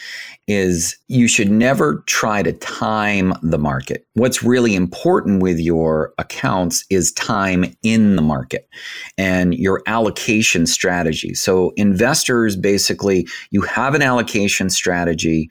is 0.48 0.96
you 1.08 1.28
should 1.28 1.50
never 1.50 2.04
try 2.06 2.44
to 2.44 2.54
time 2.54 3.34
the 3.42 3.58
market. 3.58 4.06
What's 4.14 4.44
really 4.44 4.76
important 4.76 5.42
with 5.42 5.60
your 5.60 6.14
accounts 6.20 6.86
is 6.92 7.12
time 7.14 7.76
in 7.82 8.16
the 8.16 8.22
market 8.22 8.70
and 9.18 9.56
your 9.56 9.82
allocation 9.88 10.68
strategy. 10.68 11.34
So 11.34 11.74
investors 11.76 12.56
basically 12.56 13.28
you 13.50 13.62
have 13.62 13.96
an 13.96 14.04
allocation 14.04 14.70
strategy 14.70 15.50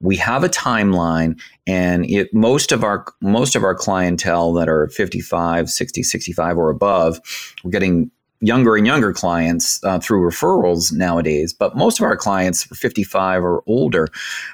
we 0.00 0.16
have 0.16 0.44
a 0.44 0.48
timeline 0.50 1.40
and 1.66 2.04
it, 2.10 2.28
most 2.34 2.72
of 2.72 2.84
our 2.84 3.06
most 3.22 3.56
of 3.56 3.62
our 3.62 3.74
clientele 3.74 4.52
that 4.52 4.68
are 4.68 4.88
55 4.88 5.70
60 5.70 6.02
65 6.02 6.58
or 6.58 6.68
above 6.68 7.20
we're 7.62 7.70
getting 7.70 8.10
younger 8.44 8.76
and 8.76 8.86
younger 8.86 9.12
clients 9.12 9.82
uh, 9.84 9.98
through 9.98 10.20
referrals 10.20 10.92
nowadays, 10.92 11.52
but 11.52 11.76
most 11.76 11.98
of 11.98 12.04
our 12.04 12.16
clients 12.16 12.70
are 12.70 12.74
55 12.74 13.42
or 13.42 13.62
older, 13.66 14.08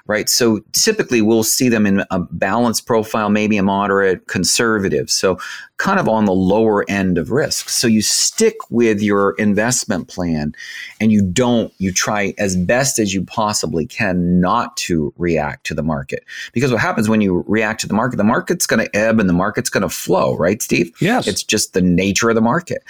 right? 0.07 0.29
So 0.29 0.61
typically 0.73 1.23
we'll 1.23 1.43
see 1.43 1.69
them 1.69 1.87
in 1.87 2.05
a 2.11 2.21
balanced 2.21 2.87
profile, 2.87 3.31
maybe 3.31 3.57
a 3.57 3.63
moderate 3.63 4.29
conservative. 4.29 5.11
So 5.11 5.39
kind 5.81 5.99
of 5.99 6.09
on 6.09 6.27
the 6.27 6.33
lower 6.33 6.85
end 6.91 7.17
of 7.17 7.31
risk. 7.31 7.71
So 7.71 7.87
you 7.87 8.03
stick 8.03 8.55
with 8.69 9.01
your 9.01 9.33
investment 9.39 10.09
plan 10.09 10.55
and 11.01 11.11
you 11.11 11.23
don't, 11.23 11.73
you 11.79 11.91
try 11.91 12.35
as 12.37 12.55
best 12.55 12.99
as 12.99 13.15
you 13.15 13.25
possibly 13.25 13.87
can 13.87 14.41
not 14.41 14.77
to 14.77 15.13
react 15.17 15.65
to 15.67 15.75
the 15.75 15.83
market. 15.83 16.23
Because 16.53 16.71
what 16.71 16.83
happens 16.83 17.09
when 17.09 17.23
you 17.23 17.45
react 17.49 17.81
to 17.81 17.87
the 17.87 17.95
market, 17.95 18.17
the 18.17 18.25
market's 18.25 18.67
going 18.67 18.85
to 18.85 18.95
ebb 18.95 19.19
and 19.19 19.29
the 19.29 19.33
market's 19.35 19.71
going 19.71 19.83
to 19.83 19.89
flow, 19.89 20.37
right, 20.37 20.61
Steve? 20.61 20.95
Yes. 21.01 21.27
It's 21.27 21.43
just 21.43 21.73
the 21.73 21.81
nature 21.81 22.29
of 22.29 22.35
the 22.35 22.43
market. 22.43 22.85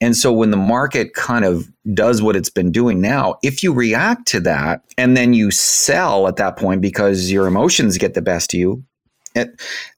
And 0.00 0.16
so 0.16 0.37
when 0.38 0.50
the 0.52 0.56
market 0.56 1.14
kind 1.14 1.44
of 1.44 1.68
does 1.92 2.22
what 2.22 2.36
it's 2.36 2.50
been 2.50 2.70
doing 2.70 3.00
now, 3.00 3.36
if 3.42 3.62
you 3.62 3.72
react 3.72 4.26
to 4.28 4.40
that 4.40 4.82
and 4.96 5.16
then 5.16 5.34
you 5.34 5.50
sell 5.50 6.28
at 6.28 6.36
that 6.36 6.56
point 6.56 6.80
because 6.80 7.30
your 7.30 7.46
emotions 7.46 7.98
get 7.98 8.14
the 8.14 8.22
best 8.22 8.54
of 8.54 8.60
you, 8.60 8.84
at, 9.34 9.50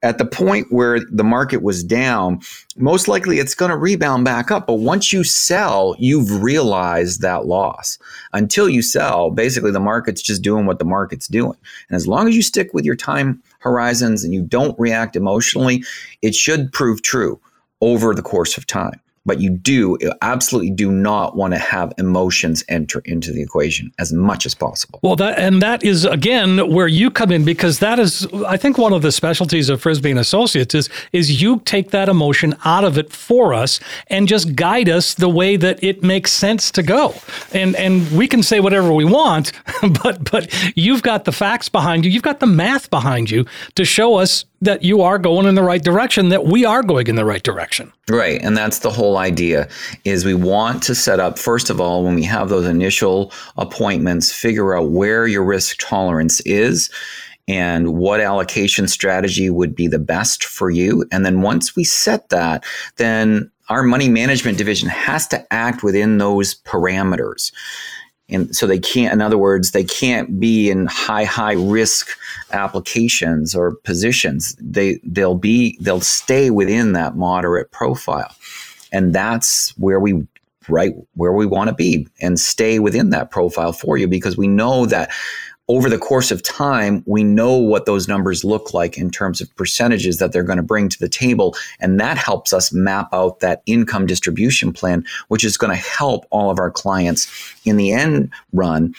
at 0.03 0.19
the 0.19 0.25
point 0.25 0.67
where 0.71 1.01
the 1.11 1.25
market 1.25 1.63
was 1.63 1.85
down, 1.85 2.41
most 2.77 3.07
likely 3.07 3.39
it's 3.39 3.55
going 3.55 3.71
to 3.71 3.77
rebound 3.77 4.25
back 4.25 4.51
up. 4.51 4.67
But 4.67 4.75
once 4.75 5.13
you 5.13 5.25
sell, 5.25 5.95
you've 5.99 6.43
realized 6.43 7.21
that 7.21 7.47
loss. 7.47 7.99
Until 8.33 8.69
you 8.69 8.83
sell, 8.83 9.31
basically 9.31 9.71
the 9.71 9.81
market's 9.81 10.23
just 10.23 10.43
doing 10.43 10.67
what 10.67 10.79
the 10.79 10.85
market's 10.85 11.29
doing. 11.29 11.57
And 11.89 11.97
as 11.97 12.07
long 12.07 12.29
as 12.29 12.35
you 12.35 12.43
stick 12.43 12.73
with 12.73 12.85
your 12.85 12.97
time 12.97 13.43
horizons 13.59 14.25
and 14.25 14.33
you 14.33 14.43
don't 14.43 14.79
react 14.79 15.17
emotionally, 15.17 15.85
it 16.23 16.35
should 16.35 16.73
prove 16.73 17.03
true 17.03 17.39
over 17.81 18.15
the 18.15 18.23
course 18.23 18.57
of 18.57 18.67
time. 18.67 19.01
But 19.27 19.41
you 19.41 19.51
do 19.51 19.99
absolutely 20.23 20.71
do 20.71 20.91
not 20.91 21.37
want 21.37 21.53
to 21.53 21.59
have 21.59 21.93
emotions 21.99 22.65
enter 22.69 23.03
into 23.05 23.33
the 23.33 23.43
equation 23.43 23.93
as 23.99 24.13
much 24.13 24.47
as 24.47 24.55
possible. 24.55 24.99
Well, 25.03 25.17
that 25.17 25.39
and 25.39 25.61
that 25.61 25.85
is 25.85 26.05
again 26.05 26.73
where 26.73 26.89
you 26.89 27.11
come 27.11 27.31
in 27.31 27.45
because 27.45 27.81
that 27.81 27.99
is, 27.99 28.27
I 28.47 28.57
think, 28.57 28.79
one 28.79 28.93
of 28.95 29.03
the 29.03 29.13
specialties 29.13 29.69
of 29.69 29.83
Frisby 29.83 30.11
and 30.11 30.19
Associates 30.19 30.75
is 30.75 30.89
is 31.13 31.43
you 31.43 31.61
take 31.61 31.91
that 31.91 32.09
emotion 32.09 32.55
out 32.65 32.85
of 32.85 32.97
it 32.97 33.13
for 33.13 33.53
us 33.53 33.79
and 34.07 34.27
just 34.27 34.55
guide 34.57 34.89
us 34.89 35.15
the 35.15 35.29
way 35.29 35.57
that 35.57 35.83
it 35.85 36.03
makes 36.03 36.33
sense 36.33 36.71
to 36.73 36.83
go. 36.83 37.15
And 37.53 37.77
and 37.77 38.11
we 38.13 38.27
can 38.27 38.43
say 38.43 38.61
whatever 38.61 38.93
we 38.93 39.05
want, 39.05 39.53
but 40.03 40.31
but 40.31 40.51
you've 40.77 41.03
got 41.03 41.25
the 41.25 41.33
facts 41.33 41.69
behind 41.69 42.05
you, 42.05 42.11
you've 42.11 42.23
got 42.23 42.41
the 42.41 42.47
math 42.47 42.89
behind 42.89 43.31
you 43.31 43.45
to 43.75 43.85
show 43.85 44.17
us 44.17 44.47
that 44.63 44.83
you 44.83 45.01
are 45.01 45.19
going 45.19 45.47
in 45.47 45.55
the 45.55 45.63
right 45.63 45.83
direction, 45.83 46.29
that 46.29 46.45
we 46.45 46.65
are 46.65 46.83
going 46.83 47.07
in 47.07 47.17
the 47.17 47.25
right 47.25 47.43
direction. 47.43 47.91
Right. 48.09 48.41
And 48.43 48.57
that's 48.57 48.81
the 48.81 48.91
whole 48.91 49.10
idea 49.17 49.69
is 50.05 50.25
we 50.25 50.35
want 50.35 50.83
to 50.85 50.95
set 50.95 51.21
up, 51.21 51.39
first 51.39 51.71
of 51.71 51.81
all, 51.81 52.05
when 52.05 52.15
we 52.15 52.25
have 52.25 52.49
those 52.49 52.67
initial 52.67 53.33
appointments, 53.57 54.33
figure 54.33 54.77
out 54.77 54.91
where 54.91 55.27
your 55.27 55.45
risk 55.45 55.79
tolerance 55.79 56.41
is 56.41 56.91
and 57.49 57.95
what 57.95 58.21
allocation 58.21 58.87
strategy 58.87 59.51
would 59.51 59.75
be 59.75 59.89
the 59.89 59.99
best 59.99 60.45
for 60.45 60.71
you. 60.71 61.05
And 61.11 61.27
then 61.27 61.43
once 61.43 61.75
we 61.75 61.83
set 61.83 62.29
that, 62.29 62.65
then 62.97 63.51
our 63.69 63.83
money 63.83 64.09
management 64.09 64.59
division 64.59 64.89
has 64.89 65.27
to 65.29 65.53
act 65.53 65.83
within 65.83 66.19
those 66.19 66.55
parameters. 66.63 67.53
And 68.29 68.55
so 68.55 68.67
they 68.67 68.79
can't 68.79 69.13
in 69.13 69.21
other 69.21 69.39
words 69.39 69.73
they 69.73 69.83
can't 69.83 70.39
be 70.39 70.71
in 70.71 70.87
high 70.87 71.25
high 71.25 71.55
risk 71.55 72.11
applications 72.53 73.55
or 73.55 73.75
positions. 73.77 74.57
They 74.61 75.01
they'll 75.05 75.35
be 75.35 75.77
they'll 75.81 76.01
stay 76.01 76.51
within 76.51 76.93
that 76.93 77.17
moderate 77.17 77.73
profile 77.73 78.33
and 78.93 79.15
that's 79.15 79.71
where 79.79 80.01
we 80.01 80.27
right 80.69 80.95
where 81.15 81.33
we 81.33 81.47
want 81.47 81.69
to 81.69 81.75
be 81.75 82.07
and 82.21 82.39
stay 82.39 82.79
within 82.79 83.11
that 83.11 83.31
profile 83.31 83.73
for 83.73 83.97
you 83.97 84.07
because 84.07 84.37
we 84.37 84.47
know 84.47 84.87
that 84.87 85.11
over 85.71 85.89
the 85.89 85.99
course 85.99 86.33
of 86.33 86.43
time, 86.43 87.05
we 87.07 87.23
know 87.23 87.57
what 87.57 87.87
those 87.87 88.09
numbers 88.09 88.43
look 88.43 88.75
like 88.75 88.99
in 88.99 89.09
terms 89.09 89.41
of 89.41 89.55
percentages 89.55 90.17
that 90.19 90.33
they're 90.33 90.43
going 90.43 90.57
to 90.57 90.65
bring 90.65 90.89
to 90.89 90.99
the 90.99 91.09
table. 91.09 91.55
And 91.79 92.01
that 92.01 92.19
helps 92.19 92.53
us 92.53 92.73
map 92.73 93.09
out 93.13 93.39
that 93.39 93.63
income 93.67 94.05
distribution 94.05 94.73
plan, 94.73 95.05
which 95.29 95.45
is 95.45 95.57
going 95.57 95.71
to 95.71 95.81
help 95.81 96.27
all 96.31 96.51
of 96.51 96.59
our 96.59 96.73
clients 96.73 97.31
in 97.65 97.77
the 97.77 97.93
end 97.93 98.33
run. 98.53 98.97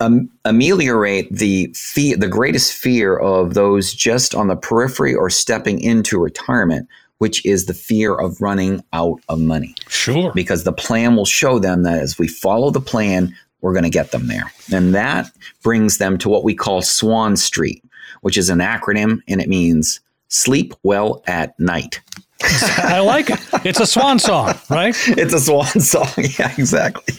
Um, 0.00 0.30
ameliorate 0.46 1.30
the 1.30 1.70
fear, 1.74 2.16
the 2.16 2.28
greatest 2.28 2.72
fear 2.72 3.18
of 3.18 3.52
those 3.52 3.92
just 3.92 4.34
on 4.34 4.48
the 4.48 4.56
periphery 4.56 5.14
or 5.14 5.28
stepping 5.28 5.78
into 5.82 6.18
retirement, 6.18 6.88
which 7.18 7.44
is 7.46 7.66
the 7.66 7.74
fear 7.74 8.14
of 8.14 8.40
running 8.40 8.82
out 8.92 9.20
of 9.28 9.40
money. 9.40 9.74
Sure. 9.88 10.32
Because 10.34 10.64
the 10.64 10.72
plan 10.72 11.16
will 11.16 11.24
show 11.24 11.58
them 11.58 11.82
that 11.82 11.98
as 11.98 12.18
we 12.18 12.28
follow 12.28 12.70
the 12.70 12.80
plan, 12.80 13.34
we're 13.60 13.72
going 13.72 13.84
to 13.84 13.90
get 13.90 14.10
them 14.10 14.26
there. 14.28 14.52
And 14.72 14.94
that 14.94 15.30
brings 15.62 15.98
them 15.98 16.18
to 16.18 16.28
what 16.28 16.44
we 16.44 16.54
call 16.54 16.82
Swan 16.82 17.36
Street, 17.36 17.82
which 18.20 18.36
is 18.36 18.50
an 18.50 18.58
acronym 18.58 19.20
and 19.28 19.40
it 19.40 19.48
means 19.48 20.00
sleep 20.28 20.74
well 20.82 21.22
at 21.26 21.58
night. 21.58 22.00
I 22.42 23.00
like 23.00 23.30
it. 23.30 23.40
It's 23.64 23.80
a 23.80 23.86
swan 23.86 24.18
song, 24.18 24.54
right? 24.68 24.94
It's 25.08 25.32
a 25.32 25.40
swan 25.40 25.80
song. 25.80 26.08
Yeah, 26.38 26.52
exactly. 26.58 27.16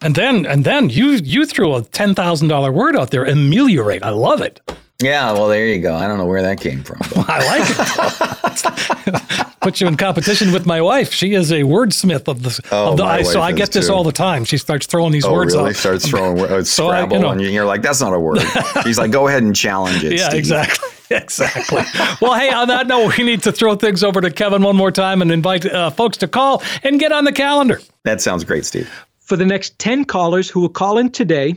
And 0.00 0.14
then 0.14 0.46
and 0.46 0.64
then 0.64 0.88
you 0.88 1.10
you 1.10 1.44
threw 1.44 1.74
a 1.74 1.82
ten 1.82 2.14
thousand 2.14 2.48
dollar 2.48 2.72
word 2.72 2.96
out 2.96 3.10
there, 3.10 3.24
ameliorate. 3.24 4.02
I 4.02 4.10
love 4.10 4.40
it. 4.40 4.60
Yeah, 5.02 5.32
well, 5.32 5.48
there 5.48 5.66
you 5.66 5.80
go. 5.80 5.94
I 5.94 6.06
don't 6.06 6.18
know 6.18 6.26
where 6.26 6.42
that 6.42 6.60
came 6.60 6.82
from. 6.82 6.98
I 7.28 7.38
like 7.46 9.14
it. 9.46 9.56
Put 9.60 9.80
you 9.80 9.86
in 9.86 9.96
competition 9.96 10.52
with 10.52 10.66
my 10.66 10.80
wife. 10.80 11.12
She 11.12 11.34
is 11.34 11.50
a 11.52 11.60
wordsmith 11.60 12.28
of 12.28 12.42
the. 12.42 12.60
Oh, 12.72 12.92
of 12.92 12.96
the 12.96 13.04
my 13.04 13.18
I, 13.18 13.22
so 13.22 13.40
I 13.42 13.52
get 13.52 13.68
is 13.70 13.74
this 13.74 13.86
too. 13.88 13.92
all 13.94 14.04
the 14.04 14.12
time. 14.12 14.44
She 14.44 14.56
starts 14.58 14.86
throwing 14.86 15.12
these 15.12 15.24
Oh, 15.24 15.32
words 15.32 15.54
really? 15.54 15.70
out. 15.70 15.76
Starts 15.76 16.08
throwing 16.08 16.40
uh, 16.40 16.62
So 16.64 16.88
I- 16.88 17.00
you 17.00 17.06
Scrabble, 17.06 17.20
know. 17.20 17.30
and 17.30 17.40
you're 17.42 17.64
like, 17.66 17.82
"That's 17.82 18.00
not 18.00 18.14
a 18.14 18.18
word." 18.20 18.40
He's 18.84 18.98
like, 18.98 19.10
"Go 19.10 19.28
ahead 19.28 19.42
and 19.42 19.54
challenge 19.54 20.02
it." 20.04 20.12
Yeah, 20.18 20.28
Steve." 20.28 20.38
exactly. 20.38 20.88
Exactly. 21.12 21.82
well, 22.20 22.34
hey, 22.38 22.50
on 22.50 22.68
that 22.68 22.86
note, 22.86 23.18
we 23.18 23.24
need 23.24 23.42
to 23.42 23.50
throw 23.52 23.74
things 23.74 24.04
over 24.04 24.20
to 24.20 24.30
Kevin 24.30 24.62
one 24.62 24.76
more 24.76 24.92
time 24.92 25.22
and 25.22 25.32
invite 25.32 25.66
uh, 25.66 25.90
folks 25.90 26.16
to 26.18 26.28
call 26.28 26.62
and 26.84 27.00
get 27.00 27.10
on 27.10 27.24
the 27.24 27.32
calendar. 27.32 27.80
That 28.04 28.20
sounds 28.20 28.44
great, 28.44 28.64
Steve. 28.64 28.88
For 29.18 29.36
the 29.36 29.44
next 29.44 29.76
10 29.80 30.04
callers 30.04 30.48
who 30.48 30.60
will 30.60 30.68
call 30.68 30.98
in 30.98 31.10
today, 31.10 31.56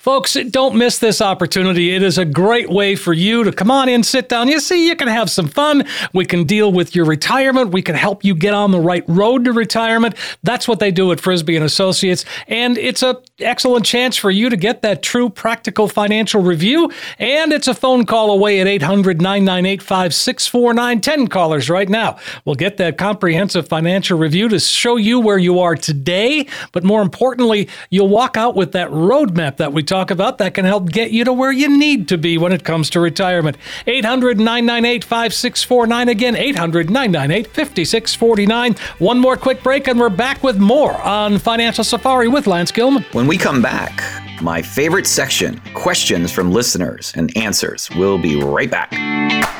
Folks, 0.00 0.32
don't 0.32 0.74
miss 0.76 0.98
this 0.98 1.20
opportunity. 1.20 1.94
It 1.94 2.02
is 2.02 2.16
a 2.16 2.24
great 2.24 2.70
way 2.70 2.96
for 2.96 3.12
you 3.12 3.44
to 3.44 3.52
come 3.52 3.70
on 3.70 3.86
in, 3.86 4.02
sit 4.02 4.30
down. 4.30 4.48
You 4.48 4.58
see, 4.58 4.88
you 4.88 4.96
can 4.96 5.08
have 5.08 5.28
some 5.28 5.46
fun. 5.46 5.84
We 6.14 6.24
can 6.24 6.44
deal 6.44 6.72
with 6.72 6.96
your 6.96 7.04
retirement. 7.04 7.72
We 7.72 7.82
can 7.82 7.96
help 7.96 8.24
you 8.24 8.34
get 8.34 8.54
on 8.54 8.70
the 8.70 8.80
right 8.80 9.04
road 9.06 9.44
to 9.44 9.52
retirement. 9.52 10.14
That's 10.42 10.66
what 10.66 10.78
they 10.78 10.90
do 10.90 11.12
at 11.12 11.20
Frisby 11.20 11.54
and 11.54 11.66
Associates, 11.66 12.24
and 12.48 12.78
it's 12.78 13.02
a 13.02 13.20
excellent 13.40 13.84
chance 13.84 14.16
for 14.16 14.30
you 14.30 14.48
to 14.48 14.56
get 14.56 14.80
that 14.82 15.02
true 15.02 15.28
practical 15.28 15.86
financial 15.86 16.40
review. 16.42 16.90
And 17.18 17.52
it's 17.52 17.68
a 17.68 17.74
phone 17.74 18.06
call 18.06 18.30
away 18.30 18.58
at 18.60 18.66
800-998-5649. 18.80 21.02
10 21.02 21.28
callers 21.28 21.68
right 21.68 21.90
now. 21.90 22.18
We'll 22.44 22.54
get 22.54 22.76
that 22.78 22.96
comprehensive 22.98 23.68
financial 23.68 24.18
review 24.18 24.48
to 24.48 24.58
show 24.60 24.96
you 24.96 25.20
where 25.20 25.38
you 25.38 25.60
are 25.60 25.76
today, 25.76 26.46
but 26.72 26.84
more 26.84 27.02
importantly, 27.02 27.68
you'll 27.90 28.08
walk 28.08 28.38
out 28.38 28.54
with 28.54 28.72
that 28.72 28.90
roadmap 28.90 29.58
that 29.58 29.72
we 29.72 29.82
talk 29.90 30.10
about 30.10 30.38
that 30.38 30.54
can 30.54 30.64
help 30.64 30.88
get 30.90 31.10
you 31.10 31.24
to 31.24 31.32
where 31.32 31.50
you 31.52 31.68
need 31.76 32.08
to 32.08 32.16
be 32.16 32.38
when 32.38 32.52
it 32.52 32.64
comes 32.64 32.88
to 32.90 33.00
retirement. 33.00 33.56
800 33.86 34.38
998 34.38 35.04
5649. 35.04 36.08
Again, 36.08 36.36
800 36.36 36.90
998 36.90 37.46
5649. 37.48 38.76
One 38.98 39.18
more 39.18 39.36
quick 39.36 39.62
break, 39.62 39.88
and 39.88 39.98
we're 39.98 40.08
back 40.08 40.42
with 40.42 40.58
more 40.58 40.94
on 41.02 41.38
Financial 41.38 41.84
Safari 41.84 42.28
with 42.28 42.46
Lance 42.46 42.70
Gilman. 42.70 43.04
When 43.12 43.26
we 43.26 43.36
come 43.36 43.60
back, 43.60 44.00
my 44.40 44.62
favorite 44.62 45.06
section 45.06 45.60
questions 45.74 46.30
from 46.32 46.52
listeners 46.52 47.12
and 47.16 47.36
answers. 47.36 47.90
We'll 47.96 48.18
be 48.18 48.40
right 48.40 48.70
back. 48.70 49.59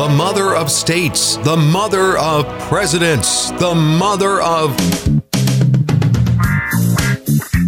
The 0.00 0.08
mother 0.08 0.56
of 0.56 0.70
states, 0.70 1.36
the 1.36 1.58
mother 1.58 2.16
of 2.16 2.46
presidents, 2.70 3.50
the 3.50 3.74
mother 3.74 4.40
of 4.40 4.74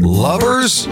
lovers. 0.01 0.87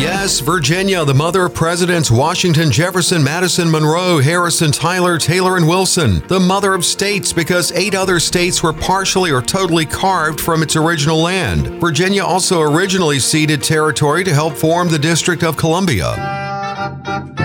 Yes, 0.00 0.40
Virginia, 0.40 1.04
the 1.04 1.12
mother 1.12 1.44
of 1.44 1.54
presidents 1.54 2.10
Washington, 2.10 2.70
Jefferson, 2.70 3.22
Madison, 3.22 3.70
Monroe, 3.70 4.20
Harrison, 4.20 4.72
Tyler, 4.72 5.18
Taylor, 5.18 5.58
and 5.58 5.68
Wilson. 5.68 6.26
The 6.28 6.40
mother 6.40 6.72
of 6.72 6.86
states 6.86 7.34
because 7.34 7.70
eight 7.72 7.94
other 7.94 8.18
states 8.18 8.62
were 8.62 8.72
partially 8.72 9.30
or 9.30 9.42
totally 9.42 9.84
carved 9.84 10.40
from 10.40 10.62
its 10.62 10.74
original 10.74 11.18
land. 11.18 11.66
Virginia 11.82 12.24
also 12.24 12.62
originally 12.62 13.18
ceded 13.18 13.62
territory 13.62 14.24
to 14.24 14.32
help 14.32 14.54
form 14.54 14.88
the 14.88 14.98
District 14.98 15.42
of 15.42 15.58
Columbia. 15.58 16.53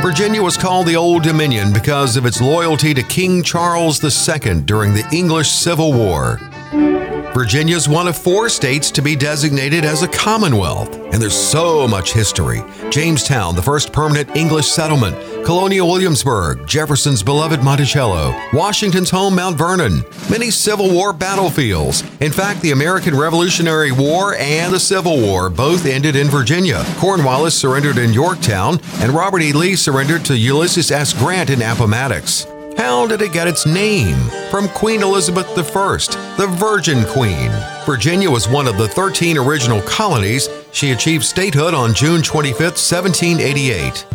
Virginia 0.01 0.41
was 0.41 0.57
called 0.57 0.87
the 0.87 0.95
Old 0.95 1.23
Dominion 1.23 1.73
because 1.73 2.17
of 2.17 2.25
its 2.25 2.41
loyalty 2.41 2.93
to 2.93 3.03
King 3.03 3.43
Charles 3.43 4.03
II 4.03 4.61
during 4.61 4.93
the 4.93 5.07
English 5.11 5.49
Civil 5.49 5.93
War. 5.93 6.39
Virginia 7.33 7.75
is 7.75 7.87
one 7.87 8.07
of 8.07 8.17
four 8.17 8.49
states 8.49 8.89
to 8.89 9.03
be 9.03 9.15
designated 9.15 9.85
as 9.85 10.01
a 10.01 10.07
Commonwealth, 10.07 10.95
and 10.95 11.21
there's 11.21 11.37
so 11.37 11.87
much 11.87 12.11
history. 12.11 12.63
Jamestown, 12.89 13.55
the 13.55 13.61
first 13.61 13.93
permanent 13.93 14.35
English 14.35 14.67
settlement, 14.67 15.15
Colonial 15.45 15.87
Williamsburg, 15.87 16.65
Jefferson's 16.67 17.21
beloved 17.21 17.63
Monticello, 17.63 18.35
Washington's 18.51 19.11
home 19.11 19.35
Mount 19.35 19.57
Vernon, 19.57 20.03
many 20.29 20.49
Civil 20.49 20.91
War 20.91 21.13
battlefields. 21.13 22.01
In 22.19 22.31
fact, 22.31 22.61
the 22.61 22.71
American 22.71 23.15
Revolutionary 23.15 23.91
War 23.91 24.33
and 24.35 24.73
the 24.73 24.79
Civil 24.79 25.21
War 25.21 25.51
both 25.51 25.85
ended 25.85 26.15
in 26.15 26.27
Virginia. 26.27 26.83
Cornwallis 26.97 27.53
surrendered 27.53 27.99
in 27.99 28.11
Yorktown, 28.11 28.79
and 29.01 29.11
Robert 29.11 29.43
E. 29.43 29.53
Lee 29.53 29.75
surrendered 29.75 30.25
to 30.25 30.35
Ulysses 30.35 30.91
S. 30.91 31.13
Grant 31.13 31.51
in 31.51 31.61
Appomattox. 31.61 32.47
How 32.79 33.05
did 33.05 33.21
it 33.21 33.33
get 33.33 33.45
its 33.45 33.65
name? 33.65 34.15
From 34.49 34.69
Queen 34.69 35.03
Elizabeth 35.03 35.49
I, 35.49 36.35
the 36.37 36.47
Virgin 36.47 37.03
Queen. 37.07 37.51
Virginia 37.85 38.31
was 38.31 38.47
one 38.47 38.67
of 38.67 38.77
the 38.77 38.87
13 38.87 39.37
original 39.37 39.81
colonies. 39.81 40.47
She 40.71 40.91
achieved 40.91 41.25
statehood 41.25 41.73
on 41.73 41.93
June 41.93 42.21
25, 42.21 42.57
1788. 42.61 44.05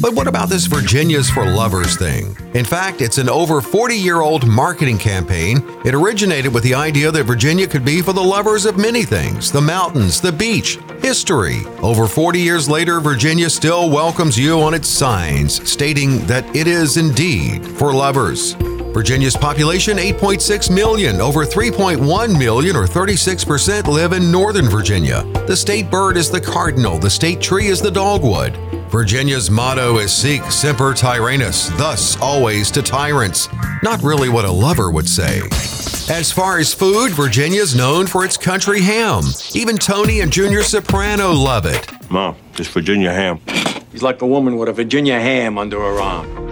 But 0.00 0.14
what 0.14 0.28
about 0.28 0.48
this 0.48 0.66
Virginia's 0.66 1.28
for 1.28 1.44
Lovers 1.44 1.96
thing? 1.96 2.36
In 2.54 2.64
fact, 2.64 3.00
it's 3.00 3.18
an 3.18 3.28
over 3.28 3.60
40 3.60 3.96
year 3.96 4.20
old 4.20 4.46
marketing 4.46 4.98
campaign. 4.98 5.56
It 5.84 5.92
originated 5.92 6.54
with 6.54 6.62
the 6.62 6.74
idea 6.74 7.10
that 7.10 7.24
Virginia 7.24 7.66
could 7.66 7.84
be 7.84 8.00
for 8.00 8.12
the 8.12 8.22
lovers 8.22 8.64
of 8.64 8.78
many 8.78 9.02
things 9.02 9.50
the 9.50 9.60
mountains, 9.60 10.20
the 10.20 10.30
beach, 10.30 10.78
history. 11.00 11.62
Over 11.82 12.06
40 12.06 12.38
years 12.38 12.68
later, 12.68 13.00
Virginia 13.00 13.50
still 13.50 13.90
welcomes 13.90 14.38
you 14.38 14.60
on 14.60 14.74
its 14.74 14.88
signs, 14.88 15.68
stating 15.68 16.26
that 16.26 16.44
it 16.54 16.66
is 16.66 16.96
indeed 16.96 17.66
for 17.66 17.92
lovers. 17.92 18.54
Virginia's 18.96 19.36
population 19.36 19.98
8.6 19.98 20.74
million, 20.74 21.20
over 21.20 21.44
3.1 21.44 22.38
million 22.38 22.76
or 22.76 22.86
36% 22.86 23.86
live 23.88 24.12
in 24.12 24.32
Northern 24.32 24.70
Virginia. 24.70 25.22
The 25.46 25.56
state 25.56 25.90
bird 25.90 26.16
is 26.16 26.30
the 26.30 26.40
cardinal, 26.40 26.98
the 26.98 27.10
state 27.10 27.40
tree 27.40 27.66
is 27.66 27.82
the 27.82 27.90
dogwood. 27.90 28.54
Virginia's 28.96 29.50
motto 29.50 29.98
is 29.98 30.10
Sic 30.10 30.42
Semper 30.50 30.94
Tyrannis, 30.94 31.68
thus 31.76 32.18
always 32.18 32.70
to 32.70 32.80
tyrants. 32.80 33.46
Not 33.82 34.02
really 34.02 34.30
what 34.30 34.46
a 34.46 34.50
lover 34.50 34.90
would 34.90 35.06
say. 35.06 35.42
As 36.08 36.32
far 36.32 36.56
as 36.56 36.72
food, 36.72 37.12
Virginia's 37.12 37.76
known 37.76 38.06
for 38.06 38.24
its 38.24 38.38
country 38.38 38.80
ham. 38.80 39.24
Even 39.52 39.76
Tony 39.76 40.20
and 40.20 40.32
Junior 40.32 40.62
Soprano 40.62 41.30
love 41.32 41.66
it. 41.66 41.86
Mom, 42.10 42.36
this 42.56 42.68
Virginia 42.68 43.12
ham. 43.12 43.38
He's 43.92 44.02
like 44.02 44.22
a 44.22 44.26
woman 44.26 44.56
with 44.56 44.70
a 44.70 44.72
Virginia 44.72 45.20
ham 45.20 45.58
under 45.58 45.78
her 45.78 46.00
arm. 46.00 46.45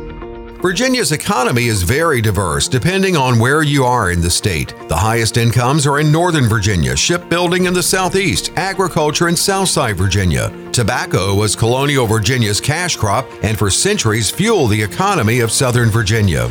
Virginia's 0.65 1.13
economy 1.13 1.67
is 1.67 1.83
very 1.83 2.23
diverse 2.23 2.69
depending 2.69 3.19
on 3.19 3.39
where 3.39 3.63
you 3.63 3.85
are 3.85 4.11
in 4.11 4.23
the 4.23 4.31
state. 4.31 4.75
The 4.89 4.97
highest 4.97 5.37
incomes 5.37 5.87
are 5.87 6.01
in 6.01 6.11
Northern 6.11 6.49
Virginia, 6.49 6.97
shipbuilding 6.97 7.67
in 7.67 7.75
the 7.75 7.83
Southeast, 7.83 8.51
agriculture 8.57 9.29
in 9.29 9.37
Southside 9.37 9.99
Virginia. 9.99 10.51
Tobacco 10.73 11.35
was 11.35 11.55
colonial 11.55 12.07
Virginia's 12.07 12.63
cash 12.63 12.97
crop 12.97 13.29
and 13.43 13.59
for 13.59 13.69
centuries 13.69 14.31
fueled 14.31 14.71
the 14.71 14.83
economy 14.83 15.41
of 15.41 15.53
Southern 15.53 15.91
Virginia. 15.91 16.49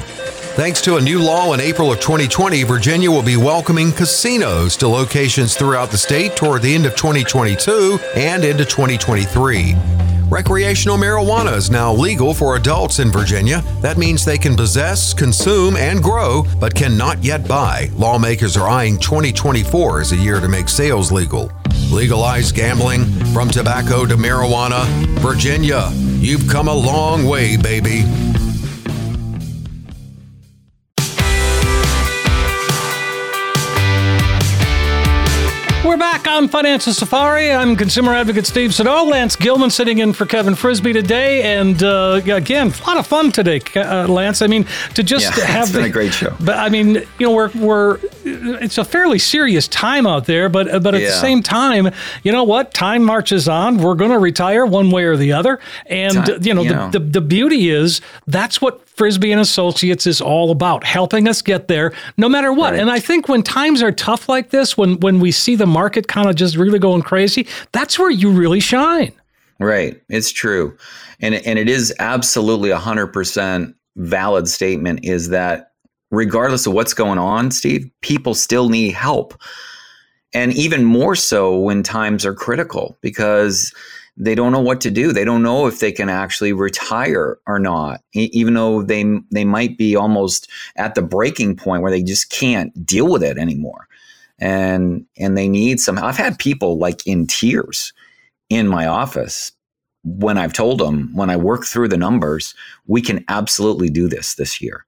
Thanks 0.58 0.80
to 0.82 0.98
a 0.98 1.02
new 1.02 1.18
law 1.18 1.54
in 1.54 1.60
April 1.60 1.92
of 1.92 2.00
2020, 2.00 2.62
Virginia 2.66 3.10
will 3.10 3.24
be 3.24 3.36
welcoming 3.36 3.92
casinos 3.92 4.78
to 4.78 4.88
locations 4.88 5.58
throughout 5.58 5.90
the 5.90 5.98
state 5.98 6.36
toward 6.36 6.62
the 6.62 6.76
end 6.76 6.86
of 6.86 6.96
2022 6.96 7.98
and 8.16 8.46
into 8.46 8.64
2023. 8.64 10.13
Recreational 10.30 10.98
marijuana 10.98 11.56
is 11.56 11.70
now 11.70 11.94
legal 11.94 12.34
for 12.34 12.56
adults 12.56 13.00
in 13.00 13.12
Virginia. 13.12 13.64
That 13.82 13.98
means 13.98 14.26
they 14.26 14.38
can 14.38 14.56
possess, 14.56 15.14
consume, 15.14 15.76
and 15.78 16.02
grow, 16.02 16.46
but 16.60 16.74
cannot 16.74 17.24
yet 17.24 17.48
buy. 17.48 17.90
Lawmakers 17.94 18.58
are 18.58 18.68
eyeing 18.68 18.98
2024 18.98 20.02
as 20.02 20.12
a 20.12 20.18
year 20.18 20.40
to 20.40 20.48
make 20.48 20.70
sales 20.70 21.12
legal. 21.12 21.52
Legalize 21.92 22.52
gambling 22.52 23.06
from 23.34 23.50
tobacco 23.50 24.06
to 24.06 24.16
marijuana. 24.16 24.86
Virginia, 25.20 25.90
you've 25.94 26.48
come 26.48 26.68
a 26.68 26.74
long 26.74 27.26
way, 27.26 27.56
baby. 27.56 28.04
We're 35.94 36.00
back 36.00 36.28
on 36.28 36.48
Financial 36.48 36.92
Safari. 36.92 37.52
I'm 37.52 37.76
consumer 37.76 38.16
advocate 38.16 38.48
Steve 38.48 38.74
Siddall. 38.74 39.10
Lance 39.10 39.36
Gilman 39.36 39.70
sitting 39.70 40.00
in 40.00 40.12
for 40.12 40.26
Kevin 40.26 40.56
Frisby 40.56 40.92
today. 40.92 41.44
And 41.44 41.84
uh, 41.84 42.20
again, 42.26 42.74
a 42.84 42.88
lot 42.88 42.98
of 42.98 43.06
fun 43.06 43.32
today, 43.32 43.62
uh, 43.76 44.08
Lance. 44.08 44.42
I 44.42 44.48
mean, 44.48 44.66
to 44.96 45.04
just 45.04 45.38
Yeah, 45.38 45.46
have 45.46 45.64
it's 45.66 45.72
been 45.72 45.84
the- 45.84 45.90
a 45.90 45.92
great 45.92 46.12
show. 46.12 46.36
But 46.40 46.58
I 46.58 46.70
mean, 46.70 46.96
you 46.96 47.06
know, 47.28 47.32
we're, 47.32 47.52
we're 47.52 48.00
it's 48.26 48.80
a 48.80 48.84
fairly 48.84 49.20
serious 49.20 49.68
time 49.68 50.08
out 50.08 50.26
there, 50.26 50.50
but 50.50 50.82
but 50.82 50.96
at 50.96 51.02
the 51.02 51.12
same 51.12 51.44
time, 51.44 51.92
you 52.24 52.32
know 52.32 52.44
what? 52.44 52.74
Time 52.74 53.04
marches 53.04 53.48
on. 53.48 53.78
We're 53.78 53.94
going 53.94 54.10
to 54.10 54.18
retire 54.20 54.66
one 54.66 54.90
way 54.90 55.04
or 55.04 55.16
the 55.16 55.34
other. 55.34 55.60
And, 55.86 56.16
Time- 56.26 56.40
you 56.42 56.56
know, 56.56 56.64
you 56.64 56.70
the, 56.70 56.76
know. 56.76 56.90
the, 56.90 57.00
the 57.02 57.22
beauty 57.22 57.70
is 57.70 58.02
that's 58.26 58.60
what 58.60 58.83
Frisby 58.96 59.32
and 59.32 59.42
Associates 59.42 60.06
is 60.06 60.22
all 60.22 60.52
about, 60.52 60.84
helping 60.84 61.28
us 61.28 61.42
get 61.42 61.68
there 61.68 61.94
no 62.18 62.30
matter 62.30 62.54
what. 62.54 62.72
Right. 62.72 62.80
And 62.80 62.92
I 62.92 63.00
think 63.00 63.28
when 63.28 63.42
times 63.44 63.82
are 63.82 63.92
tough 63.92 64.30
like 64.30 64.52
this, 64.52 64.78
when 64.78 65.00
when 65.00 65.20
we 65.20 65.32
see 65.32 65.56
the 65.56 65.66
market 65.66 66.08
kind 66.08 66.30
of 66.30 66.36
just 66.36 66.56
really 66.56 66.80
going 66.80 67.02
crazy, 67.02 67.48
that's 67.72 67.98
where 67.98 68.12
you 68.12 68.30
really 68.30 68.60
shine. 68.60 69.12
Right. 69.60 70.02
It's 70.10 70.32
true. 70.32 70.78
And 71.20 71.36
and 71.36 71.58
it 71.58 71.70
is 71.70 71.94
absolutely 72.00 72.70
a 72.70 72.78
hundred 72.78 73.08
percent 73.08 73.76
valid 73.96 74.48
statement 74.48 75.04
is 75.04 75.30
that 75.30 75.72
regardless 76.12 76.68
of 76.68 76.74
what's 76.74 76.94
going 76.94 77.18
on, 77.18 77.52
Steve, 77.52 77.90
people 78.02 78.34
still 78.34 78.70
need 78.70 78.94
help. 78.94 79.34
And 80.36 80.54
even 80.54 80.84
more 80.84 81.16
so 81.16 81.58
when 81.60 81.84
times 81.84 82.26
are 82.26 82.34
critical 82.34 82.98
because 83.02 83.74
they 84.16 84.36
don't 84.36 84.52
know 84.52 84.60
what 84.62 84.80
to 84.82 84.92
do. 84.92 85.12
They 85.12 85.26
don't 85.26 85.42
know 85.44 85.66
if 85.66 85.80
they 85.80 85.92
can 85.92 86.08
actually 86.10 86.54
retire 86.54 87.38
or 87.48 87.58
not, 87.60 88.02
even 88.14 88.54
though 88.54 88.84
they 88.84 89.04
they 89.32 89.44
might 89.46 89.78
be 89.78 89.96
almost 89.96 90.50
at 90.76 90.96
the 90.96 91.02
breaking 91.02 91.56
point 91.56 91.82
where 91.82 91.92
they 91.92 92.04
just 92.04 92.30
can't 92.30 92.86
deal 92.86 93.10
with 93.10 93.24
it 93.24 93.38
anymore. 93.38 93.88
And 94.40 95.06
and 95.18 95.38
they 95.38 95.48
need 95.48 95.80
some 95.80 95.98
I've 95.98 96.18
had 96.18 96.38
people 96.40 96.78
like 96.78 97.06
in 97.08 97.28
tears 97.28 97.94
in 98.50 98.68
my 98.68 98.86
office 98.86 99.52
when 100.04 100.38
I've 100.38 100.54
told 100.54 100.80
them 100.80 101.10
when 101.16 101.30
I 101.30 101.38
work 101.38 101.66
through 101.66 101.88
the 101.88 101.98
numbers, 101.98 102.54
we 102.88 103.02
can 103.02 103.24
absolutely 103.30 103.90
do 103.90 104.08
this 104.10 104.36
this 104.36 104.62
year. 104.62 104.86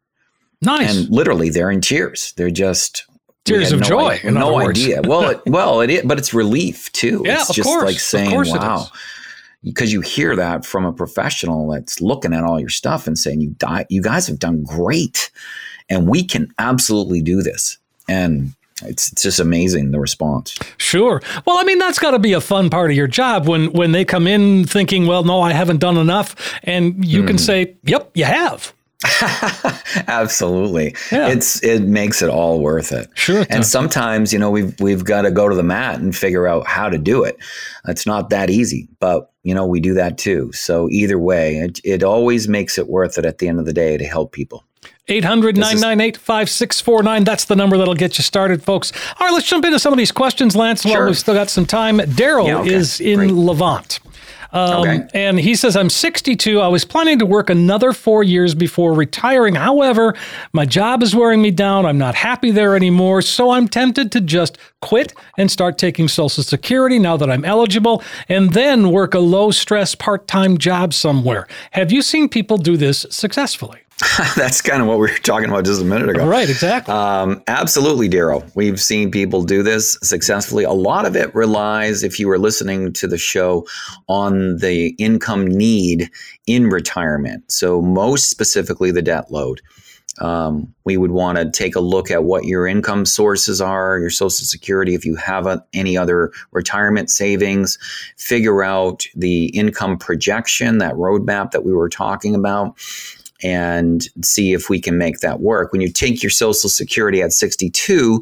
Nice. 0.62 0.96
And 0.98 1.10
literally, 1.10 1.50
they're 1.50 1.72
in 1.72 1.82
tears. 1.82 2.34
They're 2.38 2.50
just 2.52 3.06
Tears 3.46 3.72
of 3.72 3.80
no 3.82 3.86
joy, 3.88 4.20
i- 4.24 4.28
in 4.28 4.34
no 4.34 4.56
words. 4.56 4.80
idea. 4.82 5.02
Well, 5.06 5.30
it, 5.30 5.42
well, 5.46 5.80
it 5.82 5.90
is, 5.92 6.02
but 6.04 6.18
it's 6.18 6.34
relief 6.34 6.92
too. 6.94 7.22
Yeah, 7.26 7.42
it's 7.42 7.50
of 7.52 7.56
just 7.56 7.68
course. 7.68 7.84
like 7.86 7.96
Of 7.96 8.02
saying, 8.02 8.32
"Wow,". 8.32 8.88
Because 9.66 9.92
you 9.92 10.00
hear 10.00 10.36
that 10.38 10.66
from 10.66 10.86
a 10.86 10.94
professional 10.94 11.68
that's 11.68 12.00
looking 12.00 12.34
at 12.34 12.44
all 12.46 12.60
your 12.60 12.70
stuff 12.70 13.08
and 13.08 13.18
saying, 13.18 13.42
"You 13.42 13.50
die, 13.58 13.86
you 13.90 14.02
guys 14.02 14.28
have 14.28 14.40
done 14.40 14.64
great, 14.64 15.30
and 15.90 16.08
we 16.08 16.24
can 16.24 16.54
absolutely 16.60 17.22
do 17.22 17.42
this." 17.42 17.78
And 18.08 18.54
it's, 18.84 19.12
it's 19.12 19.24
just 19.24 19.40
amazing 19.40 19.92
the 19.92 20.00
response. 20.00 20.58
Sure. 20.78 21.22
Well, 21.46 21.58
I 21.58 21.64
mean, 21.64 21.80
that's 21.80 21.98
got 22.00 22.12
to 22.12 22.20
be 22.20 22.34
a 22.34 22.42
fun 22.42 22.70
part 22.70 22.92
of 22.92 22.96
your 22.96 23.08
job 23.08 23.48
when 23.48 23.72
when 23.74 23.92
they 23.92 24.06
come 24.06 24.28
in 24.28 24.66
thinking, 24.66 25.08
"Well, 25.08 25.24
no, 25.26 25.42
I 25.42 25.52
haven't 25.52 25.80
done 25.80 25.98
enough," 25.98 26.36
and 26.64 27.04
you 27.04 27.24
can 27.24 27.36
Mhm. 27.36 27.40
say, 27.40 27.74
"Yep, 27.84 28.12
you 28.14 28.26
have." 28.26 28.74
Absolutely. 30.08 30.96
Yeah. 31.12 31.30
It's 31.30 31.62
it 31.64 31.82
makes 31.84 32.22
it 32.22 32.30
all 32.30 32.60
worth 32.60 32.92
it. 32.92 33.08
Sure. 33.16 33.46
And 33.50 33.66
sometimes, 33.66 34.34
you 34.34 34.40
know, 34.40 34.50
we've 34.52 34.80
we've 34.80 35.04
got 35.04 35.24
to 35.24 35.32
go 35.32 35.48
to 35.50 35.56
the 35.56 35.64
mat 35.64 36.00
and 36.00 36.16
figure 36.16 36.48
out 36.48 36.68
how 36.68 36.90
to 36.90 36.98
do 36.98 37.24
it. 37.24 37.38
It's 37.88 38.06
not 38.06 38.30
that 38.30 38.50
easy, 38.50 38.88
but 39.00 39.32
you 39.44 39.54
know, 39.54 39.66
we 39.66 39.80
do 39.80 39.94
that 39.94 40.18
too. 40.18 40.52
So 40.54 40.90
either 40.90 41.20
way, 41.20 41.58
it, 41.58 41.80
it 41.84 42.04
always 42.04 42.48
makes 42.48 42.78
it 42.78 42.88
worth 42.88 43.18
it 43.18 43.26
at 43.26 43.38
the 43.38 43.48
end 43.48 43.60
of 43.60 43.66
the 43.66 43.74
day 43.74 43.98
to 43.98 44.06
help 44.06 44.32
people. 44.32 44.64
800 45.08 45.56
998 45.56 46.18
5649. 46.18 47.24
That's 47.26 47.46
the 47.46 47.56
number 47.56 47.78
that'll 47.78 47.94
get 47.94 48.18
you 48.18 48.24
started, 48.24 48.64
folks. 48.64 48.92
All 49.20 49.28
right, 49.28 49.34
let's 49.34 49.48
jump 49.48 49.64
into 49.64 49.78
some 49.78 49.94
of 49.94 49.98
these 49.98 50.12
questions, 50.12 50.56
Lance, 50.56 50.84
while 50.84 50.96
Sure. 50.96 51.06
we've 51.06 51.18
still 51.18 51.36
got 51.36 51.50
some 51.52 51.68
time. 51.68 52.00
Daryl 52.00 52.48
Yeah, 52.48 52.60
okay. 52.62 52.74
is 52.74 53.00
in 53.00 53.18
Great. 53.20 53.32
Levant. 53.32 54.00
Um, 54.56 54.82
Okay. 54.82 55.08
And 55.14 55.40
he 55.40 55.56
says, 55.56 55.76
I'm 55.76 55.90
62. 55.90 56.60
I 56.60 56.68
was 56.68 56.86
planning 56.86 57.20
to 57.20 57.26
work 57.26 57.50
another 57.50 57.92
four 57.92 58.24
years 58.24 58.56
before 58.56 58.94
retiring. 58.94 59.56
However, 59.56 60.16
my 60.54 60.66
job 60.66 61.04
is 61.04 61.16
wearing 61.16 61.42
me 61.42 61.52
down. 61.52 61.86
I'm 61.86 61.98
not 61.98 62.16
happy 62.16 62.52
there 62.52 62.76
anymore. 62.76 63.22
So 63.22 63.52
I'm 63.52 63.68
tempted 63.68 64.12
to 64.14 64.22
just 64.22 64.58
quit 64.82 65.14
and 65.38 65.52
start 65.52 65.78
taking 65.78 66.08
Social 66.08 66.44
Security 66.44 67.00
now 67.00 67.18
that 67.18 67.30
I'm 67.30 67.44
eligible 67.44 68.02
and 68.30 68.54
then 68.54 68.92
work 68.92 69.14
a 69.14 69.20
low 69.20 69.52
stress 69.52 69.94
part 69.94 70.28
time 70.28 70.58
job 70.58 70.94
somewhere. 70.94 71.48
Have 71.72 71.92
you 71.92 72.02
seen 72.02 72.30
people 72.30 72.58
do 72.58 72.78
this 72.78 73.06
successfully? 73.10 73.85
That's 74.36 74.62
kind 74.62 74.82
of 74.82 74.88
what 74.90 74.96
we 74.96 75.08
were 75.08 75.18
talking 75.20 75.50
about 75.50 75.64
just 75.64 75.82
a 75.82 75.86
minute 75.86 76.10
ago. 76.10 76.28
Right, 76.28 76.50
exactly. 76.50 76.94
Um, 76.94 77.42
absolutely, 77.48 78.10
Daryl. 78.10 78.50
We've 78.54 78.80
seen 78.80 79.10
people 79.10 79.44
do 79.44 79.64
this 79.64 79.98
successfully. 80.04 80.66
A 80.66 80.74
lot 80.74 81.06
of 81.06 81.16
it 81.16 81.34
relies, 81.34 82.04
if 82.04 82.20
you 82.20 82.28
were 82.28 82.38
listening 82.38 82.92
to 82.94 83.08
the 83.08 83.18
show, 83.18 83.66
on 84.08 84.58
the 84.58 84.88
income 84.98 85.48
need 85.48 86.10
in 86.46 86.70
retirement. 86.70 87.50
So, 87.50 87.82
most 87.82 88.30
specifically, 88.30 88.92
the 88.92 89.02
debt 89.02 89.32
load. 89.32 89.62
Um, 90.20 90.74
we 90.86 90.96
would 90.98 91.12
want 91.12 91.38
to 91.38 91.50
take 91.50 91.76
a 91.76 91.82
look 91.82 92.10
at 92.10 92.24
what 92.24 92.46
your 92.46 92.68
income 92.68 93.06
sources 93.06 93.60
are, 93.60 94.00
your 94.00 94.10
Social 94.10 94.46
Security, 94.46 94.94
if 94.94 95.06
you 95.06 95.16
have 95.16 95.46
a, 95.46 95.64
any 95.74 95.98
other 95.98 96.32
retirement 96.52 97.10
savings, 97.10 97.78
figure 98.18 98.64
out 98.64 99.06
the 99.16 99.48
income 99.48 99.98
projection, 99.98 100.78
that 100.78 100.94
roadmap 100.94 101.52
that 101.52 101.66
we 101.66 101.74
were 101.74 101.90
talking 101.90 102.34
about 102.34 102.78
and 103.46 104.08
see 104.24 104.54
if 104.54 104.70
we 104.72 104.82
can 104.82 104.98
make 104.98 105.20
that 105.20 105.40
work. 105.40 105.72
When 105.72 105.80
you 105.80 105.92
take 105.92 106.24
your 106.24 106.32
Social 106.32 106.68
Security 106.68 107.22
at 107.22 107.32
62, 107.32 108.20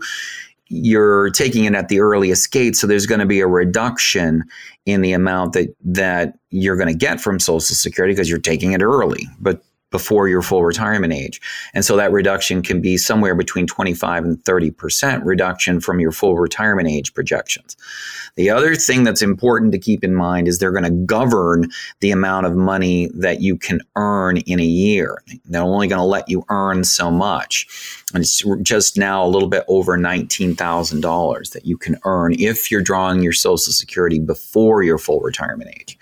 you're 0.67 1.29
taking 1.29 1.63
it 1.63 1.73
at 1.73 1.87
the 1.87 2.01
earliest 2.01 2.51
gate, 2.51 2.75
so 2.75 2.87
there's 2.87 3.05
going 3.05 3.19
to 3.19 3.25
be 3.25 3.39
a 3.39 3.47
reduction 3.47 4.43
in 4.85 5.01
the 5.01 5.13
amount 5.13 5.53
that 5.53 5.73
that 5.85 6.33
you're 6.49 6.75
going 6.75 6.89
to 6.89 6.97
get 6.97 7.21
from 7.21 7.39
Social 7.39 7.61
Security 7.61 8.13
because 8.13 8.29
you're 8.29 8.37
taking 8.37 8.73
it 8.73 8.81
early, 8.81 9.25
but 9.39 9.63
before 9.93 10.27
your 10.27 10.41
full 10.41 10.65
retirement 10.65 11.13
age. 11.13 11.39
And 11.75 11.85
so 11.85 11.95
that 11.95 12.11
reduction 12.11 12.63
can 12.63 12.81
be 12.81 12.97
somewhere 12.97 13.35
between 13.35 13.67
25 13.67 14.25
and 14.25 14.43
30% 14.43 15.23
reduction 15.23 15.79
from 15.79 15.99
your 15.99 16.11
full 16.11 16.35
retirement 16.35 16.89
age 16.89 17.13
projections. 17.13 17.77
The 18.35 18.49
other 18.49 18.75
thing 18.75 19.03
that's 19.03 19.21
important 19.21 19.71
to 19.73 19.77
keep 19.77 20.03
in 20.03 20.15
mind 20.15 20.47
is 20.47 20.57
they're 20.57 20.71
going 20.71 20.83
to 20.83 21.05
govern 21.05 21.69
the 21.99 22.09
amount 22.09 22.47
of 22.47 22.55
money 22.55 23.11
that 23.13 23.41
you 23.41 23.55
can 23.55 23.81
earn 23.95 24.37
in 24.37 24.59
a 24.59 24.65
year. 24.65 25.21
They're 25.45 25.61
only 25.61 25.87
going 25.87 25.99
to 25.99 26.05
let 26.05 26.27
you 26.27 26.43
earn 26.49 26.83
so 26.83 27.11
much. 27.11 27.67
And 28.15 28.23
it's 28.23 28.43
just 28.63 28.97
now 28.97 29.23
a 29.23 29.29
little 29.29 29.47
bit 29.47 29.63
over 29.67 29.95
$19,000 29.95 31.51
that 31.51 31.65
you 31.67 31.77
can 31.77 31.97
earn 32.03 32.33
if 32.39 32.71
you're 32.71 32.81
drawing 32.81 33.21
your 33.21 33.33
Social 33.33 33.71
Security 33.71 34.19
before 34.19 34.81
your 34.81 34.97
full 34.97 35.19
retirement 35.19 35.69
age. 35.79 35.99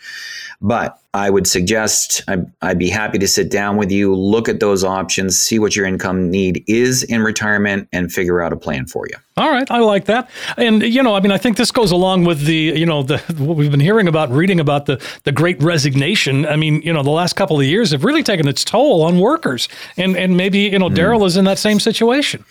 But 0.61 0.99
I 1.13 1.29
would 1.29 1.47
suggest 1.47 2.21
I'd, 2.27 2.45
I'd, 2.61 2.77
be 2.77 2.89
happy 2.89 3.17
to 3.17 3.27
sit 3.27 3.49
down 3.49 3.77
with 3.77 3.91
you, 3.91 4.15
look 4.15 4.47
at 4.47 4.59
those 4.59 4.83
options, 4.83 5.37
see 5.37 5.57
what 5.59 5.75
your 5.75 5.85
income 5.85 6.29
need 6.29 6.63
is 6.67 7.03
in 7.03 7.21
retirement, 7.21 7.89
and 7.91 8.13
figure 8.13 8.41
out 8.41 8.53
a 8.53 8.55
plan 8.55 8.85
for 8.85 9.07
you. 9.07 9.15
All 9.37 9.49
right, 9.49 9.69
I 9.71 9.79
like 9.79 10.05
that. 10.05 10.29
And 10.57 10.83
you 10.83 11.01
know, 11.01 11.15
I 11.15 11.19
mean, 11.19 11.31
I 11.31 11.37
think 11.39 11.57
this 11.57 11.71
goes 11.71 11.91
along 11.91 12.25
with 12.25 12.45
the 12.45 12.55
you 12.55 12.85
know 12.85 13.01
the 13.01 13.17
what 13.39 13.57
we've 13.57 13.71
been 13.71 13.79
hearing 13.79 14.07
about, 14.07 14.29
reading 14.29 14.59
about 14.59 14.85
the 14.85 15.03
the 15.23 15.31
Great 15.31 15.61
Resignation. 15.61 16.45
I 16.45 16.55
mean, 16.55 16.81
you 16.83 16.93
know, 16.93 17.01
the 17.01 17.09
last 17.09 17.33
couple 17.33 17.59
of 17.59 17.65
years 17.65 17.91
have 17.91 18.05
really 18.05 18.23
taken 18.23 18.47
its 18.47 18.63
toll 18.63 19.01
on 19.01 19.19
workers, 19.19 19.67
and 19.97 20.15
and 20.15 20.37
maybe 20.37 20.59
you 20.59 20.79
know, 20.79 20.89
mm. 20.89 20.95
Daryl 20.95 21.25
is 21.25 21.37
in 21.37 21.45
that 21.45 21.57
same 21.57 21.79
situation. 21.79 22.45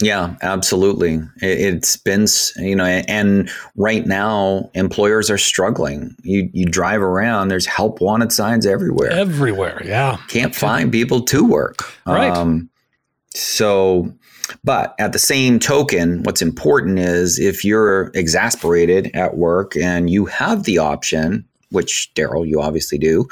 Yeah, 0.00 0.36
absolutely. 0.42 1.20
It's 1.36 1.96
been, 1.96 2.26
you 2.56 2.74
know, 2.74 2.84
and 2.84 3.50
right 3.76 4.06
now 4.06 4.70
employers 4.74 5.30
are 5.30 5.38
struggling. 5.38 6.16
You 6.22 6.50
you 6.52 6.66
drive 6.66 7.00
around, 7.00 7.48
there's 7.48 7.66
help 7.66 8.00
wanted 8.00 8.32
signs 8.32 8.66
everywhere. 8.66 9.10
Everywhere, 9.10 9.82
yeah. 9.84 10.18
Can't 10.28 10.54
find 10.54 10.90
people 10.90 11.22
to 11.22 11.44
work. 11.44 11.84
Right. 12.06 12.30
Um, 12.30 12.70
so, 13.34 14.12
but 14.62 14.94
at 14.98 15.12
the 15.12 15.18
same 15.18 15.58
token, 15.58 16.22
what's 16.24 16.42
important 16.42 16.98
is 16.98 17.38
if 17.38 17.64
you're 17.64 18.10
exasperated 18.14 19.10
at 19.14 19.36
work 19.36 19.76
and 19.76 20.10
you 20.10 20.26
have 20.26 20.64
the 20.64 20.78
option, 20.78 21.44
which 21.70 22.10
Daryl, 22.14 22.46
you 22.46 22.60
obviously 22.60 22.98
do, 22.98 23.26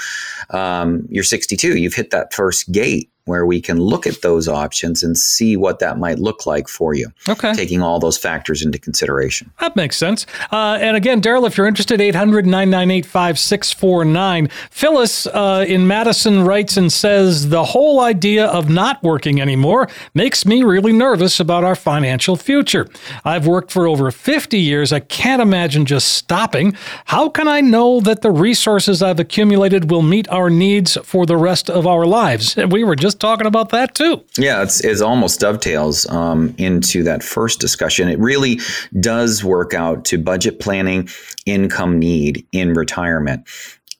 um, 0.50 1.06
you're 1.08 1.24
62, 1.24 1.78
you've 1.78 1.94
hit 1.94 2.10
that 2.10 2.32
first 2.32 2.72
gate 2.72 3.11
where 3.24 3.46
we 3.46 3.60
can 3.60 3.78
look 3.78 4.04
at 4.06 4.20
those 4.22 4.48
options 4.48 5.02
and 5.02 5.16
see 5.16 5.56
what 5.56 5.78
that 5.78 5.96
might 5.96 6.18
look 6.18 6.44
like 6.44 6.66
for 6.68 6.92
you. 6.92 7.12
Okay. 7.28 7.52
Taking 7.54 7.80
all 7.80 8.00
those 8.00 8.18
factors 8.18 8.62
into 8.62 8.78
consideration. 8.78 9.50
That 9.60 9.76
makes 9.76 9.96
sense. 9.96 10.26
Uh, 10.50 10.78
and 10.80 10.96
again, 10.96 11.20
Daryl, 11.20 11.46
if 11.46 11.56
you're 11.56 11.68
interested, 11.68 12.00
800 12.00 12.46
998 12.46 13.06
5649. 13.06 14.48
Phyllis 14.70 15.26
uh, 15.28 15.64
in 15.68 15.86
Madison 15.86 16.44
writes 16.44 16.76
and 16.76 16.92
says, 16.92 17.50
The 17.50 17.64
whole 17.64 18.00
idea 18.00 18.46
of 18.46 18.68
not 18.68 19.00
working 19.04 19.40
anymore 19.40 19.88
makes 20.14 20.44
me 20.44 20.64
really 20.64 20.92
nervous 20.92 21.38
about 21.38 21.62
our 21.62 21.76
financial 21.76 22.34
future. 22.34 22.88
I've 23.24 23.46
worked 23.46 23.70
for 23.70 23.86
over 23.86 24.10
50 24.10 24.58
years. 24.58 24.92
I 24.92 24.98
can't 25.00 25.40
imagine 25.40 25.86
just 25.86 26.08
stopping. 26.08 26.76
How 27.04 27.28
can 27.28 27.46
I 27.46 27.60
know 27.60 28.00
that 28.00 28.22
the 28.22 28.32
resources 28.32 29.00
I've 29.00 29.20
accumulated 29.20 29.90
will 29.92 30.02
meet 30.02 30.28
our 30.28 30.50
needs 30.50 30.98
for 31.04 31.24
the 31.24 31.36
rest 31.36 31.70
of 31.70 31.86
our 31.86 32.04
lives? 32.04 32.56
We 32.56 32.82
were 32.82 32.96
just 32.96 33.11
talking 33.14 33.46
about 33.46 33.70
that 33.70 33.94
too. 33.94 34.24
Yeah, 34.36 34.62
it's, 34.62 34.80
it's 34.80 35.00
almost 35.00 35.40
dovetails 35.40 36.08
um, 36.08 36.54
into 36.58 37.02
that 37.04 37.22
first 37.22 37.60
discussion. 37.60 38.08
It 38.08 38.18
really 38.18 38.60
does 39.00 39.44
work 39.44 39.74
out 39.74 40.04
to 40.06 40.18
budget 40.18 40.60
planning, 40.60 41.08
income 41.46 41.98
need 41.98 42.46
in 42.52 42.74
retirement. 42.74 43.48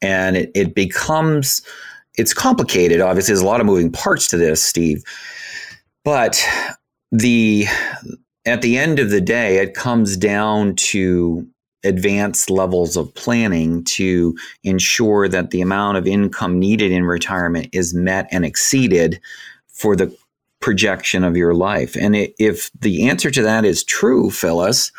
And 0.00 0.36
it, 0.36 0.50
it 0.54 0.74
becomes, 0.74 1.62
it's 2.18 2.34
complicated. 2.34 3.00
Obviously, 3.00 3.32
there's 3.32 3.42
a 3.42 3.46
lot 3.46 3.60
of 3.60 3.66
moving 3.66 3.92
parts 3.92 4.28
to 4.28 4.36
this, 4.36 4.62
Steve. 4.62 5.02
But 6.04 6.44
the, 7.12 7.66
at 8.44 8.62
the 8.62 8.76
end 8.76 8.98
of 8.98 9.10
the 9.10 9.20
day, 9.20 9.58
it 9.58 9.74
comes 9.74 10.16
down 10.16 10.74
to 10.76 11.46
advanced 11.84 12.50
levels 12.50 12.96
of 12.96 13.12
planning 13.14 13.84
to 13.84 14.36
ensure 14.62 15.28
that 15.28 15.50
the 15.50 15.60
amount 15.60 15.98
of 15.98 16.06
income 16.06 16.58
needed 16.58 16.92
in 16.92 17.04
retirement 17.04 17.68
is 17.72 17.94
met 17.94 18.28
and 18.30 18.44
exceeded 18.44 19.20
for 19.68 19.96
the 19.96 20.14
projection 20.60 21.24
of 21.24 21.36
your 21.36 21.54
life. 21.54 21.96
And 21.96 22.14
it, 22.14 22.34
if 22.38 22.70
the 22.80 23.08
answer 23.08 23.30
to 23.30 23.42
that 23.42 23.64
is 23.64 23.82
true, 23.84 24.30
Phyllis, 24.30 24.92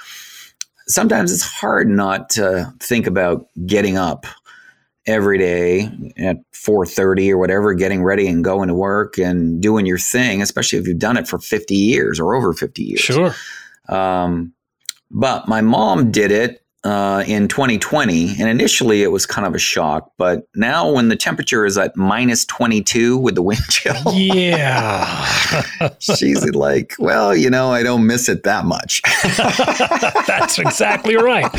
sometimes 0.87 1.31
it's 1.31 1.43
hard 1.43 1.87
not 1.87 2.29
to 2.31 2.71
think 2.79 3.07
about 3.07 3.47
getting 3.65 3.97
up 3.97 4.25
every 5.05 5.37
day 5.37 5.89
at 6.17 6.37
4:30 6.53 7.31
or 7.31 7.37
whatever 7.37 7.73
getting 7.73 8.03
ready 8.03 8.27
and 8.27 8.43
going 8.43 8.69
to 8.69 8.73
work 8.73 9.17
and 9.17 9.61
doing 9.61 9.85
your 9.85 9.97
thing 9.97 10.41
especially 10.41 10.79
if 10.79 10.87
you've 10.87 10.97
done 10.97 11.17
it 11.17 11.27
for 11.27 11.39
50 11.39 11.75
years 11.75 12.21
or 12.21 12.35
over 12.35 12.53
50 12.53 12.81
years 12.81 13.01
sure 13.01 13.35
um, 13.89 14.53
but 15.11 15.47
my 15.47 15.59
mom 15.59 16.09
did 16.09 16.31
it 16.31 16.62
uh, 16.83 17.23
in 17.27 17.47
2020, 17.47 18.35
and 18.39 18.49
initially 18.49 19.03
it 19.03 19.11
was 19.11 19.25
kind 19.25 19.47
of 19.47 19.55
a 19.55 19.59
shock. 19.59 20.11
But 20.17 20.47
now, 20.55 20.91
when 20.91 21.09
the 21.09 21.15
temperature 21.15 21.65
is 21.65 21.77
at 21.77 21.95
minus 21.95 22.45
22 22.45 23.17
with 23.17 23.35
the 23.35 23.41
wind 23.41 23.61
chill, 23.69 23.95
yeah, 24.13 25.25
she's 25.99 26.43
like, 26.49 26.95
"Well, 26.99 27.35
you 27.35 27.49
know, 27.49 27.71
I 27.71 27.83
don't 27.83 28.07
miss 28.07 28.27
it 28.27 28.43
that 28.43 28.65
much." 28.65 29.01
That's 30.27 30.59
exactly 30.59 31.15
right. 31.15 31.51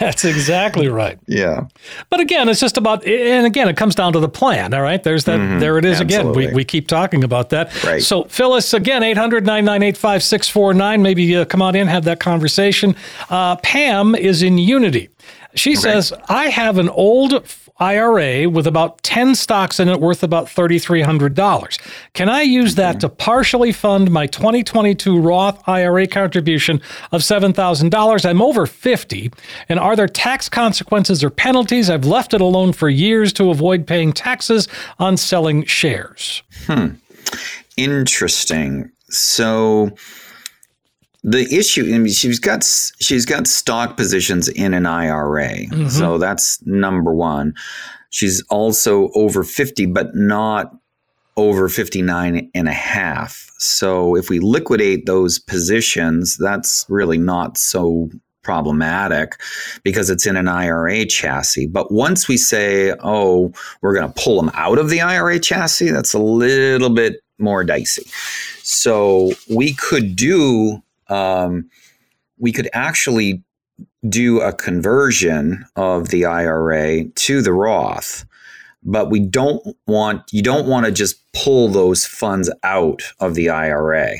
That's 0.00 0.24
exactly 0.24 0.88
right. 0.88 1.18
Yeah. 1.28 1.66
But 2.10 2.20
again, 2.20 2.48
it's 2.48 2.60
just 2.60 2.76
about, 2.76 3.06
and 3.06 3.46
again, 3.46 3.68
it 3.68 3.76
comes 3.76 3.94
down 3.94 4.12
to 4.14 4.20
the 4.20 4.28
plan. 4.28 4.74
All 4.74 4.82
right, 4.82 5.02
there's 5.02 5.24
that. 5.24 5.38
Mm-hmm. 5.38 5.60
There 5.60 5.78
it 5.78 5.84
is 5.84 6.00
Absolutely. 6.00 6.44
again. 6.44 6.54
We 6.54 6.62
we 6.62 6.64
keep 6.64 6.86
talking 6.86 7.24
about 7.24 7.50
that. 7.50 7.84
Right. 7.84 8.02
So, 8.02 8.24
Phyllis, 8.24 8.72
again, 8.72 9.02
800-998-5649. 9.02 11.02
Maybe 11.02 11.36
uh, 11.36 11.44
come 11.44 11.60
on 11.60 11.74
in, 11.74 11.88
have 11.88 12.04
that 12.04 12.20
conversation. 12.20 12.94
Uh, 13.30 13.56
Pam 13.56 14.14
is 14.14 14.42
in 14.42 14.58
Unity. 14.72 15.08
She 15.54 15.72
okay. 15.72 15.80
says, 15.80 16.12
I 16.28 16.48
have 16.48 16.78
an 16.78 16.88
old 16.88 17.44
IRA 17.78 18.48
with 18.48 18.66
about 18.66 19.02
10 19.02 19.34
stocks 19.34 19.80
in 19.80 19.88
it 19.88 20.00
worth 20.00 20.22
about 20.22 20.46
$3,300. 20.46 21.78
Can 22.14 22.28
I 22.28 22.42
use 22.42 22.76
that 22.76 23.00
to 23.00 23.08
partially 23.08 23.72
fund 23.72 24.10
my 24.10 24.26
2022 24.26 25.20
Roth 25.20 25.68
IRA 25.68 26.06
contribution 26.06 26.80
of 27.10 27.22
$7,000? 27.22 28.24
I'm 28.24 28.40
over 28.40 28.66
50. 28.66 29.30
And 29.68 29.78
are 29.78 29.96
there 29.96 30.06
tax 30.08 30.48
consequences 30.48 31.24
or 31.24 31.30
penalties? 31.30 31.90
I've 31.90 32.04
left 32.04 32.34
it 32.34 32.40
alone 32.40 32.72
for 32.72 32.88
years 32.88 33.32
to 33.34 33.50
avoid 33.50 33.86
paying 33.86 34.12
taxes 34.12 34.68
on 34.98 35.16
selling 35.16 35.64
shares. 35.64 36.42
Hmm. 36.66 36.94
Interesting. 37.76 38.90
So, 39.08 39.90
the 41.24 41.46
issue 41.54 41.82
I 41.94 41.98
mean, 41.98 42.12
she's 42.12 42.38
got 42.38 42.64
she's 43.00 43.24
got 43.24 43.46
stock 43.46 43.96
positions 43.96 44.48
in 44.48 44.74
an 44.74 44.86
IRA. 44.86 45.66
Mm-hmm. 45.66 45.88
So 45.88 46.18
that's 46.18 46.64
number 46.66 47.12
1. 47.12 47.54
She's 48.10 48.42
also 48.50 49.10
over 49.14 49.44
50 49.44 49.86
but 49.86 50.14
not 50.14 50.76
over 51.36 51.68
59 51.68 52.50
and 52.54 52.68
a 52.68 52.72
half. 52.72 53.50
So 53.58 54.16
if 54.16 54.28
we 54.28 54.38
liquidate 54.38 55.06
those 55.06 55.38
positions, 55.38 56.36
that's 56.36 56.84
really 56.88 57.18
not 57.18 57.56
so 57.56 58.10
problematic 58.42 59.40
because 59.82 60.10
it's 60.10 60.26
in 60.26 60.36
an 60.36 60.48
IRA 60.48 61.06
chassis. 61.06 61.68
But 61.68 61.92
once 61.92 62.28
we 62.28 62.36
say, 62.36 62.94
oh, 63.00 63.52
we're 63.80 63.94
going 63.94 64.12
to 64.12 64.22
pull 64.22 64.36
them 64.36 64.50
out 64.54 64.78
of 64.78 64.90
the 64.90 65.00
IRA 65.00 65.38
chassis, 65.38 65.90
that's 65.90 66.12
a 66.12 66.18
little 66.18 66.90
bit 66.90 67.22
more 67.38 67.64
dicey. 67.64 68.06
So 68.62 69.32
we 69.48 69.74
could 69.74 70.16
do, 70.16 70.82
um, 71.12 71.68
we 72.38 72.52
could 72.52 72.68
actually 72.72 73.44
do 74.08 74.40
a 74.40 74.52
conversion 74.52 75.64
of 75.76 76.08
the 76.08 76.24
IRA 76.24 77.04
to 77.04 77.42
the 77.42 77.52
Roth. 77.52 78.24
But 78.82 79.10
we 79.10 79.20
don't 79.20 79.76
want, 79.86 80.22
you 80.32 80.42
don't 80.42 80.66
want 80.66 80.86
to 80.86 80.92
just 80.92 81.22
pull 81.32 81.68
those 81.68 82.04
funds 82.04 82.50
out 82.64 83.02
of 83.20 83.34
the 83.34 83.48
IRA 83.50 84.16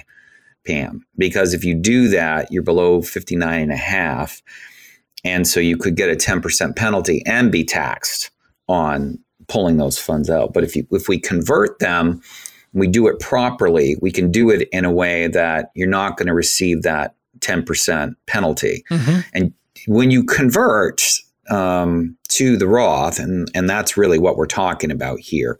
Pam, 0.65 1.05
because 1.19 1.55
if 1.55 1.65
you 1.65 1.75
do 1.75 2.07
that, 2.09 2.53
you're 2.53 2.63
below 2.63 3.03
59 3.03 3.63
and 3.63 3.73
a 3.73 3.77
half. 3.77 4.41
And 5.25 5.47
so 5.47 5.59
you 5.59 5.77
could 5.77 5.97
get 5.97 6.09
a 6.09 6.15
10% 6.15 6.77
penalty 6.77 7.23
and 7.27 7.51
be 7.51 7.65
taxed 7.65 8.31
on 8.69 9.19
pulling 9.49 9.79
those 9.79 9.99
funds 9.99 10.31
out. 10.31 10.53
But 10.53 10.63
if 10.63 10.77
you 10.77 10.87
if 10.93 11.09
we 11.09 11.19
convert 11.19 11.81
them, 11.81 12.23
we 12.73 12.87
do 12.87 13.07
it 13.09 13.21
properly, 13.21 13.97
we 14.01 14.11
can 14.11 14.31
do 14.31 14.51
it 14.51 14.69
in 14.73 14.85
a 14.85 14.93
way 14.93 15.27
that 15.29 15.71
you're 15.75 15.89
not 15.89 16.17
going 16.17 16.27
to 16.27 16.35
receive 16.35 16.83
that 16.83 17.15
10% 17.41 18.15
penalty. 18.27 18.85
Mm-hmm. 18.91 19.21
And 19.35 19.53
when 19.87 20.11
you 20.11 20.25
convert 20.25 21.03
um, 21.51 22.17
to 22.29 22.57
the 22.57 22.67
Roth, 22.67 23.19
and, 23.19 23.51
and 23.55 23.69
that's 23.69 23.97
really 23.97 24.19
what 24.19 24.37
we're 24.37 24.47
talking 24.47 24.91
about 24.91 25.21
here, 25.21 25.59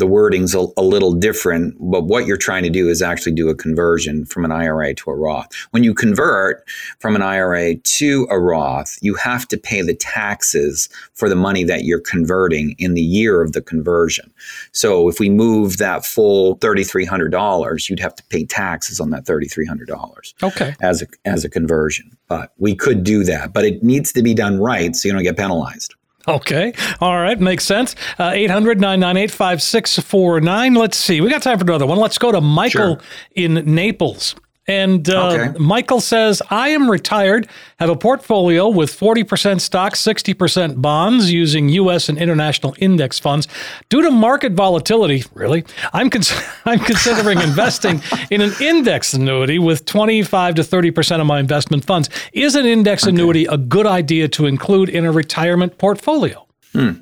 the 0.00 0.06
wording's 0.06 0.54
a, 0.54 0.66
a 0.76 0.82
little 0.82 1.12
different, 1.12 1.76
but 1.78 2.04
what 2.04 2.26
you're 2.26 2.36
trying 2.36 2.64
to 2.64 2.70
do 2.70 2.88
is 2.88 3.02
actually 3.02 3.32
do 3.32 3.48
a 3.48 3.54
conversion 3.54 4.24
from 4.24 4.44
an 4.44 4.50
IRA 4.50 4.94
to 4.94 5.10
a 5.10 5.14
Roth. 5.14 5.54
When 5.70 5.84
you 5.84 5.94
convert 5.94 6.66
from 6.98 7.14
an 7.14 7.22
IRA 7.22 7.76
to 7.76 8.26
a 8.30 8.40
Roth, 8.40 8.98
you 9.02 9.14
have 9.14 9.46
to 9.48 9.58
pay 9.58 9.82
the 9.82 9.94
taxes 9.94 10.88
for 11.14 11.28
the 11.28 11.36
money 11.36 11.62
that 11.64 11.84
you're 11.84 12.00
converting 12.00 12.74
in 12.78 12.94
the 12.94 13.02
year 13.02 13.42
of 13.42 13.52
the 13.52 13.60
conversion. 13.60 14.32
So 14.72 15.08
if 15.08 15.20
we 15.20 15.28
move 15.28 15.76
that 15.76 16.04
full 16.04 16.56
$3,300, 16.58 17.88
you'd 17.88 18.00
have 18.00 18.14
to 18.16 18.24
pay 18.24 18.44
taxes 18.44 18.98
on 18.98 19.10
that 19.10 19.26
$3,300. 19.26 20.34
Okay. 20.42 20.74
As 20.80 21.02
a, 21.02 21.06
as 21.24 21.44
a 21.44 21.50
conversion. 21.50 22.16
But 22.26 22.52
we 22.56 22.74
could 22.74 23.04
do 23.04 23.22
that, 23.24 23.52
but 23.52 23.64
it 23.64 23.82
needs 23.82 24.12
to 24.12 24.22
be 24.22 24.32
done 24.32 24.58
right 24.58 24.96
so 24.96 25.08
you 25.08 25.12
don't 25.12 25.22
get 25.22 25.36
penalized. 25.36 25.94
Okay. 26.28 26.72
All 27.00 27.16
right. 27.16 27.38
Makes 27.38 27.64
sense. 27.64 27.94
Uh, 28.18 28.30
800 28.34 28.80
998 28.80 29.30
5649. 29.30 30.74
Let's 30.74 30.96
see. 30.96 31.20
We 31.20 31.30
got 31.30 31.42
time 31.42 31.58
for 31.58 31.64
another 31.64 31.86
one. 31.86 31.98
Let's 31.98 32.18
go 32.18 32.30
to 32.32 32.40
Michael 32.40 32.96
sure. 32.96 33.00
in 33.34 33.54
Naples. 33.74 34.34
And 34.66 35.08
uh, 35.08 35.30
okay. 35.30 35.58
Michael 35.58 36.00
says, 36.00 36.42
I 36.50 36.68
am 36.68 36.90
retired, 36.90 37.48
have 37.78 37.88
a 37.88 37.96
portfolio 37.96 38.68
with 38.68 38.90
40% 38.90 39.60
stocks, 39.60 40.00
60% 40.02 40.80
bonds 40.80 41.32
using 41.32 41.68
U.S. 41.70 42.08
and 42.08 42.18
international 42.18 42.74
index 42.78 43.18
funds. 43.18 43.48
Due 43.88 44.02
to 44.02 44.10
market 44.10 44.52
volatility, 44.52 45.24
really, 45.34 45.64
I'm, 45.92 46.10
cons- 46.10 46.32
I'm 46.66 46.78
considering 46.78 47.40
investing 47.42 48.02
in 48.30 48.42
an 48.42 48.52
index 48.60 49.14
annuity 49.14 49.58
with 49.58 49.86
25 49.86 50.56
to 50.56 50.62
30% 50.62 51.20
of 51.20 51.26
my 51.26 51.40
investment 51.40 51.84
funds. 51.84 52.10
Is 52.32 52.54
an 52.54 52.66
index 52.66 53.04
okay. 53.04 53.10
annuity 53.10 53.46
a 53.46 53.56
good 53.56 53.86
idea 53.86 54.28
to 54.28 54.46
include 54.46 54.88
in 54.88 55.04
a 55.04 55.10
retirement 55.10 55.78
portfolio? 55.78 56.46
Hmm. 56.72 57.00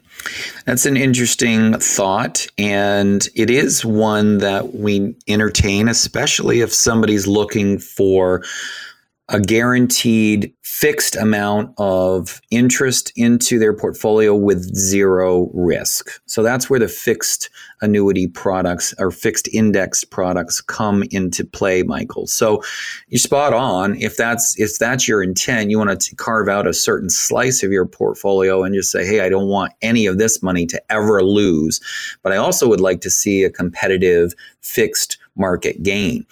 That's 0.67 0.87
an 0.87 0.97
interesting 0.97 1.79
thought. 1.79 2.47
And 2.59 3.27
it 3.35 3.51
is 3.51 3.85
one 3.85 4.39
that 4.39 4.75
we 4.75 5.15
entertain, 5.27 5.89
especially 5.89 6.61
if 6.61 6.73
somebody's 6.73 7.27
looking 7.27 7.79
for 7.79 8.45
a 9.31 9.41
guaranteed 9.41 10.55
fixed 10.63 11.15
amount 11.17 11.75
of 11.77 12.41
interest 12.51 13.13
into 13.15 13.59
their 13.59 13.75
portfolio 13.75 14.35
with 14.35 14.63
zero 14.75 15.51
risk. 15.53 16.09
So 16.27 16.43
that's 16.43 16.71
where 16.71 16.81
the 16.81 16.89
fixed 16.89 17.51
annuity 17.83 18.27
products 18.27 18.95
or 18.99 19.11
fixed 19.11 19.49
index 19.49 20.03
products 20.03 20.63
come 20.63 21.05
into 21.11 21.45
play, 21.45 21.83
Michael. 21.83 22.27
So 22.27 22.63
you're 23.09 23.19
spot 23.19 23.53
on. 23.53 24.01
If 24.01 24.17
that's 24.17 24.59
if 24.59 24.79
that's 24.79 25.07
your 25.07 25.23
intent, 25.23 25.71
you 25.71 25.79
want 25.79 26.01
to 26.01 26.17
carve 26.17 26.49
out 26.49 26.67
a 26.67 26.73
certain 26.73 27.11
slice 27.11 27.63
of 27.63 27.71
your 27.71 27.87
portfolio 27.87 28.63
and 28.63 28.75
just 28.75 28.91
say, 28.91 29.07
"Hey, 29.07 29.21
I 29.21 29.29
don't 29.29 29.49
want 29.49 29.73
any 29.83 30.07
of 30.07 30.19
this 30.19 30.43
money 30.43 30.65
to 30.67 30.83
ever 30.91 31.23
lose, 31.23 31.81
but 32.23 32.33
I 32.33 32.37
also 32.37 32.67
would 32.69 32.81
like 32.81 33.03
to 33.03 33.11
see 33.11 33.45
a 33.45 33.51
competitive 33.51 34.33
fixed 34.63 35.19
market 35.37 35.83
gain." 35.83 36.25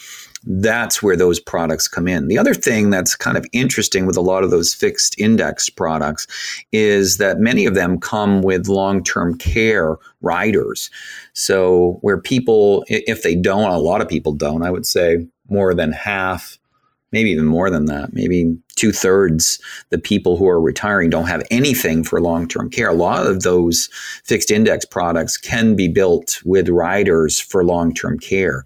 That's 0.47 1.03
where 1.03 1.16
those 1.16 1.40
products 1.40 1.88
come 1.88 2.07
in. 2.07 2.28
The 2.28 2.38
other 2.38 2.55
thing 2.55 2.90
that's 2.90 3.16
kind 3.16 3.36
of 3.36 3.44
interesting 3.53 4.07
with 4.07 4.16
a 4.16 4.20
lot 4.20 4.44
of 4.44 4.51
those 4.51 4.72
fixed 4.72 5.18
index 5.18 5.68
products 5.68 6.26
is 6.72 7.18
that 7.18 7.38
many 7.38 7.66
of 7.66 7.74
them 7.74 7.99
come 7.99 8.42
with 8.42 8.68
long 8.68 9.03
term 9.03 9.36
care 9.36 9.97
riders. 10.20 10.88
So, 11.32 11.99
where 12.01 12.20
people, 12.20 12.84
if 12.88 13.22
they 13.22 13.34
don't, 13.34 13.70
a 13.70 13.78
lot 13.78 14.01
of 14.01 14.09
people 14.09 14.32
don't, 14.32 14.62
I 14.62 14.70
would 14.70 14.86
say 14.86 15.26
more 15.49 15.74
than 15.74 15.92
half, 15.92 16.59
maybe 17.12 17.30
even 17.30 17.47
more 17.47 17.70
than 17.70 17.86
that, 17.86 18.12
maybe 18.12 18.57
two 18.76 18.92
thirds 18.92 19.59
the 19.90 19.99
people 19.99 20.36
who 20.36 20.47
are 20.47 20.61
retiring 20.61 21.11
don't 21.11 21.26
have 21.26 21.42
anything 21.51 22.05
for 22.05 22.20
long 22.20 22.47
term 22.47 22.70
care. 22.70 22.88
A 22.88 22.94
lot 22.94 23.26
of 23.26 23.42
those 23.42 23.88
fixed 24.24 24.51
index 24.51 24.84
products 24.84 25.36
can 25.36 25.74
be 25.74 25.88
built 25.88 26.40
with 26.44 26.68
riders 26.68 27.40
for 27.40 27.64
long 27.64 27.92
term 27.92 28.18
care. 28.18 28.64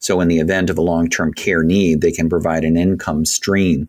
So, 0.00 0.20
in 0.20 0.28
the 0.28 0.38
event 0.38 0.70
of 0.70 0.78
a 0.78 0.82
long 0.82 1.08
term 1.08 1.32
care 1.32 1.62
need, 1.62 2.00
they 2.00 2.12
can 2.12 2.28
provide 2.28 2.64
an 2.64 2.76
income 2.76 3.24
stream 3.24 3.88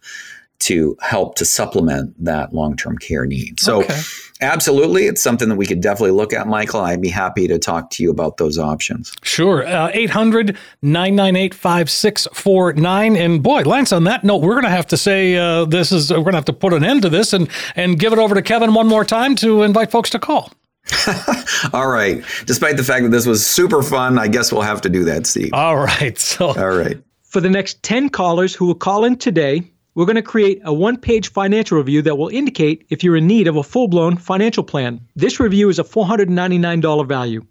to 0.60 0.96
help 1.02 1.36
to 1.36 1.44
supplement 1.44 2.14
that 2.24 2.54
long 2.54 2.76
term 2.76 2.98
care 2.98 3.26
need. 3.26 3.60
So, 3.60 3.82
okay. 3.82 4.00
absolutely, 4.42 5.06
it's 5.08 5.22
something 5.22 5.50
that 5.50 5.56
we 5.56 5.66
could 5.66 5.82
definitely 5.82 6.12
look 6.12 6.34
at, 6.34 6.48
Michael. 6.48 6.82
I'd 6.82 7.02
be 7.02 7.10
happy 7.10 7.48
to 7.48 7.58
talk 7.58 7.90
to 7.92 8.04
you 8.04 8.12
about 8.12 8.38
those 8.38 8.60
options. 8.60 9.12
Sure. 9.24 9.66
Uh, 9.66 9.90
800 9.94 10.58
998 10.82 11.56
5649. 11.56 13.16
And 13.16 13.42
boy, 13.42 13.64
Lance, 13.64 13.92
on 13.92 14.04
that 14.04 14.24
note, 14.24 14.42
we're 14.42 14.54
going 14.54 14.64
to 14.64 14.70
have 14.70 14.88
to 14.88 14.98
say 14.98 15.36
uh, 15.36 15.66
this 15.66 15.92
is, 15.92 16.12
we're 16.12 16.18
going 16.18 16.34
to 16.34 16.38
have 16.38 16.46
to 16.46 16.54
put 16.54 16.74
an 16.74 16.84
end 16.84 17.02
to 17.02 17.10
this 17.10 17.34
and, 17.34 17.50
and 17.76 17.98
give 17.98 18.14
it 18.14 18.20
over 18.20 18.36
to 18.36 18.42
Kevin 18.42 18.74
one 18.74 18.88
more 18.88 19.04
time 19.04 19.36
to 19.38 19.64
invite 19.64 19.90
folks 19.90 20.12
to 20.12 20.20
call. 20.20 20.52
All 21.74 21.88
right. 21.88 22.24
Despite 22.46 22.78
the 22.78 22.84
fact 22.84 23.04
that 23.04 23.10
this 23.10 23.26
was 23.26 23.46
super 23.46 23.84
fun, 23.84 24.18
I 24.18 24.28
guess 24.28 24.52
we'll 24.52 24.62
have 24.62 24.82
to 24.82 24.90
do 24.90 25.04
that, 25.06 25.26
Steve. 25.26 25.54
All 25.54 25.78
right. 25.78 26.18
So 26.32 26.48
All 26.48 26.78
right. 26.78 27.02
For 27.24 27.42
the 27.42 27.50
next 27.50 27.82
10 27.84 28.10
callers 28.10 28.54
who 28.54 28.66
will 28.66 28.76
call 28.76 29.06
in 29.06 29.18
today, 29.18 29.64
we're 29.96 30.06
going 30.06 30.16
to 30.16 30.22
create 30.22 30.62
a 30.64 30.74
one-page 30.74 31.32
financial 31.32 31.78
review 31.78 32.02
that 32.04 32.18
will 32.18 32.30
indicate 32.30 32.86
if 32.90 33.04
you're 33.04 33.18
in 33.18 33.28
need 33.28 33.48
of 33.48 33.58
a 33.58 33.64
full-blown 33.64 34.18
financial 34.18 34.64
plan. 34.64 35.02
This 35.16 35.40
review 35.40 35.70
is 35.70 35.80
a 35.80 35.84
$499 35.84 37.08
value. 37.08 37.42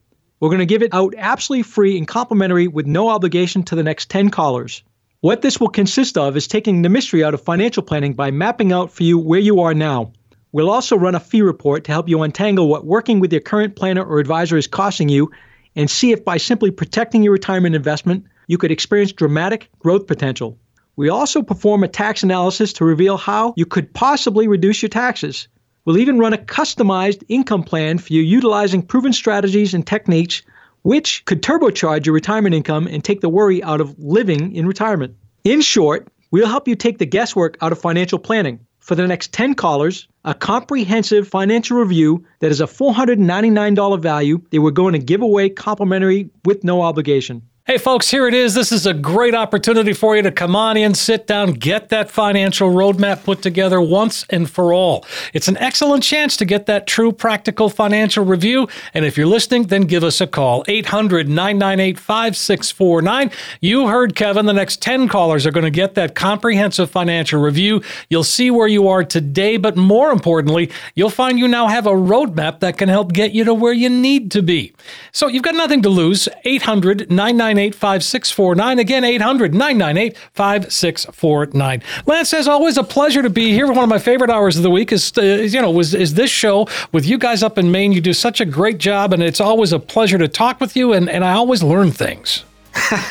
We're 0.41 0.49
going 0.49 0.61
to 0.61 0.67
give 0.67 0.83
it 0.83 0.95
out 0.95 1.15
absolutely 1.19 1.65
free 1.65 1.99
and 1.99 2.09
complimentary 2.09 2.67
with 2.67 2.87
no 2.87 3.09
obligation 3.09 3.63
to 3.65 3.75
the 3.75 3.83
next 3.83 4.09
10 4.09 4.31
callers. 4.31 4.83
What 5.21 5.43
this 5.43 5.61
will 5.61 5.69
consist 5.69 6.17
of 6.17 6.35
is 6.35 6.49
taking 6.49 6.81
the 6.81 6.89
mystery 6.89 7.23
out 7.23 7.35
of 7.35 7.43
financial 7.43 7.83
planning 7.83 8.15
by 8.15 8.31
mapping 8.31 8.73
out 8.73 8.91
for 8.91 9.03
you 9.03 9.19
where 9.19 9.41
you 9.41 9.61
are 9.61 9.75
now. 9.75 10.13
We'll 10.53 10.71
also 10.71 10.97
run 10.97 11.15
a 11.15 11.21
fee 11.21 11.43
report 11.43 11.85
to 11.85 11.93
help 11.93 12.09
you 12.09 12.23
untangle 12.23 12.69
what 12.69 12.85
working 12.85 13.21
with 13.21 13.33
your 13.33 13.41
current 13.41 13.77
planner 13.77 14.05
or 14.05 14.19
advisor 14.19 14.57
is 14.57 14.67
costing 14.67 15.09
you 15.09 15.31
and 15.77 15.89
see 15.89 16.11
if 16.11 16.25
by 16.25 16.39
simply 16.39 16.73
protecting 16.73 17.23
your 17.23 17.33
retirement 17.33 17.77
investment, 17.77 18.25
you 18.49 18.59
could 18.59 18.73
experience 18.73 19.13
dramatic 19.13 19.71
growth 19.79 20.09
potential. 20.09 20.59
We 20.97 21.09
also 21.09 21.43
perform 21.43 21.85
a 21.85 21.89
tax 21.89 22.25
analysis 22.25 22.73
to 22.75 22.85
reveal 22.85 23.17
how 23.17 23.55
you 23.57 23.65
could 23.65 23.95
possibly 23.95 24.49
reduce 24.49 24.83
your 24.83 24.89
taxes. 24.89 25.47
We'll 25.85 25.99
even 25.99 26.19
run 26.19 26.33
a 26.33 26.39
customized 26.39 27.23
income 27.29 27.63
plan 27.63 27.99
for 27.99 28.13
you 28.13 28.21
utilizing 28.21 28.83
proven 28.83 29.13
strategies 29.13 29.73
and 29.73 29.87
techniques 29.87 30.43
which 30.83 31.25
could 31.27 31.43
turbocharge 31.43 32.07
your 32.07 32.15
retirement 32.15 32.57
income 32.57 32.89
and 32.89 33.05
take 33.05 33.21
the 33.21 33.29
worry 33.29 33.63
out 33.63 33.81
of 33.81 33.95
living 33.99 34.53
in 34.57 34.67
retirement. 34.67 35.15
In 35.45 35.61
short, 35.61 36.09
we'll 36.33 36.49
help 36.49 36.67
you 36.67 36.75
take 36.75 36.99
the 36.99 37.07
guesswork 37.07 37.57
out 37.61 37.71
of 37.71 37.79
financial 37.79 38.19
planning 38.19 38.67
for 38.81 38.95
the 38.95 39.07
next 39.07 39.33
10 39.33 39.55
callers 39.55 40.09
a 40.25 40.35
comprehensive 40.35 41.29
financial 41.29 41.79
review 41.79 42.25
that 42.41 42.51
is 42.51 42.61
a 42.61 42.67
$499 42.67 44.01
value 44.01 44.43
that 44.51 44.61
we're 44.61 44.71
going 44.71 44.93
to 44.93 44.99
give 44.99 45.23
away 45.23 45.49
complimentary 45.49 46.29
with 46.45 46.63
no 46.65 46.83
obligation. 46.83 47.43
Hey, 47.67 47.77
folks, 47.77 48.11
here 48.11 48.27
it 48.27 48.33
is. 48.33 48.55
This 48.55 48.73
is 48.73 48.87
a 48.87 48.95
great 48.95 49.35
opportunity 49.35 49.93
for 49.93 50.17
you 50.17 50.23
to 50.23 50.33
come 50.33 50.57
on 50.57 50.79
in, 50.79 50.95
sit 50.95 51.27
down, 51.27 51.53
get 51.53 51.91
that 51.91 52.11
financial 52.11 52.71
roadmap 52.71 53.23
put 53.23 53.43
together 53.43 53.83
once 53.83 54.25
and 54.31 54.51
for 54.51 54.73
all. 54.73 55.05
It's 55.35 55.47
an 55.47 55.59
excellent 55.59 56.03
chance 56.03 56.39
to 56.39 56.47
get 56.47 56.65
that 56.67 56.87
true 56.87 57.13
practical 57.13 57.69
financial 57.69 58.25
review. 58.25 58.67
And 58.95 59.05
if 59.05 59.19
you're 59.19 59.27
listening, 59.27 59.65
then 59.65 59.83
give 59.83 60.03
us 60.03 60.23
a 60.23 60.27
call 60.27 60.65
800 60.69 61.29
998 61.29 61.99
5649. 61.99 63.31
You 63.61 63.89
heard 63.89 64.17
Kevin. 64.17 64.47
The 64.47 64.55
next 64.55 64.81
10 64.81 65.07
callers 65.09 65.47
are 65.47 65.53
going 65.53 65.65
to 65.65 65.71
get 65.71 65.95
that 65.97 66.15
comprehensive 66.15 66.91
financial 66.91 67.43
review. 67.43 67.83
You'll 68.09 68.25
see 68.25 68.51
where 68.51 68.69
you 68.69 68.89
are 68.89 69.05
today, 69.05 69.59
but 69.59 69.77
more 69.77 70.11
importantly, 70.13 70.71
you'll 70.95 71.11
find 71.11 71.39
you 71.39 71.47
now 71.47 71.69
have 71.69 71.87
a 71.87 71.91
roadmap 71.91 72.61
that 72.61 72.79
can 72.79 72.89
help 72.89 73.13
get 73.13 73.33
you 73.33 73.45
to 73.45 73.53
where 73.53 73.75
you 73.75 73.91
need 73.91 74.31
to 74.33 74.43
be. 74.43 74.73
So 75.13 75.29
you've 75.29 75.43
got 75.43 75.55
nothing 75.55 75.83
to 75.83 75.91
lose. 75.91 76.27
800 76.45 77.11
998 77.11 77.50
998 77.55 77.75
5649. 77.75 78.79
Again, 78.79 79.05
800 79.05 79.55
998 79.55 80.17
5649. 80.35 81.83
Lance, 82.07 82.33
as 82.33 82.49
always, 82.49 82.77
a 82.77 82.85
pleasure 82.85 83.23
to 83.23 83.31
be 83.31 83.53
here. 83.53 83.67
One 83.67 83.79
of 83.79 83.89
my 83.89 83.99
favorite 83.99 84.31
hours 84.31 84.57
of 84.57 84.63
the 84.63 84.71
week 84.71 84.93
is, 84.93 85.13
uh, 85.19 85.23
you 85.23 85.61
know, 85.61 85.71
was 85.71 85.95
is 85.95 86.15
this 86.15 86.31
show 86.31 86.69
with 86.93 87.07
you 87.07 87.19
guys 87.19 87.43
up 87.43 87.59
in 87.59 87.71
Maine. 87.71 87.93
You 87.93 88.01
do 88.01 88.13
such 88.13 88.41
a 88.41 88.45
great 88.45 88.79
job, 88.79 89.13
and 89.13 89.23
it's 89.23 89.41
always 89.41 89.73
a 89.73 89.79
pleasure 89.79 90.19
to 90.19 90.29
talk 90.29 90.61
with 90.61 90.77
you, 90.77 90.93
and, 90.93 91.09
and 91.09 91.25
I 91.25 91.33
always 91.33 91.63
learn 91.63 91.91
things. 91.91 92.45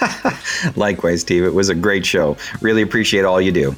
Likewise, 0.75 1.21
Steve. 1.21 1.43
It 1.43 1.53
was 1.53 1.69
a 1.69 1.75
great 1.75 2.05
show. 2.05 2.37
Really 2.61 2.81
appreciate 2.81 3.25
all 3.25 3.41
you 3.41 3.51
do. 3.51 3.75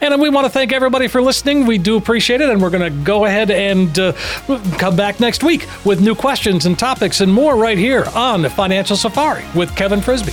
And 0.00 0.20
we 0.20 0.28
want 0.30 0.46
to 0.46 0.50
thank 0.50 0.72
everybody 0.72 1.08
for 1.08 1.20
listening. 1.20 1.66
We 1.66 1.78
do 1.78 1.96
appreciate 1.96 2.40
it. 2.40 2.50
And 2.50 2.62
we're 2.62 2.70
going 2.70 2.92
to 2.92 3.04
go 3.04 3.24
ahead 3.24 3.50
and 3.50 3.98
uh, 3.98 4.12
come 4.78 4.96
back 4.96 5.20
next 5.20 5.42
week 5.42 5.66
with 5.84 6.00
new 6.00 6.14
questions 6.14 6.66
and 6.66 6.78
topics 6.78 7.20
and 7.20 7.32
more 7.32 7.56
right 7.56 7.78
here 7.78 8.04
on 8.14 8.48
Financial 8.50 8.96
Safari 8.96 9.44
with 9.54 9.74
Kevin 9.74 10.00
Frisby. 10.00 10.32